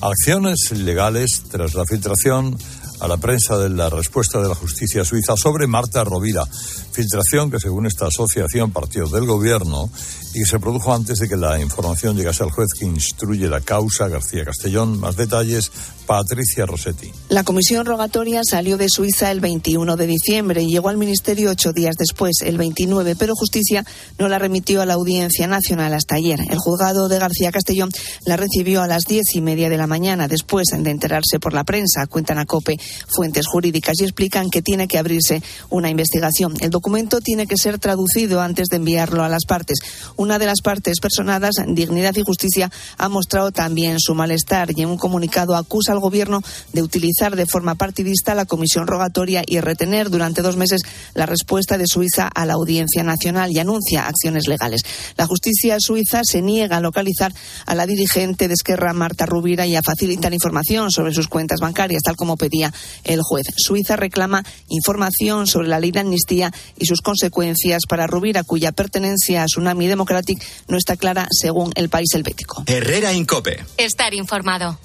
acciones 0.00 0.72
legales 0.72 1.44
tras 1.50 1.74
la 1.74 1.84
filtración 1.84 2.58
a 3.02 3.08
la 3.08 3.16
prensa 3.16 3.58
de 3.58 3.68
la 3.68 3.90
respuesta 3.90 4.40
de 4.40 4.48
la 4.48 4.54
justicia 4.54 5.04
suiza 5.04 5.36
sobre 5.36 5.66
Marta 5.66 6.04
Rovira, 6.04 6.44
filtración 6.92 7.50
que 7.50 7.58
según 7.58 7.86
esta 7.86 8.06
asociación 8.06 8.70
partió 8.70 9.06
del 9.06 9.26
gobierno 9.26 9.90
y 10.34 10.44
se 10.44 10.58
produjo 10.58 10.94
antes 10.94 11.18
de 11.18 11.28
que 11.28 11.36
la 11.36 11.60
información 11.60 12.16
llegase 12.16 12.42
al 12.42 12.50
juez 12.50 12.68
que 12.78 12.86
instruye 12.86 13.48
la 13.48 13.60
causa, 13.60 14.08
García 14.08 14.44
Castellón. 14.44 14.98
Más 14.98 15.16
detalles, 15.16 15.70
Patricia 16.06 16.66
Rossetti. 16.66 17.12
La 17.28 17.44
comisión 17.44 17.86
rogatoria 17.86 18.42
salió 18.48 18.76
de 18.76 18.88
Suiza 18.88 19.30
el 19.30 19.40
21 19.40 19.96
de 19.96 20.06
diciembre 20.06 20.62
y 20.62 20.70
llegó 20.70 20.88
al 20.88 20.96
Ministerio 20.96 21.50
ocho 21.50 21.72
días 21.72 21.96
después, 21.98 22.36
el 22.44 22.58
29, 22.58 23.14
pero 23.16 23.34
Justicia 23.34 23.84
no 24.18 24.28
la 24.28 24.38
remitió 24.38 24.82
a 24.82 24.86
la 24.86 24.94
Audiencia 24.94 25.46
Nacional 25.46 25.94
hasta 25.94 26.16
ayer. 26.16 26.40
El 26.50 26.58
juzgado 26.58 27.08
de 27.08 27.18
García 27.18 27.52
Castellón 27.52 27.90
la 28.24 28.36
recibió 28.36 28.82
a 28.82 28.86
las 28.86 29.04
diez 29.04 29.34
y 29.34 29.40
media 29.40 29.68
de 29.68 29.76
la 29.76 29.86
mañana, 29.86 30.28
después 30.28 30.68
de 30.76 30.90
enterarse 30.90 31.40
por 31.40 31.52
la 31.52 31.64
prensa, 31.64 32.06
cuentan 32.06 32.38
a 32.38 32.46
COPE 32.46 32.78
fuentes 33.08 33.46
jurídicas 33.46 33.94
y 34.00 34.04
explican 34.04 34.50
que 34.50 34.62
tiene 34.62 34.88
que 34.88 34.98
abrirse 34.98 35.42
una 35.70 35.90
investigación. 35.90 36.54
El 36.60 36.70
documento 36.82 37.20
tiene 37.20 37.46
que 37.46 37.56
ser 37.56 37.78
traducido 37.78 38.40
antes 38.40 38.66
de 38.66 38.78
enviarlo 38.78 39.22
a 39.22 39.28
las 39.28 39.44
partes. 39.44 39.78
Una 40.16 40.40
de 40.40 40.46
las 40.46 40.62
partes 40.62 40.98
personadas, 40.98 41.54
Dignidad 41.68 42.16
y 42.16 42.22
Justicia, 42.22 42.72
ha 42.98 43.08
mostrado 43.08 43.52
también 43.52 44.00
su 44.00 44.16
malestar 44.16 44.72
y 44.76 44.82
en 44.82 44.88
un 44.88 44.96
comunicado 44.96 45.54
acusa 45.54 45.92
al 45.92 46.00
Gobierno 46.00 46.42
de 46.72 46.82
utilizar 46.82 47.36
de 47.36 47.46
forma 47.46 47.76
partidista 47.76 48.34
la 48.34 48.46
comisión 48.46 48.88
rogatoria 48.88 49.44
y 49.46 49.60
retener 49.60 50.10
durante 50.10 50.42
dos 50.42 50.56
meses 50.56 50.80
la 51.14 51.24
respuesta 51.24 51.78
de 51.78 51.86
Suiza 51.86 52.26
a 52.26 52.46
la 52.46 52.54
Audiencia 52.54 53.04
Nacional 53.04 53.52
y 53.52 53.60
anuncia 53.60 54.08
acciones 54.08 54.48
legales. 54.48 54.82
La 55.16 55.26
justicia 55.28 55.76
suiza 55.78 56.22
se 56.24 56.42
niega 56.42 56.78
a 56.78 56.80
localizar 56.80 57.32
a 57.64 57.76
la 57.76 57.86
dirigente 57.86 58.48
de 58.48 58.54
Esquerra, 58.54 58.92
Marta 58.92 59.24
Rubira, 59.24 59.68
y 59.68 59.76
a 59.76 59.82
facilitar 59.82 60.34
información 60.34 60.90
sobre 60.90 61.14
sus 61.14 61.28
cuentas 61.28 61.60
bancarias, 61.60 62.02
tal 62.02 62.16
como 62.16 62.36
pedía 62.36 62.74
el 63.04 63.20
juez. 63.22 63.46
Suiza 63.56 63.94
reclama 63.94 64.42
información 64.68 65.46
sobre 65.46 65.68
la 65.68 65.78
ley 65.78 65.92
de 65.92 66.00
amnistía 66.00 66.52
y 66.82 66.86
sus 66.86 67.00
consecuencias 67.00 67.82
para 67.88 68.06
Rubira, 68.06 68.42
cuya 68.42 68.72
pertenencia 68.72 69.42
a 69.42 69.46
Tsunami 69.46 69.86
Democrático 69.86 70.44
no 70.68 70.76
está 70.76 70.96
clara 70.96 71.28
según 71.30 71.72
el 71.76 71.88
país 71.88 72.12
helvético. 72.14 72.64
Herrera 72.66 73.12
Incope. 73.12 73.64
Estar 73.76 74.12
informado. 74.14 74.78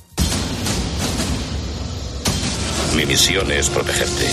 Mi 2.95 3.05
misión 3.05 3.51
es 3.51 3.69
protegerte. 3.69 4.27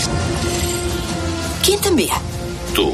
¿Quién 1.63 1.81
te 1.81 1.89
envía? 1.89 2.13
Tú. 2.73 2.93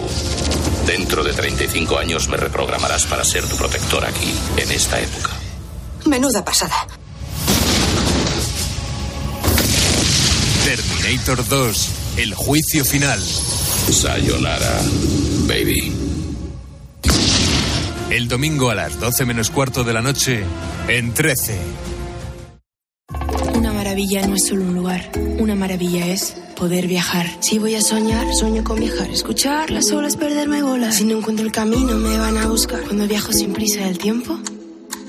Dentro 0.85 1.23
de 1.23 1.33
35 1.33 1.97
años 1.97 2.27
me 2.27 2.37
reprogramarás 2.37 3.05
para 3.05 3.23
ser 3.23 3.45
tu 3.47 3.55
protector 3.55 4.05
aquí, 4.05 4.33
en 4.57 4.71
esta 4.71 4.99
época. 4.99 5.31
Menuda 6.05 6.43
pasada. 6.43 6.87
Terminator 10.63 11.47
2, 11.47 11.89
el 12.17 12.33
juicio 12.33 12.85
final. 12.85 13.19
Sayonara, 13.21 14.81
baby. 15.47 15.93
El 18.09 18.27
domingo 18.27 18.69
a 18.69 18.75
las 18.75 18.99
12 18.99 19.25
menos 19.25 19.49
cuarto 19.49 19.83
de 19.83 19.93
la 19.93 20.01
noche, 20.01 20.43
en 20.87 21.13
13. 21.13 21.59
Una 23.55 23.71
maravilla 23.73 24.27
no 24.27 24.35
es 24.35 24.47
solo 24.47 24.63
un 24.63 24.75
lugar. 24.75 25.11
Una 25.39 25.55
maravilla 25.55 26.07
es 26.07 26.35
poder 26.57 26.87
viajar. 26.87 27.27
Si 27.39 27.57
voy 27.57 27.75
a 27.75 27.81
soñar, 27.81 28.27
sueño 28.33 28.63
con 28.63 28.79
viajar. 28.79 29.09
Escuchar 29.09 29.71
las 29.71 29.91
olas, 29.91 30.17
perderme 30.17 30.61
bola. 30.61 30.91
Si 30.91 31.05
no 31.05 31.17
encuentro 31.17 31.45
el 31.45 31.51
camino, 31.51 31.95
me 31.97 32.17
van 32.17 32.37
a 32.37 32.47
buscar. 32.47 32.81
Cuando 32.81 33.07
viajo 33.07 33.31
sin 33.31 33.53
prisa, 33.53 33.87
el 33.87 33.97
tiempo 33.97 34.37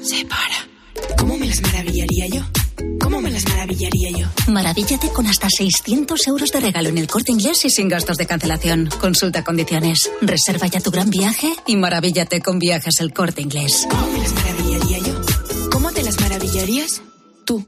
se 0.03 0.25
para. 0.27 1.17
¿Cómo 1.19 1.37
me 1.37 1.47
las 1.47 1.61
maravillaría 1.63 2.29
yo? 2.29 2.62
¿Cómo 3.01 3.21
me 3.21 3.31
las 3.31 3.49
maravillaría 3.49 4.11
yo? 4.11 4.27
Maravíllate 4.49 5.11
con 5.11 5.27
hasta 5.27 5.49
600 5.49 6.27
euros 6.29 6.51
de 6.51 6.61
regalo 6.61 6.89
en 6.89 6.99
el 6.99 7.07
corte 7.07 7.33
inglés 7.33 7.65
y 7.65 7.71
sin 7.71 7.89
gastos 7.89 8.17
de 8.17 8.27
cancelación. 8.27 8.89
Consulta 9.01 9.45
condiciones. 9.45 10.11
Reserva 10.21 10.67
ya 10.67 10.81
tu 10.81 10.91
gran 10.91 11.11
viaje 11.11 11.53
y 11.67 11.77
maravíllate 11.77 12.41
con 12.41 12.59
viajes 12.59 13.01
el 13.01 13.13
corte 13.13 13.43
inglés. 13.43 13.87
¿Cómo 13.91 14.07
me 14.09 14.19
las 14.19 14.35
maravillaría 14.35 14.99
yo? 14.99 15.21
¿Cómo 15.71 15.93
te 15.93 16.03
las 16.03 16.21
maravillarías? 16.21 17.03
Tú. 17.45 17.67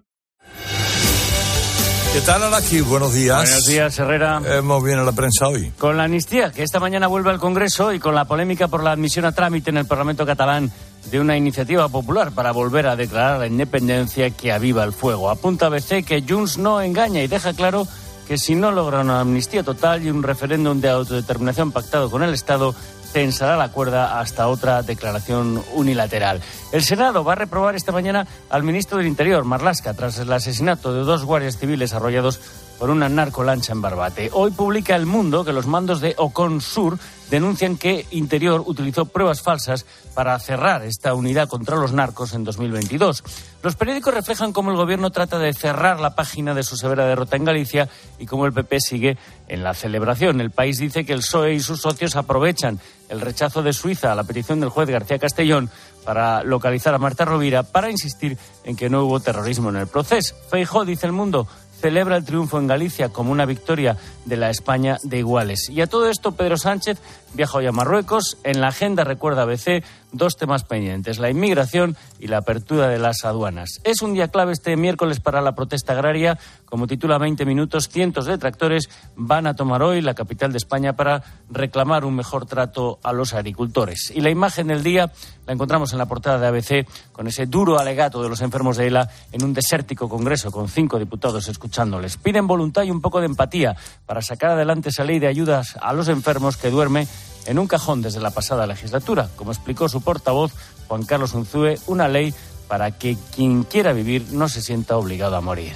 ¿Qué 2.14 2.20
tal, 2.20 2.44
Alaki? 2.44 2.80
Buenos 2.80 3.12
días. 3.12 3.42
Buenos 3.42 3.66
días, 3.66 3.98
Herrera. 3.98 4.40
Hemos 4.46 4.84
bien 4.84 5.00
a 5.00 5.02
la 5.02 5.10
prensa 5.10 5.48
hoy. 5.48 5.72
Con 5.76 5.96
la 5.96 6.04
amnistía, 6.04 6.52
que 6.52 6.62
esta 6.62 6.78
mañana 6.78 7.08
vuelve 7.08 7.30
al 7.30 7.40
Congreso, 7.40 7.92
y 7.92 7.98
con 7.98 8.14
la 8.14 8.24
polémica 8.24 8.68
por 8.68 8.84
la 8.84 8.92
admisión 8.92 9.24
a 9.24 9.32
trámite 9.32 9.70
en 9.70 9.78
el 9.78 9.86
Parlamento 9.86 10.24
catalán 10.24 10.70
de 11.10 11.20
una 11.20 11.36
iniciativa 11.36 11.88
popular 11.88 12.32
para 12.32 12.52
volver 12.52 12.86
a 12.86 12.96
declarar 12.96 13.40
la 13.40 13.46
independencia 13.46 14.30
que 14.30 14.52
aviva 14.52 14.84
el 14.84 14.92
fuego. 14.92 15.30
Apunta 15.30 15.66
ABC 15.66 16.04
que 16.04 16.24
Junts 16.26 16.58
no 16.58 16.80
engaña 16.80 17.22
y 17.22 17.28
deja 17.28 17.52
claro 17.52 17.86
que 18.26 18.38
si 18.38 18.54
no 18.54 18.70
logra 18.70 19.00
una 19.00 19.20
amnistía 19.20 19.62
total 19.62 20.02
y 20.02 20.10
un 20.10 20.22
referéndum 20.22 20.80
de 20.80 20.88
autodeterminación 20.88 21.72
pactado 21.72 22.10
con 22.10 22.22
el 22.22 22.32
Estado, 22.32 22.74
tensará 23.12 23.56
la 23.56 23.70
cuerda 23.70 24.18
hasta 24.18 24.48
otra 24.48 24.82
declaración 24.82 25.62
unilateral. 25.74 26.40
El 26.72 26.82
Senado 26.82 27.22
va 27.22 27.32
a 27.32 27.36
reprobar 27.36 27.76
esta 27.76 27.92
mañana 27.92 28.26
al 28.50 28.64
ministro 28.64 28.98
del 28.98 29.06
Interior, 29.06 29.44
Marlasca, 29.44 29.94
tras 29.94 30.18
el 30.18 30.32
asesinato 30.32 30.92
de 30.92 31.00
dos 31.00 31.24
guardias 31.24 31.56
civiles 31.56 31.92
arrollados 31.92 32.40
por 32.84 32.90
una 32.90 33.08
narcolancha 33.08 33.72
en 33.72 33.80
Barbate. 33.80 34.28
Hoy 34.34 34.50
publica 34.50 34.94
El 34.94 35.06
Mundo 35.06 35.42
que 35.42 35.54
los 35.54 35.66
mandos 35.66 36.02
de 36.02 36.14
Ocon 36.18 36.60
Sur 36.60 36.98
denuncian 37.30 37.78
que 37.78 38.04
Interior 38.10 38.62
utilizó 38.66 39.06
pruebas 39.06 39.40
falsas 39.40 39.86
para 40.14 40.38
cerrar 40.38 40.84
esta 40.84 41.14
unidad 41.14 41.48
contra 41.48 41.76
los 41.76 41.92
narcos 41.92 42.34
en 42.34 42.44
2022. 42.44 43.24
Los 43.62 43.76
periódicos 43.76 44.12
reflejan 44.12 44.52
cómo 44.52 44.70
el 44.70 44.76
gobierno 44.76 45.08
trata 45.08 45.38
de 45.38 45.54
cerrar 45.54 45.98
la 45.98 46.14
página 46.14 46.52
de 46.52 46.62
su 46.62 46.76
severa 46.76 47.06
derrota 47.06 47.36
en 47.36 47.46
Galicia 47.46 47.88
y 48.18 48.26
cómo 48.26 48.44
el 48.44 48.52
PP 48.52 48.78
sigue 48.80 49.16
en 49.48 49.64
la 49.64 49.72
celebración. 49.72 50.42
El 50.42 50.50
país 50.50 50.76
dice 50.76 51.06
que 51.06 51.14
el 51.14 51.20
PSOE 51.20 51.54
y 51.54 51.60
sus 51.60 51.80
socios 51.80 52.16
aprovechan 52.16 52.80
el 53.08 53.22
rechazo 53.22 53.62
de 53.62 53.72
Suiza 53.72 54.12
a 54.12 54.14
la 54.14 54.24
petición 54.24 54.60
del 54.60 54.68
juez 54.68 54.90
García 54.90 55.18
Castellón 55.18 55.70
para 56.04 56.42
localizar 56.44 56.94
a 56.94 56.98
Marta 56.98 57.24
Rovira 57.24 57.62
para 57.62 57.90
insistir 57.90 58.36
en 58.64 58.76
que 58.76 58.90
no 58.90 59.04
hubo 59.04 59.20
terrorismo 59.20 59.70
en 59.70 59.76
el 59.76 59.86
proceso. 59.86 60.34
Feijó, 60.50 60.84
dice 60.84 61.06
el 61.06 61.12
mundo, 61.12 61.48
celebra 61.80 62.16
el 62.16 62.24
triunfo 62.24 62.58
en 62.58 62.66
Galicia 62.66 63.08
como 63.08 63.32
una 63.32 63.46
victoria 63.46 63.96
de 64.24 64.36
la 64.36 64.50
España 64.50 64.98
de 65.02 65.18
iguales. 65.18 65.68
Y 65.68 65.80
a 65.80 65.86
todo 65.86 66.08
esto, 66.08 66.32
Pedro 66.32 66.56
Sánchez 66.56 66.98
viaja 67.34 67.58
hoy 67.58 67.66
a 67.66 67.72
Marruecos. 67.72 68.38
En 68.44 68.60
la 68.60 68.68
agenda, 68.68 69.04
recuerda 69.04 69.42
ABC, 69.42 69.84
dos 70.12 70.36
temas 70.36 70.64
pendientes, 70.64 71.18
la 71.18 71.30
inmigración 71.30 71.96
y 72.18 72.28
la 72.28 72.38
apertura 72.38 72.88
de 72.88 72.98
las 72.98 73.24
aduanas. 73.24 73.80
Es 73.84 74.02
un 74.02 74.14
día 74.14 74.28
clave 74.28 74.52
este 74.52 74.76
miércoles 74.76 75.20
para 75.20 75.42
la 75.42 75.54
protesta 75.54 75.92
agraria. 75.92 76.38
Como 76.64 76.86
titula 76.86 77.18
20 77.18 77.44
minutos, 77.44 77.88
cientos 77.88 78.26
de 78.26 78.38
tractores 78.38 78.88
van 79.16 79.46
a 79.46 79.54
tomar 79.54 79.82
hoy 79.82 80.00
la 80.00 80.14
capital 80.14 80.52
de 80.52 80.58
España 80.58 80.94
para 80.94 81.22
reclamar 81.50 82.04
un 82.04 82.14
mejor 82.14 82.46
trato 82.46 82.98
a 83.02 83.12
los 83.12 83.34
agricultores. 83.34 84.12
Y 84.14 84.20
la 84.20 84.30
imagen 84.30 84.68
del 84.68 84.82
día 84.82 85.12
la 85.46 85.52
encontramos 85.52 85.92
en 85.92 85.98
la 85.98 86.06
portada 86.06 86.38
de 86.38 86.46
ABC 86.46 86.86
con 87.12 87.26
ese 87.26 87.46
duro 87.46 87.78
alegato 87.78 88.22
de 88.22 88.28
los 88.28 88.40
enfermos 88.40 88.76
de 88.76 88.86
ELA 88.86 89.08
en 89.32 89.44
un 89.44 89.52
desértico 89.52 90.08
congreso 90.08 90.50
con 90.50 90.68
cinco 90.68 90.98
diputados 90.98 91.48
escuchándoles. 91.48 92.16
Piden 92.16 92.46
voluntad 92.46 92.82
y 92.84 92.90
un 92.90 93.00
poco 93.00 93.20
de 93.20 93.26
empatía 93.26 93.76
para 94.06 94.22
sacar 94.22 94.50
adelante 94.50 94.88
esa 94.88 95.04
ley 95.04 95.18
de 95.18 95.26
ayudas 95.26 95.76
a 95.80 95.92
los 95.92 96.08
enfermos 96.08 96.56
que 96.56 96.70
duerme 96.70 97.06
en 97.46 97.58
un 97.58 97.66
cajón 97.66 98.02
desde 98.02 98.20
la 98.20 98.30
pasada 98.30 98.66
legislatura. 98.66 99.28
Como 99.36 99.52
explicó 99.52 99.88
su 99.88 100.00
portavoz, 100.00 100.52
Juan 100.88 101.04
Carlos 101.04 101.34
Unzúe, 101.34 101.74
una 101.86 102.08
ley 102.08 102.34
para 102.68 102.90
que 102.92 103.16
quien 103.34 103.64
quiera 103.64 103.92
vivir 103.92 104.26
no 104.32 104.48
se 104.48 104.62
sienta 104.62 104.96
obligado 104.96 105.36
a 105.36 105.40
morir. 105.40 105.72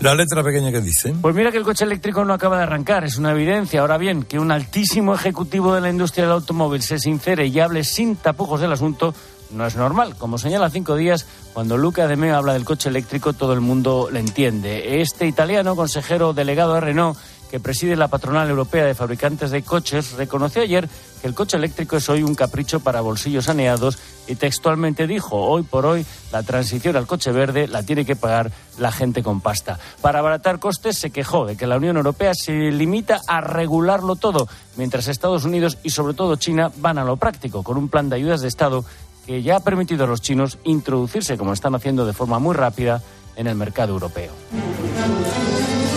La 0.00 0.16
letra 0.16 0.42
pequeña 0.42 0.72
que 0.72 0.80
dice. 0.80 1.14
Pues 1.20 1.34
mira 1.34 1.52
que 1.52 1.58
el 1.58 1.64
coche 1.64 1.84
eléctrico 1.84 2.24
no 2.24 2.34
acaba 2.34 2.56
de 2.56 2.64
arrancar, 2.64 3.04
es 3.04 3.18
una 3.18 3.30
evidencia. 3.30 3.80
Ahora 3.80 3.98
bien, 3.98 4.24
que 4.24 4.40
un 4.40 4.50
altísimo 4.50 5.14
ejecutivo 5.14 5.74
de 5.74 5.80
la 5.80 5.90
industria 5.90 6.24
del 6.24 6.32
automóvil 6.32 6.82
se 6.82 6.98
sincere 6.98 7.46
y 7.46 7.60
hable 7.60 7.84
sin 7.84 8.16
tapujos 8.16 8.60
del 8.60 8.72
asunto 8.72 9.14
no 9.52 9.66
es 9.66 9.76
normal. 9.76 10.16
Como 10.16 10.38
señala 10.38 10.70
cinco 10.70 10.96
días, 10.96 11.26
cuando 11.52 11.76
Luca 11.76 12.08
de 12.08 12.16
Meo 12.16 12.36
habla 12.36 12.54
del 12.54 12.64
coche 12.64 12.88
eléctrico, 12.88 13.32
todo 13.32 13.52
el 13.52 13.60
mundo 13.60 14.08
le 14.10 14.18
entiende. 14.18 15.00
Este 15.00 15.26
italiano, 15.26 15.76
consejero 15.76 16.32
delegado 16.32 16.74
de 16.74 16.80
Renault, 16.80 17.16
que 17.52 17.60
preside 17.60 17.96
la 17.96 18.08
patronal 18.08 18.48
europea 18.48 18.86
de 18.86 18.94
fabricantes 18.94 19.50
de 19.50 19.62
coches, 19.62 20.12
reconoció 20.12 20.62
ayer 20.62 20.88
que 21.20 21.26
el 21.26 21.34
coche 21.34 21.58
eléctrico 21.58 21.98
es 21.98 22.08
hoy 22.08 22.22
un 22.22 22.34
capricho 22.34 22.80
para 22.80 23.02
bolsillos 23.02 23.44
saneados 23.44 23.98
y 24.26 24.36
textualmente 24.36 25.06
dijo, 25.06 25.36
hoy 25.36 25.62
por 25.62 25.84
hoy 25.84 26.06
la 26.32 26.42
transición 26.42 26.96
al 26.96 27.06
coche 27.06 27.30
verde 27.30 27.68
la 27.68 27.82
tiene 27.82 28.06
que 28.06 28.16
pagar 28.16 28.50
la 28.78 28.90
gente 28.90 29.22
con 29.22 29.42
pasta. 29.42 29.78
Para 30.00 30.20
abaratar 30.20 30.60
costes 30.60 30.96
se 30.96 31.10
quejó 31.10 31.44
de 31.44 31.58
que 31.58 31.66
la 31.66 31.76
Unión 31.76 31.98
Europea 31.98 32.32
se 32.32 32.54
limita 32.54 33.20
a 33.28 33.42
regularlo 33.42 34.16
todo, 34.16 34.48
mientras 34.78 35.08
Estados 35.08 35.44
Unidos 35.44 35.76
y 35.82 35.90
sobre 35.90 36.14
todo 36.14 36.36
China 36.36 36.72
van 36.78 36.96
a 36.96 37.04
lo 37.04 37.18
práctico, 37.18 37.62
con 37.62 37.76
un 37.76 37.90
plan 37.90 38.08
de 38.08 38.16
ayudas 38.16 38.40
de 38.40 38.48
Estado 38.48 38.82
que 39.26 39.42
ya 39.42 39.56
ha 39.56 39.60
permitido 39.60 40.04
a 40.04 40.08
los 40.08 40.22
chinos 40.22 40.56
introducirse, 40.64 41.36
como 41.36 41.52
están 41.52 41.74
haciendo 41.74 42.06
de 42.06 42.14
forma 42.14 42.38
muy 42.38 42.54
rápida, 42.54 43.02
en 43.36 43.46
el 43.46 43.56
mercado 43.56 43.92
europeo. 43.92 44.32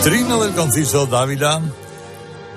Trino 0.06 0.40
del 0.40 0.54
Conciso 0.54 1.06
Dávila. 1.06 1.60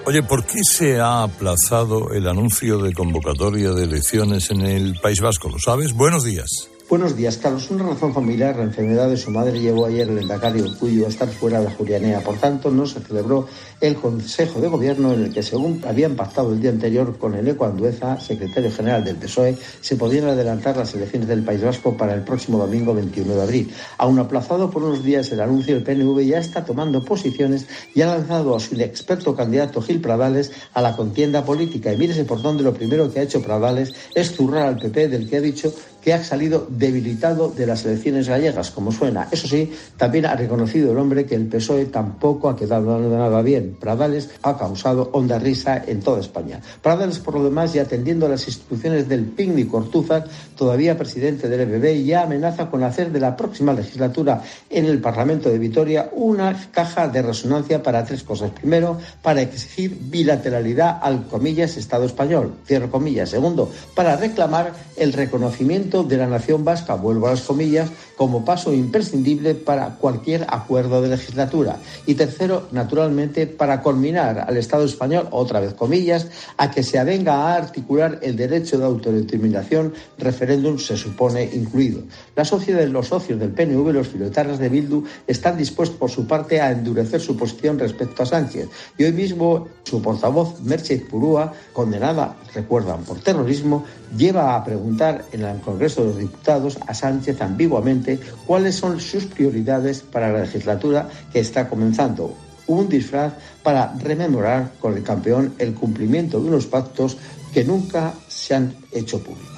Oye, 0.05 0.21
¿por 0.21 0.45
qué 0.45 0.59
se 0.63 0.99
ha 0.99 1.23
aplazado 1.23 2.13
el 2.13 2.27
anuncio 2.27 2.77
de 2.77 2.93
convocatoria 2.93 3.71
de 3.71 3.85
elecciones 3.85 4.51
en 4.51 4.61
el 4.61 4.99
País 5.01 5.19
Vasco? 5.19 5.49
¿Lo 5.49 5.57
sabes? 5.57 5.93
Buenos 5.93 6.23
días. 6.23 6.69
Buenos 6.87 7.15
días, 7.15 7.37
Carlos. 7.37 7.71
Una 7.71 7.87
razón 7.87 8.13
familiar, 8.13 8.55
la 8.55 8.65
enfermedad 8.65 9.09
de 9.09 9.17
su 9.17 9.31
madre 9.31 9.59
llevó 9.59 9.87
ayer 9.87 10.07
el 10.07 10.19
endacario 10.19 10.65
Cuyo 10.79 11.07
a 11.07 11.09
estar 11.09 11.27
fuera 11.27 11.59
de 11.59 11.71
Julianea. 11.71 12.21
Por 12.21 12.37
tanto, 12.37 12.69
no 12.69 12.85
se 12.85 12.99
celebró 12.99 13.47
el 13.81 13.95
Consejo 13.95 14.59
de 14.59 14.67
Gobierno 14.67 15.13
en 15.13 15.23
el 15.23 15.33
que, 15.33 15.41
según 15.41 15.81
habían 15.87 16.15
pactado 16.15 16.51
el 16.51 16.61
día 16.61 16.71
anterior 16.71 17.17
con 17.17 17.35
el 17.35 17.49
Andueza, 17.59 18.19
secretario 18.19 18.71
general 18.71 19.03
del 19.03 19.15
PSOE, 19.15 19.57
se 19.81 19.95
podían 19.95 20.25
adelantar 20.25 20.77
las 20.77 20.93
elecciones 20.93 21.27
del 21.27 21.43
País 21.43 21.61
Vasco 21.61 21.95
para 21.95 22.13
el 22.13 22.23
próximo 22.23 22.57
domingo 22.57 22.93
21 22.93 23.35
de 23.35 23.41
abril. 23.41 23.73
Aún 23.97 24.19
aplazado 24.19 24.69
por 24.69 24.83
unos 24.83 25.03
días 25.03 25.31
el 25.31 25.41
anuncio, 25.41 25.75
el 25.75 25.83
PNV 25.83 26.19
ya 26.25 26.39
está 26.39 26.65
tomando 26.65 27.03
posiciones 27.03 27.67
y 27.93 28.01
ha 28.01 28.07
lanzado 28.07 28.55
a 28.55 28.59
su 28.59 28.75
experto 28.79 29.35
candidato 29.35 29.81
Gil 29.81 30.01
Pradales 30.01 30.51
a 30.73 30.81
la 30.81 30.95
contienda 30.95 31.43
política. 31.45 31.93
Y 31.93 31.97
mírese 31.97 32.25
por 32.25 32.41
dónde 32.41 32.63
lo 32.63 32.73
primero 32.73 33.11
que 33.11 33.19
ha 33.19 33.23
hecho 33.23 33.41
Pradales 33.41 33.93
es 34.15 34.31
zurrar 34.35 34.67
al 34.67 34.77
PP 34.77 35.07
del 35.07 35.29
que 35.29 35.37
ha 35.37 35.41
dicho 35.41 35.73
que 36.01 36.13
ha 36.13 36.23
salido 36.23 36.67
debilitado 36.69 37.49
de 37.49 37.65
las 37.65 37.85
elecciones 37.85 38.27
gallegas, 38.27 38.71
como 38.71 38.91
suena. 38.91 39.27
Eso 39.31 39.47
sí, 39.47 39.71
también 39.97 40.25
ha 40.25 40.35
reconocido 40.35 40.91
el 40.91 40.97
hombre 40.97 41.25
que 41.25 41.35
el 41.35 41.47
PSOE 41.47 41.85
tampoco 41.85 42.49
ha 42.49 42.55
quedado 42.55 42.99
nada 42.99 43.41
bien. 43.41 43.68
Pradales 43.69 44.29
ha 44.41 44.57
causado 44.57 45.09
honda 45.13 45.39
risa 45.39 45.83
en 45.85 46.01
toda 46.01 46.19
España. 46.19 46.61
Pradales, 46.81 47.19
por 47.19 47.35
lo 47.35 47.43
demás, 47.43 47.75
y 47.75 47.79
atendiendo 47.79 48.25
a 48.25 48.29
las 48.29 48.47
instituciones 48.47 49.07
del 49.07 49.25
PIN 49.25 49.57
y 49.59 49.65
Cortúzar, 49.65 50.25
todavía 50.55 50.97
presidente 50.97 51.47
del 51.47 51.61
EBB, 51.61 52.05
ya 52.05 52.23
amenaza 52.23 52.69
con 52.69 52.83
hacer 52.83 53.11
de 53.11 53.19
la 53.19 53.35
próxima 53.35 53.73
legislatura 53.73 54.41
en 54.69 54.85
el 54.85 55.01
Parlamento 55.01 55.49
de 55.49 55.59
Vitoria 55.59 56.09
una 56.13 56.69
caja 56.71 57.07
de 57.07 57.21
resonancia 57.21 57.81
para 57.83 58.03
tres 58.05 58.23
cosas. 58.23 58.51
Primero, 58.51 58.97
para 59.21 59.41
exigir 59.41 59.97
bilateralidad 60.01 60.99
al 61.01 61.27
comillas 61.27 61.77
Estado 61.77 62.05
español. 62.05 62.53
Cierro 62.65 62.89
comillas. 62.91 63.29
Segundo, 63.29 63.71
para 63.95 64.15
reclamar 64.15 64.73
el 64.97 65.13
reconocimiento 65.13 66.03
de 66.03 66.17
la 66.17 66.27
nación 66.27 66.63
vasca, 66.65 66.95
vuelvo 66.95 67.27
a 67.27 67.31
las 67.31 67.41
comillas, 67.41 67.89
como 68.19 68.43
paso 68.43 68.73
imprescindible 68.73 69.55
para 69.55 69.95
cualquier 69.95 70.45
acuerdo 70.49 71.01
de 71.01 71.07
legislatura. 71.07 71.77
Y 72.05 72.15
tercero, 72.15 72.67
naturalmente, 72.73 73.47
para 73.47 73.81
culminar 73.81 74.43
al 74.45 74.57
Estado 74.57 74.83
español, 74.83 75.29
otra 75.31 75.61
vez 75.61 75.73
comillas, 75.73 76.27
a 76.57 76.69
que 76.69 76.83
se 76.83 76.99
avenga 76.99 77.33
a 77.35 77.55
articular 77.55 78.19
el 78.21 78.35
derecho 78.35 78.77
de 78.77 78.83
autodeterminación, 78.83 79.93
referéndum 80.17 80.77
se 80.79 80.97
supone 80.97 81.45
incluido. 81.45 82.01
La 82.35 82.43
sociedad, 82.43 82.85
los 82.89 83.07
socios 83.07 83.39
del 83.39 83.51
PNV 83.51 83.93
los 83.93 84.09
filotarras 84.09 84.59
de 84.59 84.67
Bildu 84.67 85.05
están 85.25 85.55
dispuestos 85.55 85.97
por 85.97 86.11
su 86.11 86.27
parte 86.27 86.59
a 86.59 86.71
endurecer 86.71 87.21
su 87.21 87.37
posición 87.37 87.79
respecto 87.79 88.23
a 88.23 88.25
Sánchez. 88.25 88.67
Y 88.97 89.05
hoy 89.05 89.13
mismo 89.13 89.69
su 89.83 90.01
portavoz, 90.01 90.59
Merche 90.59 90.97
Purúa, 90.97 91.53
condenada, 91.71 92.35
recuerdan, 92.53 93.01
por 93.05 93.21
terrorismo, 93.21 93.85
lleva 94.17 94.55
a 94.55 94.63
preguntar 94.63 95.25
en 95.31 95.43
el 95.43 95.59
Congreso 95.61 96.01
de 96.01 96.07
los 96.07 96.17
Diputados 96.17 96.77
a 96.87 96.93
Sánchez 96.93 97.41
ambiguamente 97.41 98.19
cuáles 98.45 98.75
son 98.75 98.99
sus 98.99 99.25
prioridades 99.25 100.01
para 100.01 100.31
la 100.31 100.41
legislatura 100.41 101.09
que 101.31 101.39
está 101.39 101.67
comenzando. 101.67 102.35
Un 102.67 102.87
disfraz 102.87 103.33
para 103.63 103.93
rememorar 103.97 104.73
con 104.79 104.95
el 104.95 105.03
campeón 105.03 105.53
el 105.57 105.73
cumplimiento 105.73 106.39
de 106.39 106.49
unos 106.49 106.67
pactos 106.67 107.17
que 107.53 107.63
nunca 107.63 108.13
se 108.27 108.55
han 108.55 108.75
hecho 108.91 109.21
públicos. 109.23 109.49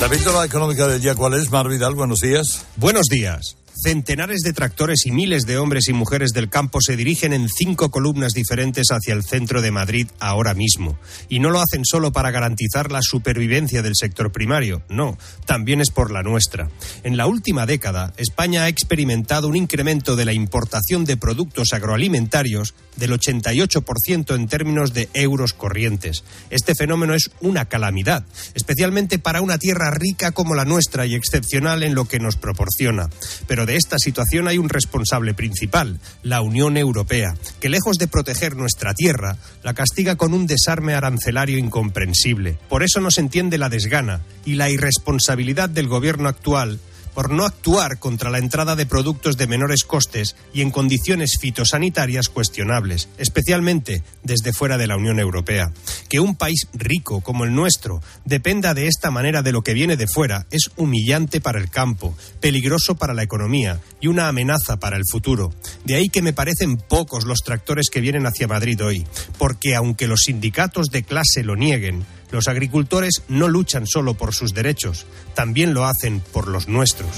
La 0.00 0.08
víctima 0.08 0.44
económica 0.44 0.88
del 0.88 1.00
día, 1.00 1.14
¿cuál 1.14 1.34
es? 1.34 1.48
Mar 1.52 1.68
Vidal, 1.68 1.94
buenos 1.94 2.18
días. 2.18 2.66
Buenos 2.76 3.06
días. 3.06 3.61
Centenares 3.84 4.42
de 4.42 4.52
tractores 4.52 5.06
y 5.06 5.10
miles 5.10 5.42
de 5.44 5.58
hombres 5.58 5.88
y 5.88 5.92
mujeres 5.92 6.30
del 6.30 6.48
campo 6.48 6.80
se 6.80 6.96
dirigen 6.96 7.32
en 7.32 7.48
cinco 7.48 7.90
columnas 7.90 8.32
diferentes 8.32 8.92
hacia 8.92 9.12
el 9.12 9.24
centro 9.24 9.60
de 9.60 9.72
Madrid 9.72 10.06
ahora 10.20 10.54
mismo. 10.54 10.96
Y 11.28 11.40
no 11.40 11.50
lo 11.50 11.60
hacen 11.60 11.84
solo 11.84 12.12
para 12.12 12.30
garantizar 12.30 12.92
la 12.92 13.00
supervivencia 13.02 13.82
del 13.82 13.96
sector 13.96 14.30
primario, 14.30 14.82
no, 14.88 15.18
también 15.46 15.80
es 15.80 15.90
por 15.90 16.12
la 16.12 16.22
nuestra. 16.22 16.70
En 17.02 17.16
la 17.16 17.26
última 17.26 17.66
década, 17.66 18.14
España 18.18 18.62
ha 18.62 18.68
experimentado 18.68 19.48
un 19.48 19.56
incremento 19.56 20.14
de 20.14 20.26
la 20.26 20.32
importación 20.32 21.04
de 21.04 21.16
productos 21.16 21.72
agroalimentarios 21.72 22.74
del 22.96 23.10
88% 23.10 24.36
en 24.36 24.46
términos 24.46 24.94
de 24.94 25.08
euros 25.12 25.54
corrientes. 25.54 26.22
Este 26.50 26.76
fenómeno 26.76 27.14
es 27.14 27.32
una 27.40 27.64
calamidad, 27.64 28.24
especialmente 28.54 29.18
para 29.18 29.40
una 29.40 29.58
tierra 29.58 29.90
rica 29.90 30.30
como 30.30 30.54
la 30.54 30.64
nuestra 30.64 31.04
y 31.04 31.16
excepcional 31.16 31.82
en 31.82 31.96
lo 31.96 32.04
que 32.04 32.20
nos 32.20 32.36
proporciona. 32.36 33.10
Pero 33.48 33.66
esta 33.76 33.98
situación 33.98 34.48
hay 34.48 34.58
un 34.58 34.68
responsable 34.68 35.34
principal, 35.34 35.98
la 36.22 36.40
Unión 36.40 36.76
Europea, 36.76 37.34
que 37.60 37.68
lejos 37.68 37.98
de 37.98 38.08
proteger 38.08 38.56
nuestra 38.56 38.94
tierra, 38.94 39.36
la 39.62 39.74
castiga 39.74 40.16
con 40.16 40.34
un 40.34 40.46
desarme 40.46 40.94
arancelario 40.94 41.58
incomprensible. 41.58 42.58
Por 42.68 42.82
eso 42.82 43.00
no 43.00 43.10
se 43.10 43.20
entiende 43.20 43.58
la 43.58 43.68
desgana 43.68 44.22
y 44.44 44.54
la 44.54 44.70
irresponsabilidad 44.70 45.68
del 45.68 45.88
gobierno 45.88 46.28
actual 46.28 46.80
por 47.14 47.30
no 47.30 47.44
actuar 47.44 47.98
contra 47.98 48.30
la 48.30 48.38
entrada 48.38 48.76
de 48.76 48.86
productos 48.86 49.36
de 49.36 49.46
menores 49.46 49.84
costes 49.84 50.36
y 50.52 50.62
en 50.62 50.70
condiciones 50.70 51.38
fitosanitarias 51.40 52.28
cuestionables, 52.28 53.08
especialmente 53.18 54.02
desde 54.22 54.52
fuera 54.52 54.78
de 54.78 54.86
la 54.86 54.96
Unión 54.96 55.18
Europea. 55.18 55.72
Que 56.08 56.20
un 56.20 56.36
país 56.36 56.68
rico 56.74 57.20
como 57.20 57.44
el 57.44 57.54
nuestro 57.54 58.00
dependa 58.24 58.74
de 58.74 58.86
esta 58.86 59.10
manera 59.10 59.42
de 59.42 59.52
lo 59.52 59.62
que 59.62 59.74
viene 59.74 59.96
de 59.96 60.06
fuera 60.06 60.46
es 60.50 60.70
humillante 60.76 61.40
para 61.40 61.58
el 61.58 61.70
campo, 61.70 62.16
peligroso 62.40 62.94
para 62.94 63.14
la 63.14 63.22
economía 63.22 63.80
y 64.00 64.08
una 64.08 64.28
amenaza 64.28 64.78
para 64.78 64.96
el 64.96 65.04
futuro. 65.10 65.52
De 65.84 65.96
ahí 65.96 66.08
que 66.08 66.22
me 66.22 66.32
parecen 66.32 66.76
pocos 66.76 67.24
los 67.24 67.40
tractores 67.40 67.88
que 67.90 68.00
vienen 68.00 68.26
hacia 68.26 68.48
Madrid 68.48 68.82
hoy, 68.84 69.06
porque 69.38 69.74
aunque 69.74 70.06
los 70.06 70.20
sindicatos 70.20 70.88
de 70.88 71.02
clase 71.02 71.42
lo 71.42 71.56
nieguen, 71.56 72.04
los 72.32 72.48
agricultores 72.48 73.22
no 73.28 73.46
luchan 73.46 73.86
solo 73.86 74.14
por 74.14 74.34
sus 74.34 74.54
derechos, 74.54 75.06
también 75.34 75.74
lo 75.74 75.84
hacen 75.84 76.20
por 76.32 76.48
los 76.48 76.66
nuestros. 76.66 77.10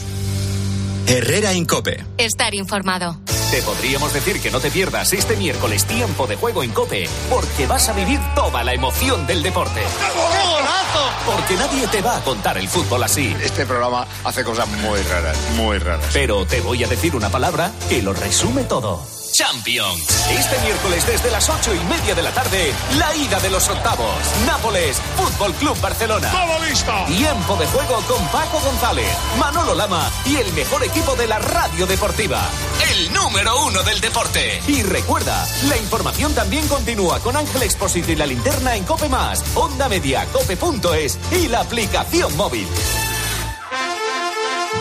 Herrera 1.07 1.55
Incope. 1.55 2.05
Estar 2.19 2.55
informado. 2.55 3.21
Te 3.51 3.63
podríamos 3.63 4.13
decir 4.13 4.41
que 4.41 4.51
no 4.51 4.59
te 4.59 4.71
pierdas 4.71 5.13
este 5.13 5.37
miércoles 5.37 5.85
tiempo 5.85 6.27
de 6.27 6.35
juego 6.35 6.63
en 6.63 6.73
Cope, 6.73 7.09
porque 7.31 7.67
vas 7.67 7.89
a 7.89 7.93
vivir 7.93 8.19
toda 8.35 8.65
la 8.65 8.75
emoción 8.75 9.27
del 9.27 9.43
deporte. 9.43 9.81
Porque 11.25 11.55
nadie 11.55 11.87
te 11.89 12.03
va 12.03 12.17
a 12.17 12.21
contar 12.23 12.59
el 12.59 12.69
fútbol 12.69 13.03
así. 13.03 13.35
Este 13.43 13.65
programa 13.65 14.07
hace 14.25 14.43
cosas 14.43 14.69
muy 14.69 15.01
raras, 15.03 15.39
muy 15.57 15.79
raras. 15.79 16.11
Pero 16.13 16.45
te 16.47 16.61
voy 16.63 16.83
a 16.85 16.89
decir 16.89 17.15
una 17.15 17.31
palabra 17.31 17.71
que 17.89 18.03
lo 18.03 18.13
resume 18.13 18.65
todo. 18.65 19.14
Champions. 19.35 20.29
Este 20.31 20.61
miércoles 20.61 21.05
desde 21.07 21.29
las 21.29 21.49
ocho 21.49 21.75
y 21.75 21.81
media 21.87 22.15
de 22.15 22.23
la 22.23 22.31
tarde, 22.31 22.73
la 22.99 23.17
ida 23.17 23.41
de 23.41 23.51
los 23.51 23.69
octavos. 23.69 24.15
Nápoles, 24.47 25.03
Fútbol 25.17 25.53
Club 25.55 25.77
Barcelona. 25.81 26.31
¡Todo 26.31 26.65
listo! 26.65 26.93
Tiempo 27.09 27.57
de 27.57 27.67
juego 27.67 28.01
con 28.07 28.25
Paco 28.29 28.61
González, 28.61 29.09
Manolo 29.37 29.75
Lama 29.75 30.09
y 30.25 30.37
el 30.37 30.53
mejor 30.53 30.85
equipo 30.85 31.17
de 31.17 31.27
la 31.27 31.41
radio 31.41 31.85
deportiva. 31.85 32.49
El 32.93 33.13
número 33.13 33.67
uno 33.67 33.83
del 33.83 34.01
deporte. 34.01 34.63
Y 34.69 34.85
recuerda, 34.85 35.45
la 35.69 35.79
información 35.79 36.33
también 36.33 36.69
continúa 36.69 37.19
con 37.19 37.37
Ángel 37.37 37.65
Expósito 37.65 38.13
y 38.13 38.17
la 38.17 38.27
linterna 38.27 38.77
en 38.77 38.85
Cope 38.85 39.09
Más, 39.09 39.43
Onda 39.57 39.89
Media, 39.89 40.27
Cope.es 40.27 41.19
y 41.33 41.49
la 41.49 41.61
aplicación 41.61 42.37
móvil. 42.37 42.69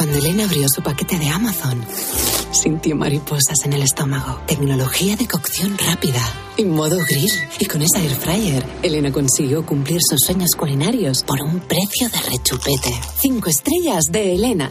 Cuando 0.00 0.16
Elena 0.16 0.44
abrió 0.44 0.66
su 0.66 0.80
paquete 0.80 1.18
de 1.18 1.28
Amazon, 1.28 1.84
sintió 2.52 2.96
mariposas 2.96 3.66
en 3.66 3.74
el 3.74 3.82
estómago. 3.82 4.40
Tecnología 4.46 5.14
de 5.14 5.28
cocción 5.28 5.76
rápida 5.76 6.22
y 6.56 6.64
modo 6.64 6.96
grill. 7.06 7.30
Y 7.58 7.66
con 7.66 7.82
esa 7.82 8.00
air 8.00 8.14
fryer, 8.14 8.64
Elena 8.82 9.12
consiguió 9.12 9.66
cumplir 9.66 10.00
sus 10.00 10.20
sueños 10.24 10.52
culinarios 10.56 11.22
por 11.22 11.42
un 11.42 11.60
precio 11.60 12.08
de 12.08 12.18
rechupete. 12.30 12.98
Cinco 13.20 13.50
estrellas 13.50 14.06
de 14.10 14.36
Elena. 14.36 14.70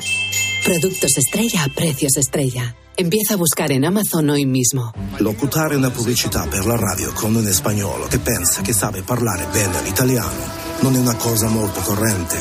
Productos 0.65 1.11
estrella 1.15 1.63
a 1.63 1.67
precios 1.75 2.17
estrella. 2.17 2.75
Empieza 2.97 3.35
a 3.35 3.37
buscar 3.37 3.71
en 3.71 3.85
Amazon 3.85 4.31
hoy 4.31 4.47
mismo. 4.47 4.91
Locutare 5.19 5.75
una 5.75 5.91
pubblicità 5.91 6.47
per 6.49 6.65
la 6.65 6.75
radio 6.75 7.13
con 7.13 7.35
un 7.35 7.45
spagnolo 7.53 8.07
che 8.07 8.17
pensa 8.17 8.63
che 8.63 8.73
sabe 8.73 9.03
parlare 9.03 9.45
bene 9.53 9.79
l'italiano 9.83 10.69
non 10.81 10.95
è 10.95 10.99
una 10.99 11.15
cosa 11.15 11.49
molto 11.49 11.81
corrente, 11.81 12.37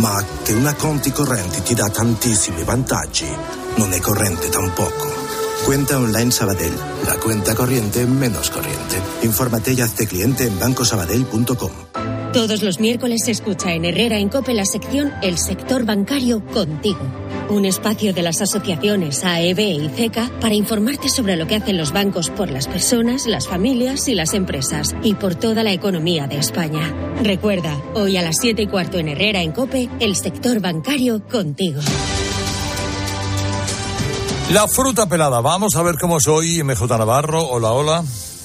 ma 0.00 0.24
che 0.42 0.54
una 0.54 0.74
conti 0.74 1.12
correnti 1.12 1.62
ti 1.62 1.74
dà 1.74 1.88
tantissimi 1.90 2.64
vantaggi 2.64 3.26
non 3.76 3.92
è 3.92 4.00
corrente 4.00 4.48
tampoco. 4.48 5.12
Cuenta 5.64 5.98
online 5.98 6.30
Sabadell, 6.30 6.74
la 7.04 7.16
cuenta 7.18 7.54
corriente 7.54 8.06
menos 8.06 8.50
corriente. 8.50 9.00
Infórmate 9.22 9.72
y 9.72 9.80
hazte 9.80 10.06
cliente 10.06 10.46
en 10.46 10.58
bancosabadell.com. 10.58 11.70
Todos 12.32 12.62
los 12.62 12.80
miércoles 12.80 13.22
se 13.24 13.32
escucha 13.32 13.72
en 13.72 13.84
Herrera 13.84 14.16
en 14.16 14.30
Cope 14.30 14.54
la 14.54 14.64
sección 14.64 15.12
El 15.22 15.36
sector 15.36 15.84
bancario 15.84 16.44
contigo. 16.46 17.00
Un 17.50 17.64
espacio 17.64 18.14
de 18.14 18.22
las 18.22 18.40
asociaciones 18.40 19.24
AEB 19.24 19.58
y 19.58 19.88
CECA 19.88 20.30
para 20.40 20.54
informarte 20.54 21.08
sobre 21.08 21.36
lo 21.36 21.48
que 21.48 21.56
hacen 21.56 21.76
los 21.76 21.92
bancos 21.92 22.30
por 22.30 22.48
las 22.48 22.68
personas, 22.68 23.26
las 23.26 23.48
familias 23.48 24.06
y 24.06 24.14
las 24.14 24.34
empresas 24.34 24.94
y 25.02 25.14
por 25.14 25.34
toda 25.34 25.64
la 25.64 25.72
economía 25.72 26.28
de 26.28 26.38
España. 26.38 26.94
Recuerda, 27.22 27.76
hoy 27.94 28.16
a 28.16 28.22
las 28.22 28.36
7 28.40 28.62
y 28.62 28.66
cuarto 28.68 28.98
en 28.98 29.08
Herrera 29.08 29.42
en 29.42 29.50
Cope, 29.50 29.90
el 29.98 30.14
sector 30.14 30.60
bancario 30.60 31.26
contigo. 31.26 31.80
La 34.52 34.68
fruta 34.68 35.06
pelada. 35.08 35.40
Vamos 35.40 35.74
a 35.74 35.82
ver 35.82 35.96
cómo 36.00 36.20
soy 36.20 36.62
MJ 36.62 36.86
Navarro. 36.98 37.48
Hola, 37.48 37.72
hola. 37.72 38.04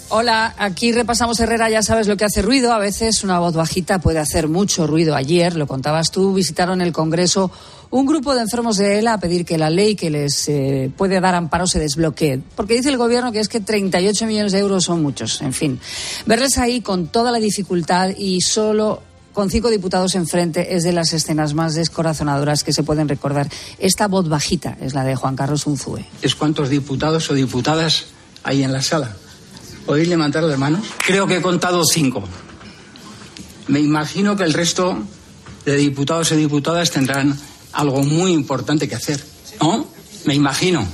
Hola, 0.09 0.53
aquí 0.59 0.91
repasamos 0.91 1.39
Herrera, 1.39 1.67
ya 1.69 1.81
sabes 1.81 2.07
lo 2.07 2.15
que 2.15 2.25
hace 2.25 2.43
ruido. 2.43 2.71
A 2.73 2.77
veces 2.77 3.23
una 3.23 3.39
voz 3.39 3.55
bajita 3.55 3.99
puede 3.99 4.19
hacer 4.19 4.47
mucho 4.47 4.85
ruido. 4.85 5.15
Ayer, 5.15 5.55
lo 5.55 5.65
contabas 5.65 6.11
tú, 6.11 6.33
visitaron 6.33 6.81
el 6.81 6.93
Congreso 6.93 7.51
un 7.89 8.05
grupo 8.05 8.35
de 8.35 8.41
enfermos 8.41 8.77
de 8.77 8.99
ELA 8.99 9.13
a 9.13 9.19
pedir 9.19 9.45
que 9.45 9.57
la 9.57 9.69
ley 9.69 9.95
que 9.95 10.09
les 10.09 10.47
eh, 10.49 10.91
puede 10.95 11.19
dar 11.21 11.33
amparo 11.33 11.65
se 11.65 11.79
desbloquee. 11.79 12.41
Porque 12.55 12.75
dice 12.75 12.89
el 12.89 12.97
gobierno 12.97 13.31
que 13.31 13.39
es 13.39 13.47
que 13.47 13.59
38 13.59 14.25
millones 14.27 14.51
de 14.51 14.59
euros 14.59 14.83
son 14.83 15.01
muchos. 15.01 15.41
En 15.41 15.53
fin, 15.53 15.79
verles 16.25 16.57
ahí 16.57 16.81
con 16.81 17.07
toda 17.07 17.31
la 17.31 17.39
dificultad 17.39 18.09
y 18.17 18.41
solo 18.41 19.01
con 19.33 19.49
cinco 19.49 19.69
diputados 19.69 20.15
enfrente 20.15 20.75
es 20.75 20.83
de 20.83 20.93
las 20.93 21.13
escenas 21.13 21.53
más 21.53 21.73
descorazonadoras 21.73 22.63
que 22.63 22.73
se 22.73 22.83
pueden 22.83 23.07
recordar. 23.07 23.49
Esta 23.79 24.07
voz 24.07 24.29
bajita 24.29 24.77
es 24.81 24.93
la 24.93 25.03
de 25.03 25.15
Juan 25.15 25.35
Carlos 25.35 25.65
Unzúe. 25.65 26.05
¿Es 26.21 26.35
cuántos 26.35 26.69
diputados 26.69 27.29
o 27.29 27.33
diputadas 27.33 28.05
hay 28.43 28.63
en 28.63 28.71
la 28.71 28.81
sala? 28.81 29.15
¿Podéis 29.85 30.07
levantar 30.07 30.43
las 30.43 30.57
manos? 30.57 30.87
Creo 31.05 31.27
que 31.27 31.37
he 31.37 31.41
contado 31.41 31.83
cinco. 31.85 32.23
Me 33.67 33.79
imagino 33.79 34.35
que 34.35 34.43
el 34.43 34.53
resto 34.53 34.97
de 35.65 35.75
diputados 35.75 36.31
y 36.31 36.35
diputadas 36.35 36.91
tendrán 36.91 37.37
algo 37.71 38.03
muy 38.03 38.31
importante 38.31 38.87
que 38.87 38.95
hacer. 38.95 39.23
¿No? 39.61 39.87
Me 40.25 40.33
imagino. 40.33 40.87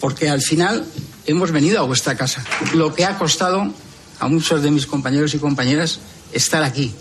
Porque 0.00 0.28
al 0.28 0.42
final 0.42 0.84
hemos 1.26 1.50
venido 1.50 1.80
a 1.80 1.82
vuestra 1.82 2.16
casa. 2.16 2.44
Lo 2.74 2.94
que 2.94 3.04
ha 3.04 3.18
costado 3.18 3.72
a 4.20 4.28
muchos 4.28 4.62
de 4.62 4.70
mis 4.70 4.86
compañeros 4.86 5.34
y 5.34 5.38
compañeras 5.38 6.00
estar 6.32 6.62
aquí. 6.62 6.92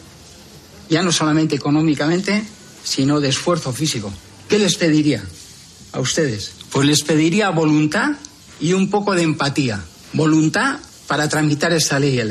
Ya 0.90 1.04
no 1.04 1.12
solamente 1.12 1.56
económicamente, 1.56 2.44
sino 2.84 3.20
de 3.20 3.30
esfuerzo 3.30 3.72
físico. 3.72 4.12
¿Qué 4.50 4.60
les 4.60 4.76
pediría 4.76 5.24
a 5.92 6.00
ustedes? 6.00 6.54
Pues 6.72 6.88
les 6.88 7.04
pediría 7.04 7.50
voluntad 7.50 8.12
y 8.60 8.74
un 8.74 8.90
poco 8.90 9.14
de 9.14 9.24
empatía. 9.24 9.84
Voluntad 10.14 10.80
para 11.08 11.28
tramitar 11.28 11.74
esta 11.74 12.00
ley. 12.00 12.22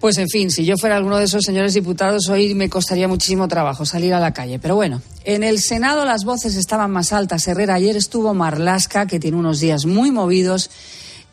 Pues 0.00 0.18
en 0.18 0.28
fin, 0.28 0.50
si 0.50 0.64
yo 0.64 0.76
fuera 0.76 0.96
alguno 0.96 1.18
de 1.18 1.26
esos 1.26 1.44
señores 1.44 1.74
diputados, 1.74 2.28
hoy 2.28 2.54
me 2.54 2.68
costaría 2.68 3.06
muchísimo 3.06 3.46
trabajo 3.46 3.86
salir 3.86 4.14
a 4.14 4.20
la 4.20 4.32
calle. 4.32 4.58
Pero 4.58 4.74
bueno, 4.74 5.00
en 5.24 5.44
el 5.44 5.60
Senado 5.60 6.04
las 6.04 6.24
voces 6.24 6.56
estaban 6.56 6.90
más 6.90 7.12
altas. 7.12 7.46
Herrera 7.46 7.74
ayer 7.74 7.96
estuvo 7.96 8.34
Marlasca, 8.34 9.06
que 9.06 9.20
tiene 9.20 9.36
unos 9.36 9.60
días 9.60 9.86
muy 9.86 10.10
movidos 10.10 10.70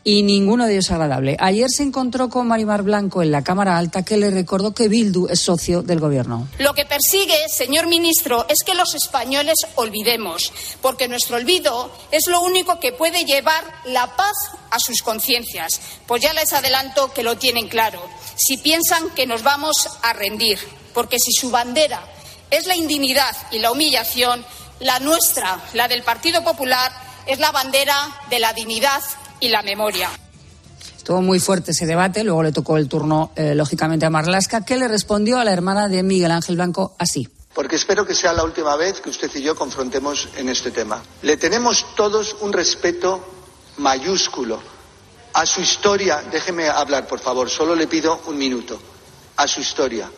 y 0.02 0.22
ninguno 0.22 0.66
de 0.66 0.74
ellos 0.74 0.90
agradable. 0.90 1.36
Ayer 1.38 1.68
se 1.70 1.82
encontró 1.82 2.28
con 2.28 2.48
Marimar 2.48 2.82
Blanco 2.82 3.22
en 3.22 3.30
la 3.30 3.42
Cámara 3.42 3.76
Alta 3.76 4.02
que 4.02 4.16
le 4.16 4.30
recordó 4.30 4.72
que 4.72 4.88
Bildu 4.88 5.28
es 5.28 5.40
socio 5.40 5.82
del 5.82 6.00
gobierno. 6.00 6.48
Lo 6.58 6.74
que 6.74 6.86
persigue, 6.86 7.36
señor 7.48 7.86
ministro, 7.86 8.46
es 8.48 8.62
que 8.64 8.74
los 8.74 8.94
españoles 8.94 9.56
olvidemos, 9.74 10.52
porque 10.80 11.08
nuestro 11.08 11.36
olvido 11.36 11.92
es 12.10 12.26
lo 12.28 12.40
único 12.40 12.80
que 12.80 12.92
puede 12.92 13.24
llevar 13.24 13.64
la 13.84 14.16
paz 14.16 14.34
a 14.70 14.78
sus 14.78 15.02
conciencias. 15.02 15.80
Pues 16.06 16.22
ya 16.22 16.32
les 16.32 16.52
adelanto 16.52 17.12
que 17.12 17.22
lo 17.22 17.36
tienen 17.36 17.68
claro. 17.68 18.02
Si 18.36 18.56
piensan 18.56 19.10
que 19.10 19.26
nos 19.26 19.42
vamos 19.42 19.88
a 20.02 20.12
rendir, 20.14 20.58
porque 20.94 21.18
si 21.18 21.32
su 21.32 21.50
bandera 21.50 22.02
es 22.50 22.66
la 22.66 22.76
indignidad 22.76 23.36
y 23.52 23.58
la 23.58 23.70
humillación, 23.70 24.44
la 24.80 24.98
nuestra, 24.98 25.62
la 25.74 25.88
del 25.88 26.02
Partido 26.02 26.42
Popular, 26.42 26.90
es 27.26 27.38
la 27.38 27.52
bandera 27.52 27.94
de 28.30 28.38
la 28.38 28.52
dignidad 28.54 29.02
y 29.40 29.48
la 29.48 29.62
memoria. 29.62 30.10
Estuvo 30.96 31.22
muy 31.22 31.40
fuerte 31.40 31.72
ese 31.72 31.86
debate, 31.86 32.22
luego 32.24 32.42
le 32.42 32.52
tocó 32.52 32.76
el 32.76 32.88
turno, 32.88 33.32
eh, 33.34 33.54
lógicamente, 33.54 34.06
a 34.06 34.10
Marlasca, 34.10 34.64
que 34.64 34.76
le 34.76 34.86
respondió 34.86 35.38
a 35.38 35.44
la 35.44 35.52
hermana 35.52 35.88
de 35.88 36.02
Miguel 36.02 36.30
Ángel 36.30 36.56
Blanco 36.56 36.94
así. 36.98 37.28
Porque 37.54 37.76
espero 37.76 38.06
que 38.06 38.14
sea 38.14 38.32
la 38.32 38.44
última 38.44 38.76
vez 38.76 39.00
que 39.00 39.10
usted 39.10 39.30
y 39.34 39.42
yo 39.42 39.56
confrontemos 39.56 40.28
en 40.36 40.48
este 40.48 40.70
tema. 40.70 41.02
Le 41.22 41.36
tenemos 41.36 41.96
todos 41.96 42.36
un 42.42 42.52
respeto 42.52 43.20
mayúsculo 43.78 44.60
a 45.32 45.46
su 45.46 45.60
historia. 45.60 46.22
Déjeme 46.30 46.68
hablar, 46.68 47.06
por 47.06 47.18
favor, 47.18 47.50
solo 47.50 47.74
le 47.74 47.86
pido 47.86 48.20
un 48.26 48.38
minuto. 48.38 48.80
A 49.36 49.48
su 49.48 49.60
historia, 49.60 50.10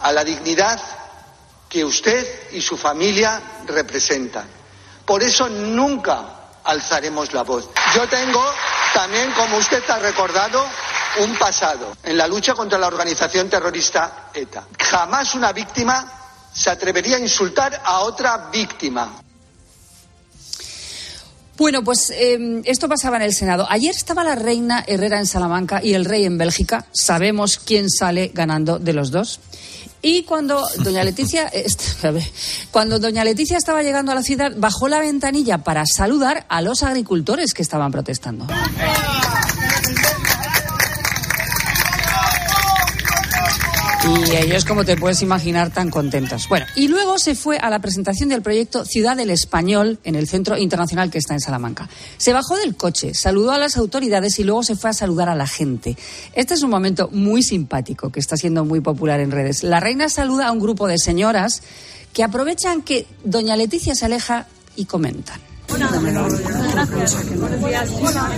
a 0.00 0.12
la 0.12 0.24
dignidad 0.24 0.80
que 1.68 1.84
usted 1.84 2.26
y 2.52 2.60
su 2.60 2.76
familia 2.76 3.40
representan. 3.66 4.48
Por 5.06 5.22
eso 5.22 5.48
nunca 5.48 6.39
alzaremos 6.64 7.32
la 7.32 7.42
voz. 7.42 7.68
Yo 7.94 8.08
tengo 8.08 8.44
también, 8.94 9.30
como 9.32 9.56
usted 9.56 9.82
ha 9.88 9.98
recordado, 9.98 10.64
un 11.18 11.36
pasado 11.36 11.96
en 12.02 12.16
la 12.16 12.26
lucha 12.26 12.54
contra 12.54 12.78
la 12.78 12.86
organización 12.86 13.48
terrorista 13.48 14.30
ETA. 14.32 14.66
Jamás 14.78 15.34
una 15.34 15.52
víctima 15.52 16.20
se 16.52 16.70
atrevería 16.70 17.16
a 17.16 17.20
insultar 17.20 17.80
a 17.84 18.00
otra 18.00 18.48
víctima. 18.52 19.20
Bueno, 21.56 21.84
pues 21.84 22.10
eh, 22.10 22.62
esto 22.64 22.88
pasaba 22.88 23.18
en 23.18 23.22
el 23.24 23.34
Senado. 23.34 23.66
Ayer 23.68 23.94
estaba 23.94 24.24
la 24.24 24.34
reina 24.34 24.82
Herrera 24.86 25.18
en 25.18 25.26
Salamanca 25.26 25.80
y 25.82 25.92
el 25.92 26.06
rey 26.06 26.24
en 26.24 26.38
Bélgica. 26.38 26.86
Sabemos 26.90 27.58
quién 27.58 27.90
sale 27.90 28.30
ganando 28.32 28.78
de 28.78 28.94
los 28.94 29.10
dos. 29.10 29.40
Y 30.02 30.22
cuando 30.24 30.66
doña 30.78 31.04
Leticia, 31.04 31.46
este, 31.52 31.84
cuando 32.70 32.98
doña 32.98 33.24
Leticia 33.24 33.58
estaba 33.58 33.82
llegando 33.82 34.12
a 34.12 34.14
la 34.14 34.22
ciudad, 34.22 34.52
bajó 34.56 34.88
la 34.88 35.00
ventanilla 35.00 35.58
para 35.58 35.84
saludar 35.86 36.46
a 36.48 36.62
los 36.62 36.82
agricultores 36.82 37.54
que 37.54 37.62
estaban 37.62 37.92
protestando. 37.92 38.46
Y 44.02 44.36
ellos, 44.36 44.64
como 44.64 44.84
te 44.84 44.96
puedes 44.96 45.20
imaginar, 45.20 45.70
tan 45.70 45.90
contentos. 45.90 46.48
Bueno, 46.48 46.64
y 46.74 46.88
luego 46.88 47.18
se 47.18 47.34
fue 47.34 47.58
a 47.58 47.68
la 47.68 47.80
presentación 47.80 48.30
del 48.30 48.40
proyecto 48.40 48.86
Ciudad 48.86 49.14
del 49.14 49.28
Español 49.28 49.98
en 50.04 50.14
el 50.14 50.26
Centro 50.26 50.56
Internacional 50.56 51.10
que 51.10 51.18
está 51.18 51.34
en 51.34 51.40
Salamanca. 51.40 51.88
Se 52.16 52.32
bajó 52.32 52.56
del 52.56 52.76
coche, 52.76 53.12
saludó 53.12 53.52
a 53.52 53.58
las 53.58 53.76
autoridades 53.76 54.38
y 54.38 54.44
luego 54.44 54.62
se 54.62 54.74
fue 54.74 54.90
a 54.90 54.94
saludar 54.94 55.28
a 55.28 55.34
la 55.34 55.46
gente. 55.46 55.98
Este 56.32 56.54
es 56.54 56.62
un 56.62 56.70
momento 56.70 57.10
muy 57.12 57.42
simpático 57.42 58.10
que 58.10 58.20
está 58.20 58.36
siendo 58.36 58.64
muy 58.64 58.80
popular 58.80 59.20
en 59.20 59.30
redes. 59.30 59.62
La 59.62 59.80
reina 59.80 60.08
saluda 60.08 60.48
a 60.48 60.52
un 60.52 60.60
grupo 60.60 60.86
de 60.88 60.98
señoras 60.98 61.62
que 62.14 62.24
aprovechan 62.24 62.80
que 62.80 63.06
doña 63.22 63.54
Leticia 63.56 63.94
se 63.94 64.06
aleja 64.06 64.46
y 64.76 64.86
comentan. 64.86 65.49
Hola, 65.72 65.88
buenos 66.00 67.64
días. 67.64 67.90
Hola, 68.00 68.30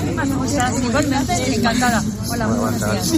igualmente, 0.84 1.54
encantada. 1.54 2.02
Hola, 2.28 2.46
buenos 2.46 2.74
días. 2.74 3.12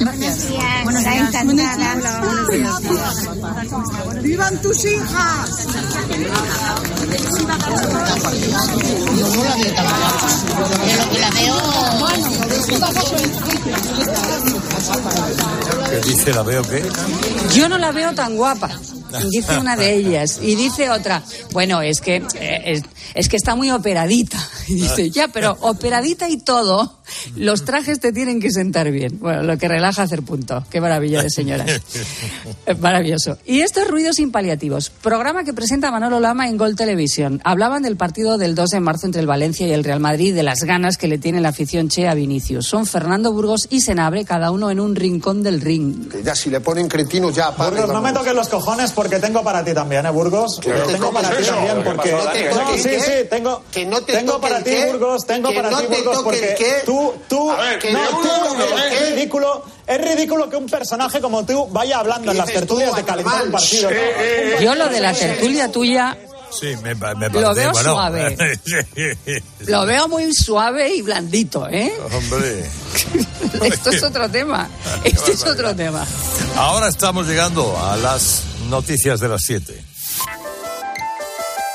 Gracias. 0.00 0.48
Buenos 0.84 1.02
días. 1.04 1.34
Encantada. 1.34 2.20
Buenos 2.20 2.48
días. 2.48 4.22
¡Vivan 4.22 4.60
tus 4.62 4.84
hijas! 4.84 5.66
La 11.20 11.30
¿Qué 15.90 16.00
dice 16.08 16.32
la 16.32 16.42
veo 16.42 16.62
qué? 16.62 16.82
Yo 17.54 17.68
no 17.68 17.78
la 17.78 17.92
veo 17.92 18.12
tan 18.14 18.36
guapa. 18.36 18.70
Dice 19.30 19.58
una 19.58 19.76
de 19.76 19.94
ellas. 19.94 20.40
Y 20.42 20.54
dice 20.54 20.90
otra, 20.90 21.22
bueno, 21.52 21.82
es 21.82 22.00
que, 22.00 22.22
eh, 22.34 22.82
es, 23.14 23.28
que 23.28 23.36
está 23.36 23.54
muy 23.54 23.70
operadita. 23.70 24.38
Y 24.70 24.74
dice, 24.74 25.10
ya, 25.10 25.26
pero 25.26 25.56
operadita 25.62 26.28
y 26.28 26.36
todo, 26.36 27.00
los 27.34 27.64
trajes 27.64 27.98
te 27.98 28.12
tienen 28.12 28.40
que 28.40 28.52
sentar 28.52 28.88
bien. 28.92 29.18
Bueno, 29.18 29.42
lo 29.42 29.58
que 29.58 29.66
relaja 29.66 30.02
hacer 30.02 30.22
punto. 30.22 30.64
Qué 30.70 30.80
maravilla 30.80 31.20
de 31.20 31.28
señoras. 31.28 31.80
Maravilloso. 32.78 33.38
Y 33.44 33.62
estos 33.62 33.88
ruidos 33.88 34.20
impaliativos. 34.20 34.90
Programa 34.90 35.42
que 35.42 35.52
presenta 35.52 35.90
Manolo 35.90 36.20
Lama 36.20 36.48
en 36.48 36.56
Gol 36.56 36.76
Televisión. 36.76 37.40
Hablaban 37.42 37.82
del 37.82 37.96
partido 37.96 38.38
del 38.38 38.54
2 38.54 38.70
de 38.70 38.80
marzo 38.80 39.06
entre 39.06 39.20
el 39.20 39.26
Valencia 39.26 39.66
y 39.66 39.72
el 39.72 39.82
Real 39.82 39.98
Madrid, 39.98 40.34
de 40.34 40.44
las 40.44 40.62
ganas 40.62 40.96
que 40.96 41.08
le 41.08 41.18
tiene 41.18 41.40
la 41.40 41.48
afición 41.48 41.88
Che 41.88 42.06
a 42.06 42.14
Vinicius. 42.14 42.66
Son 42.66 42.86
Fernando 42.86 43.32
Burgos 43.32 43.66
y 43.70 43.80
Senabre, 43.80 44.24
cada 44.24 44.50
uno 44.50 44.70
en 44.70 44.78
un 44.78 44.94
rincón 44.94 45.42
del 45.42 45.60
ring. 45.60 46.12
ya 46.22 46.34
si 46.34 46.50
le 46.50 46.60
ponen 46.60 46.88
cretinos 46.88 47.34
ya 47.34 47.50
Burgos, 47.50 47.88
no 47.88 48.00
me 48.00 48.12
toques 48.12 48.34
los 48.34 48.48
cojones 48.48 48.92
porque 49.00 49.18
tengo 49.18 49.42
para 49.42 49.64
ti 49.64 49.72
también, 49.72 50.04
¿eh, 50.04 50.10
Burgos? 50.10 50.60
tengo 50.60 51.10
para 51.10 51.30
ti 51.30 51.42
también 51.42 51.82
porque... 51.82 52.12
No, 52.12 52.76
sí, 52.76 53.00
sí, 53.00 53.12
tengo, 53.30 53.62
tengo 53.72 54.38
para 54.38 54.62
ti, 54.62 54.72
Burgos, 54.88 55.26
tengo 55.26 55.54
para 55.54 55.70
ti, 55.70 55.86
Burgos, 55.86 56.22
porque 56.22 56.82
tú, 56.84 57.14
tú, 57.26 57.50
no, 57.50 58.08
tú, 58.20 58.28
es 58.92 59.10
ridículo, 59.10 59.64
es 59.86 60.00
ridículo 60.02 60.50
que 60.50 60.56
un 60.56 60.66
personaje 60.66 61.18
como 61.18 61.46
tú 61.46 61.66
vaya 61.70 62.00
hablando 62.00 62.30
en 62.30 62.36
las 62.36 62.52
tertulias 62.52 62.94
de 62.94 63.02
calentar 63.02 63.42
un 63.42 63.52
partido. 63.52 63.88
Yo 64.60 64.74
lo 64.74 64.86
de 64.90 65.00
la 65.00 65.14
tertulia 65.14 65.72
tuya 65.72 66.18
Sí, 66.50 66.76
me, 66.82 66.94
me 66.96 67.28
Lo 67.28 67.54
veo 67.54 67.72
suave. 67.72 68.36
Lo 69.60 69.86
veo 69.86 70.08
muy 70.08 70.34
suave 70.34 70.92
y 70.92 71.00
blandito, 71.00 71.68
¿eh? 71.68 71.92
Hombre. 72.12 72.68
Esto 73.62 73.90
es 73.90 74.02
otro 74.02 74.28
tema. 74.28 74.68
Esto 75.04 75.30
es 75.30 75.44
otro 75.44 75.76
tema. 75.76 76.04
Ahora 76.56 76.88
estamos 76.88 77.28
llegando 77.28 77.78
a 77.78 77.96
las 77.96 78.49
noticias 78.70 79.20
de 79.20 79.28
las 79.28 79.42
7. 79.42 79.84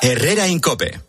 Herrera 0.02 0.48
Incope. 0.48 1.00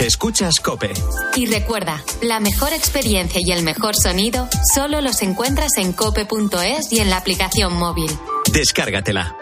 Escuchas 0.00 0.58
Cope. 0.58 0.92
Y 1.36 1.46
recuerda, 1.46 2.02
la 2.22 2.40
mejor 2.40 2.72
experiencia 2.72 3.40
y 3.42 3.52
el 3.52 3.62
mejor 3.62 3.94
sonido 3.94 4.48
solo 4.74 5.00
los 5.00 5.22
encuentras 5.22 5.76
en 5.76 5.92
cope.es 5.92 6.92
y 6.92 6.98
en 6.98 7.08
la 7.08 7.18
aplicación 7.18 7.74
móvil. 7.74 8.10
Descárgatela. 8.52 9.41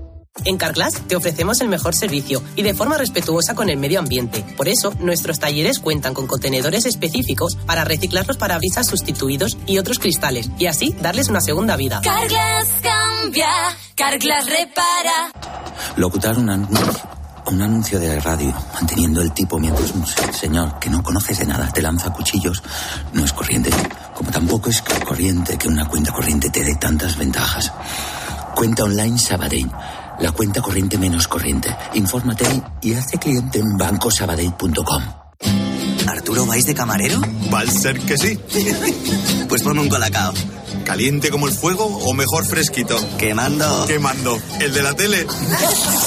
En 0.45 0.57
Carglass 0.57 0.93
te 1.07 1.15
ofrecemos 1.15 1.61
el 1.61 1.67
mejor 1.67 1.93
servicio 1.93 2.41
y 2.55 2.63
de 2.63 2.73
forma 2.73 2.97
respetuosa 2.97 3.53
con 3.53 3.69
el 3.69 3.77
medio 3.77 3.99
ambiente. 3.99 4.43
Por 4.57 4.69
eso, 4.69 4.93
nuestros 4.99 5.39
talleres 5.39 5.79
cuentan 5.79 6.13
con 6.13 6.25
contenedores 6.25 6.85
específicos 6.85 7.57
para 7.65 7.83
reciclar 7.83 8.25
los 8.27 8.37
parabrisas 8.37 8.87
sustituidos 8.87 9.57
y 9.67 9.77
otros 9.77 9.99
cristales 9.99 10.49
y 10.57 10.65
así 10.65 10.95
darles 11.01 11.29
una 11.29 11.41
segunda 11.41 11.75
vida. 11.75 12.01
Carglass 12.01 12.69
cambia, 12.81 13.49
Carglass 13.95 14.45
repara. 14.45 15.31
Locutar 15.97 16.39
un 16.39 16.49
anuncio, 16.49 16.93
un 17.47 17.61
anuncio 17.61 17.99
de 17.99 18.19
radio, 18.19 18.53
manteniendo 18.73 19.21
el 19.21 19.33
tipo 19.33 19.59
mientras 19.59 19.91
un 19.91 20.05
señor 20.33 20.79
que 20.79 20.89
no 20.89 21.03
conoces 21.03 21.39
de 21.39 21.45
nada 21.45 21.69
te 21.71 21.81
lanza 21.81 22.11
cuchillos, 22.13 22.63
no 23.13 23.23
es 23.23 23.33
corriente. 23.33 23.69
Como 24.15 24.31
tampoco 24.31 24.69
es 24.69 24.81
corriente 24.81 25.57
que 25.57 25.67
una 25.67 25.87
cuenta 25.87 26.11
corriente 26.11 26.49
te 26.49 26.63
dé 26.63 26.75
tantas 26.75 27.17
ventajas. 27.17 27.71
Cuenta 28.55 28.83
online 28.85 29.17
Sabadell 29.17 29.69
la 30.21 30.31
cuenta 30.31 30.61
corriente 30.61 30.97
menos 30.97 31.27
corriente. 31.27 31.75
Infórmate 31.95 32.45
y 32.81 32.93
hazte 32.93 33.17
cliente 33.17 33.59
en 33.59 33.77
bancosabadell.com. 33.77 35.03
¿Arturo 36.07 36.45
vais 36.45 36.65
de 36.65 36.73
camarero? 36.73 37.19
Va 37.53 37.61
a 37.61 37.65
ser 37.65 37.99
que 37.99 38.17
sí. 38.17 38.39
pues 39.49 39.63
ponme 39.63 39.81
un 39.81 39.89
colacao. 39.89 40.33
¿Caliente 40.91 41.29
como 41.29 41.47
el 41.47 41.53
fuego 41.53 41.85
o 41.85 42.13
mejor 42.13 42.45
fresquito? 42.45 42.97
Quemando. 43.17 43.85
Quemando. 43.87 44.37
¿El 44.59 44.73
de 44.73 44.83
la 44.83 44.93
tele? 44.93 45.25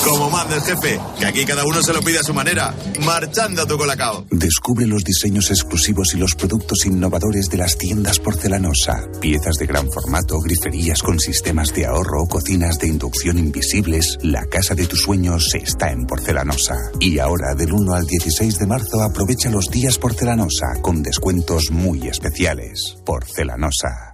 como 0.05 0.29
manda 0.29 0.57
el 0.57 0.61
jefe, 0.61 1.01
que 1.19 1.25
aquí 1.25 1.47
cada 1.47 1.65
uno 1.65 1.83
se 1.83 1.95
lo 1.95 2.03
pide 2.03 2.19
a 2.19 2.23
su 2.23 2.35
manera. 2.35 2.75
Marchando 3.03 3.63
a 3.63 3.67
tu 3.67 3.79
colacao. 3.79 4.27
Descubre 4.31 4.87
los 4.87 5.03
diseños 5.03 5.51
exclusivos 5.51 6.13
y 6.13 6.19
los 6.19 6.35
productos 6.35 6.85
innovadores 6.85 7.49
de 7.49 7.57
las 7.57 7.79
tiendas 7.79 8.19
porcelanosa. 8.19 9.09
Piezas 9.23 9.55
de 9.55 9.65
gran 9.65 9.91
formato, 9.91 10.39
griferías 10.41 11.03
con 11.03 11.19
sistemas 11.19 11.73
de 11.73 11.87
ahorro, 11.87 12.27
cocinas 12.27 12.79
de 12.79 12.89
inducción 12.89 13.39
invisibles. 13.39 14.19
La 14.21 14.45
casa 14.45 14.75
de 14.75 14.87
tus 14.87 15.01
sueños 15.01 15.55
está 15.55 15.93
en 15.93 16.05
porcelanosa. 16.05 16.77
Y 17.01 17.21
ahora, 17.21 17.55
del 17.55 17.73
1 17.73 17.95
al 17.95 18.05
16 18.05 18.59
de 18.59 18.67
marzo, 18.67 19.01
aprovecha 19.01 19.49
los 19.49 19.71
días 19.71 19.97
porcelanosa 19.97 20.75
con 20.83 21.03
descuentos 21.03 21.71
muy 21.71 22.07
especiales. 22.07 22.99
Porcelanosa. 23.07 24.14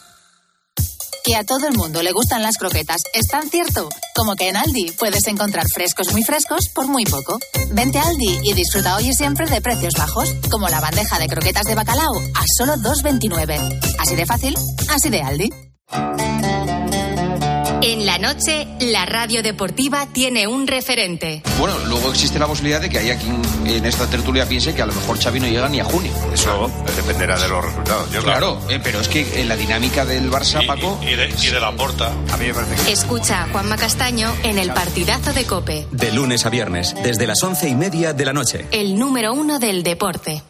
Que 1.23 1.35
a 1.35 1.43
todo 1.43 1.67
el 1.67 1.75
mundo 1.75 2.01
le 2.01 2.11
gustan 2.11 2.41
las 2.41 2.57
croquetas 2.57 3.01
es 3.13 3.27
tan 3.27 3.49
cierto 3.49 3.89
como 4.15 4.35
que 4.35 4.49
en 4.49 4.55
Aldi 4.57 4.91
puedes 4.91 5.25
encontrar 5.27 5.65
frescos 5.73 6.11
muy 6.11 6.23
frescos 6.23 6.69
por 6.73 6.87
muy 6.87 7.05
poco. 7.05 7.39
Vente 7.71 7.99
a 7.99 8.03
Aldi 8.03 8.39
y 8.43 8.53
disfruta 8.53 8.95
hoy 8.95 9.09
y 9.09 9.13
siempre 9.13 9.47
de 9.47 9.61
precios 9.61 9.93
bajos, 9.95 10.33
como 10.49 10.69
la 10.69 10.79
bandeja 10.79 11.19
de 11.19 11.27
croquetas 11.27 11.65
de 11.65 11.75
bacalao 11.75 12.21
a 12.35 12.43
solo 12.57 12.75
2,29. 12.75 13.95
Así 13.99 14.15
de 14.15 14.25
fácil, 14.25 14.55
así 14.89 15.09
de 15.09 15.21
Aldi. 15.21 15.49
En 17.83 18.05
la 18.05 18.19
noche, 18.19 18.67
la 18.79 19.07
radio 19.07 19.41
deportiva 19.41 20.05
tiene 20.13 20.45
un 20.45 20.67
referente. 20.67 21.41
Bueno, 21.57 21.79
luego 21.87 22.11
existe 22.11 22.37
la 22.37 22.45
posibilidad 22.45 22.79
de 22.79 22.89
que 22.89 22.99
haya 22.99 23.17
quien 23.17 23.41
en 23.65 23.85
esta 23.85 24.07
tertulia 24.07 24.47
piense 24.47 24.75
que 24.75 24.83
a 24.83 24.85
lo 24.85 24.93
mejor 24.93 25.17
Xavi 25.17 25.39
no 25.39 25.47
llega 25.47 25.67
ni 25.67 25.79
a 25.79 25.83
junio. 25.83 26.11
Eso 26.31 26.69
dependerá 26.95 27.39
de 27.39 27.49
los 27.49 27.65
resultados. 27.65 28.07
claro, 28.23 28.59
eh, 28.69 28.79
pero 28.83 29.01
es 29.01 29.07
que 29.07 29.41
en 29.41 29.49
la 29.49 29.55
dinámica 29.55 30.05
del 30.05 30.29
Barça, 30.29 30.65
Paco... 30.67 30.99
Y, 31.01 31.15
de, 31.15 31.59
la 31.59 31.71
porta. 31.71 32.11
A 32.31 32.37
mí 32.37 32.45
me 32.47 32.53
parece 32.53 32.85
que... 32.85 32.91
Escucha 32.91 33.43
a 33.43 33.47
Juanma 33.49 33.77
Castaño 33.77 34.31
en 34.43 34.59
el 34.59 34.71
partidazo 34.73 35.33
de 35.33 35.45
COPE. 35.45 35.87
De 35.91 36.11
lunes 36.11 36.45
a 36.45 36.49
viernes, 36.49 36.95
desde 37.03 37.25
las 37.25 37.41
once 37.41 37.67
y 37.67 37.73
media 37.73 38.13
de 38.13 38.25
la 38.25 38.33
noche. 38.33 38.67
El 38.71 38.99
número 38.99 39.33
uno 39.33 39.57
del 39.57 39.81
deporte. 39.81 40.43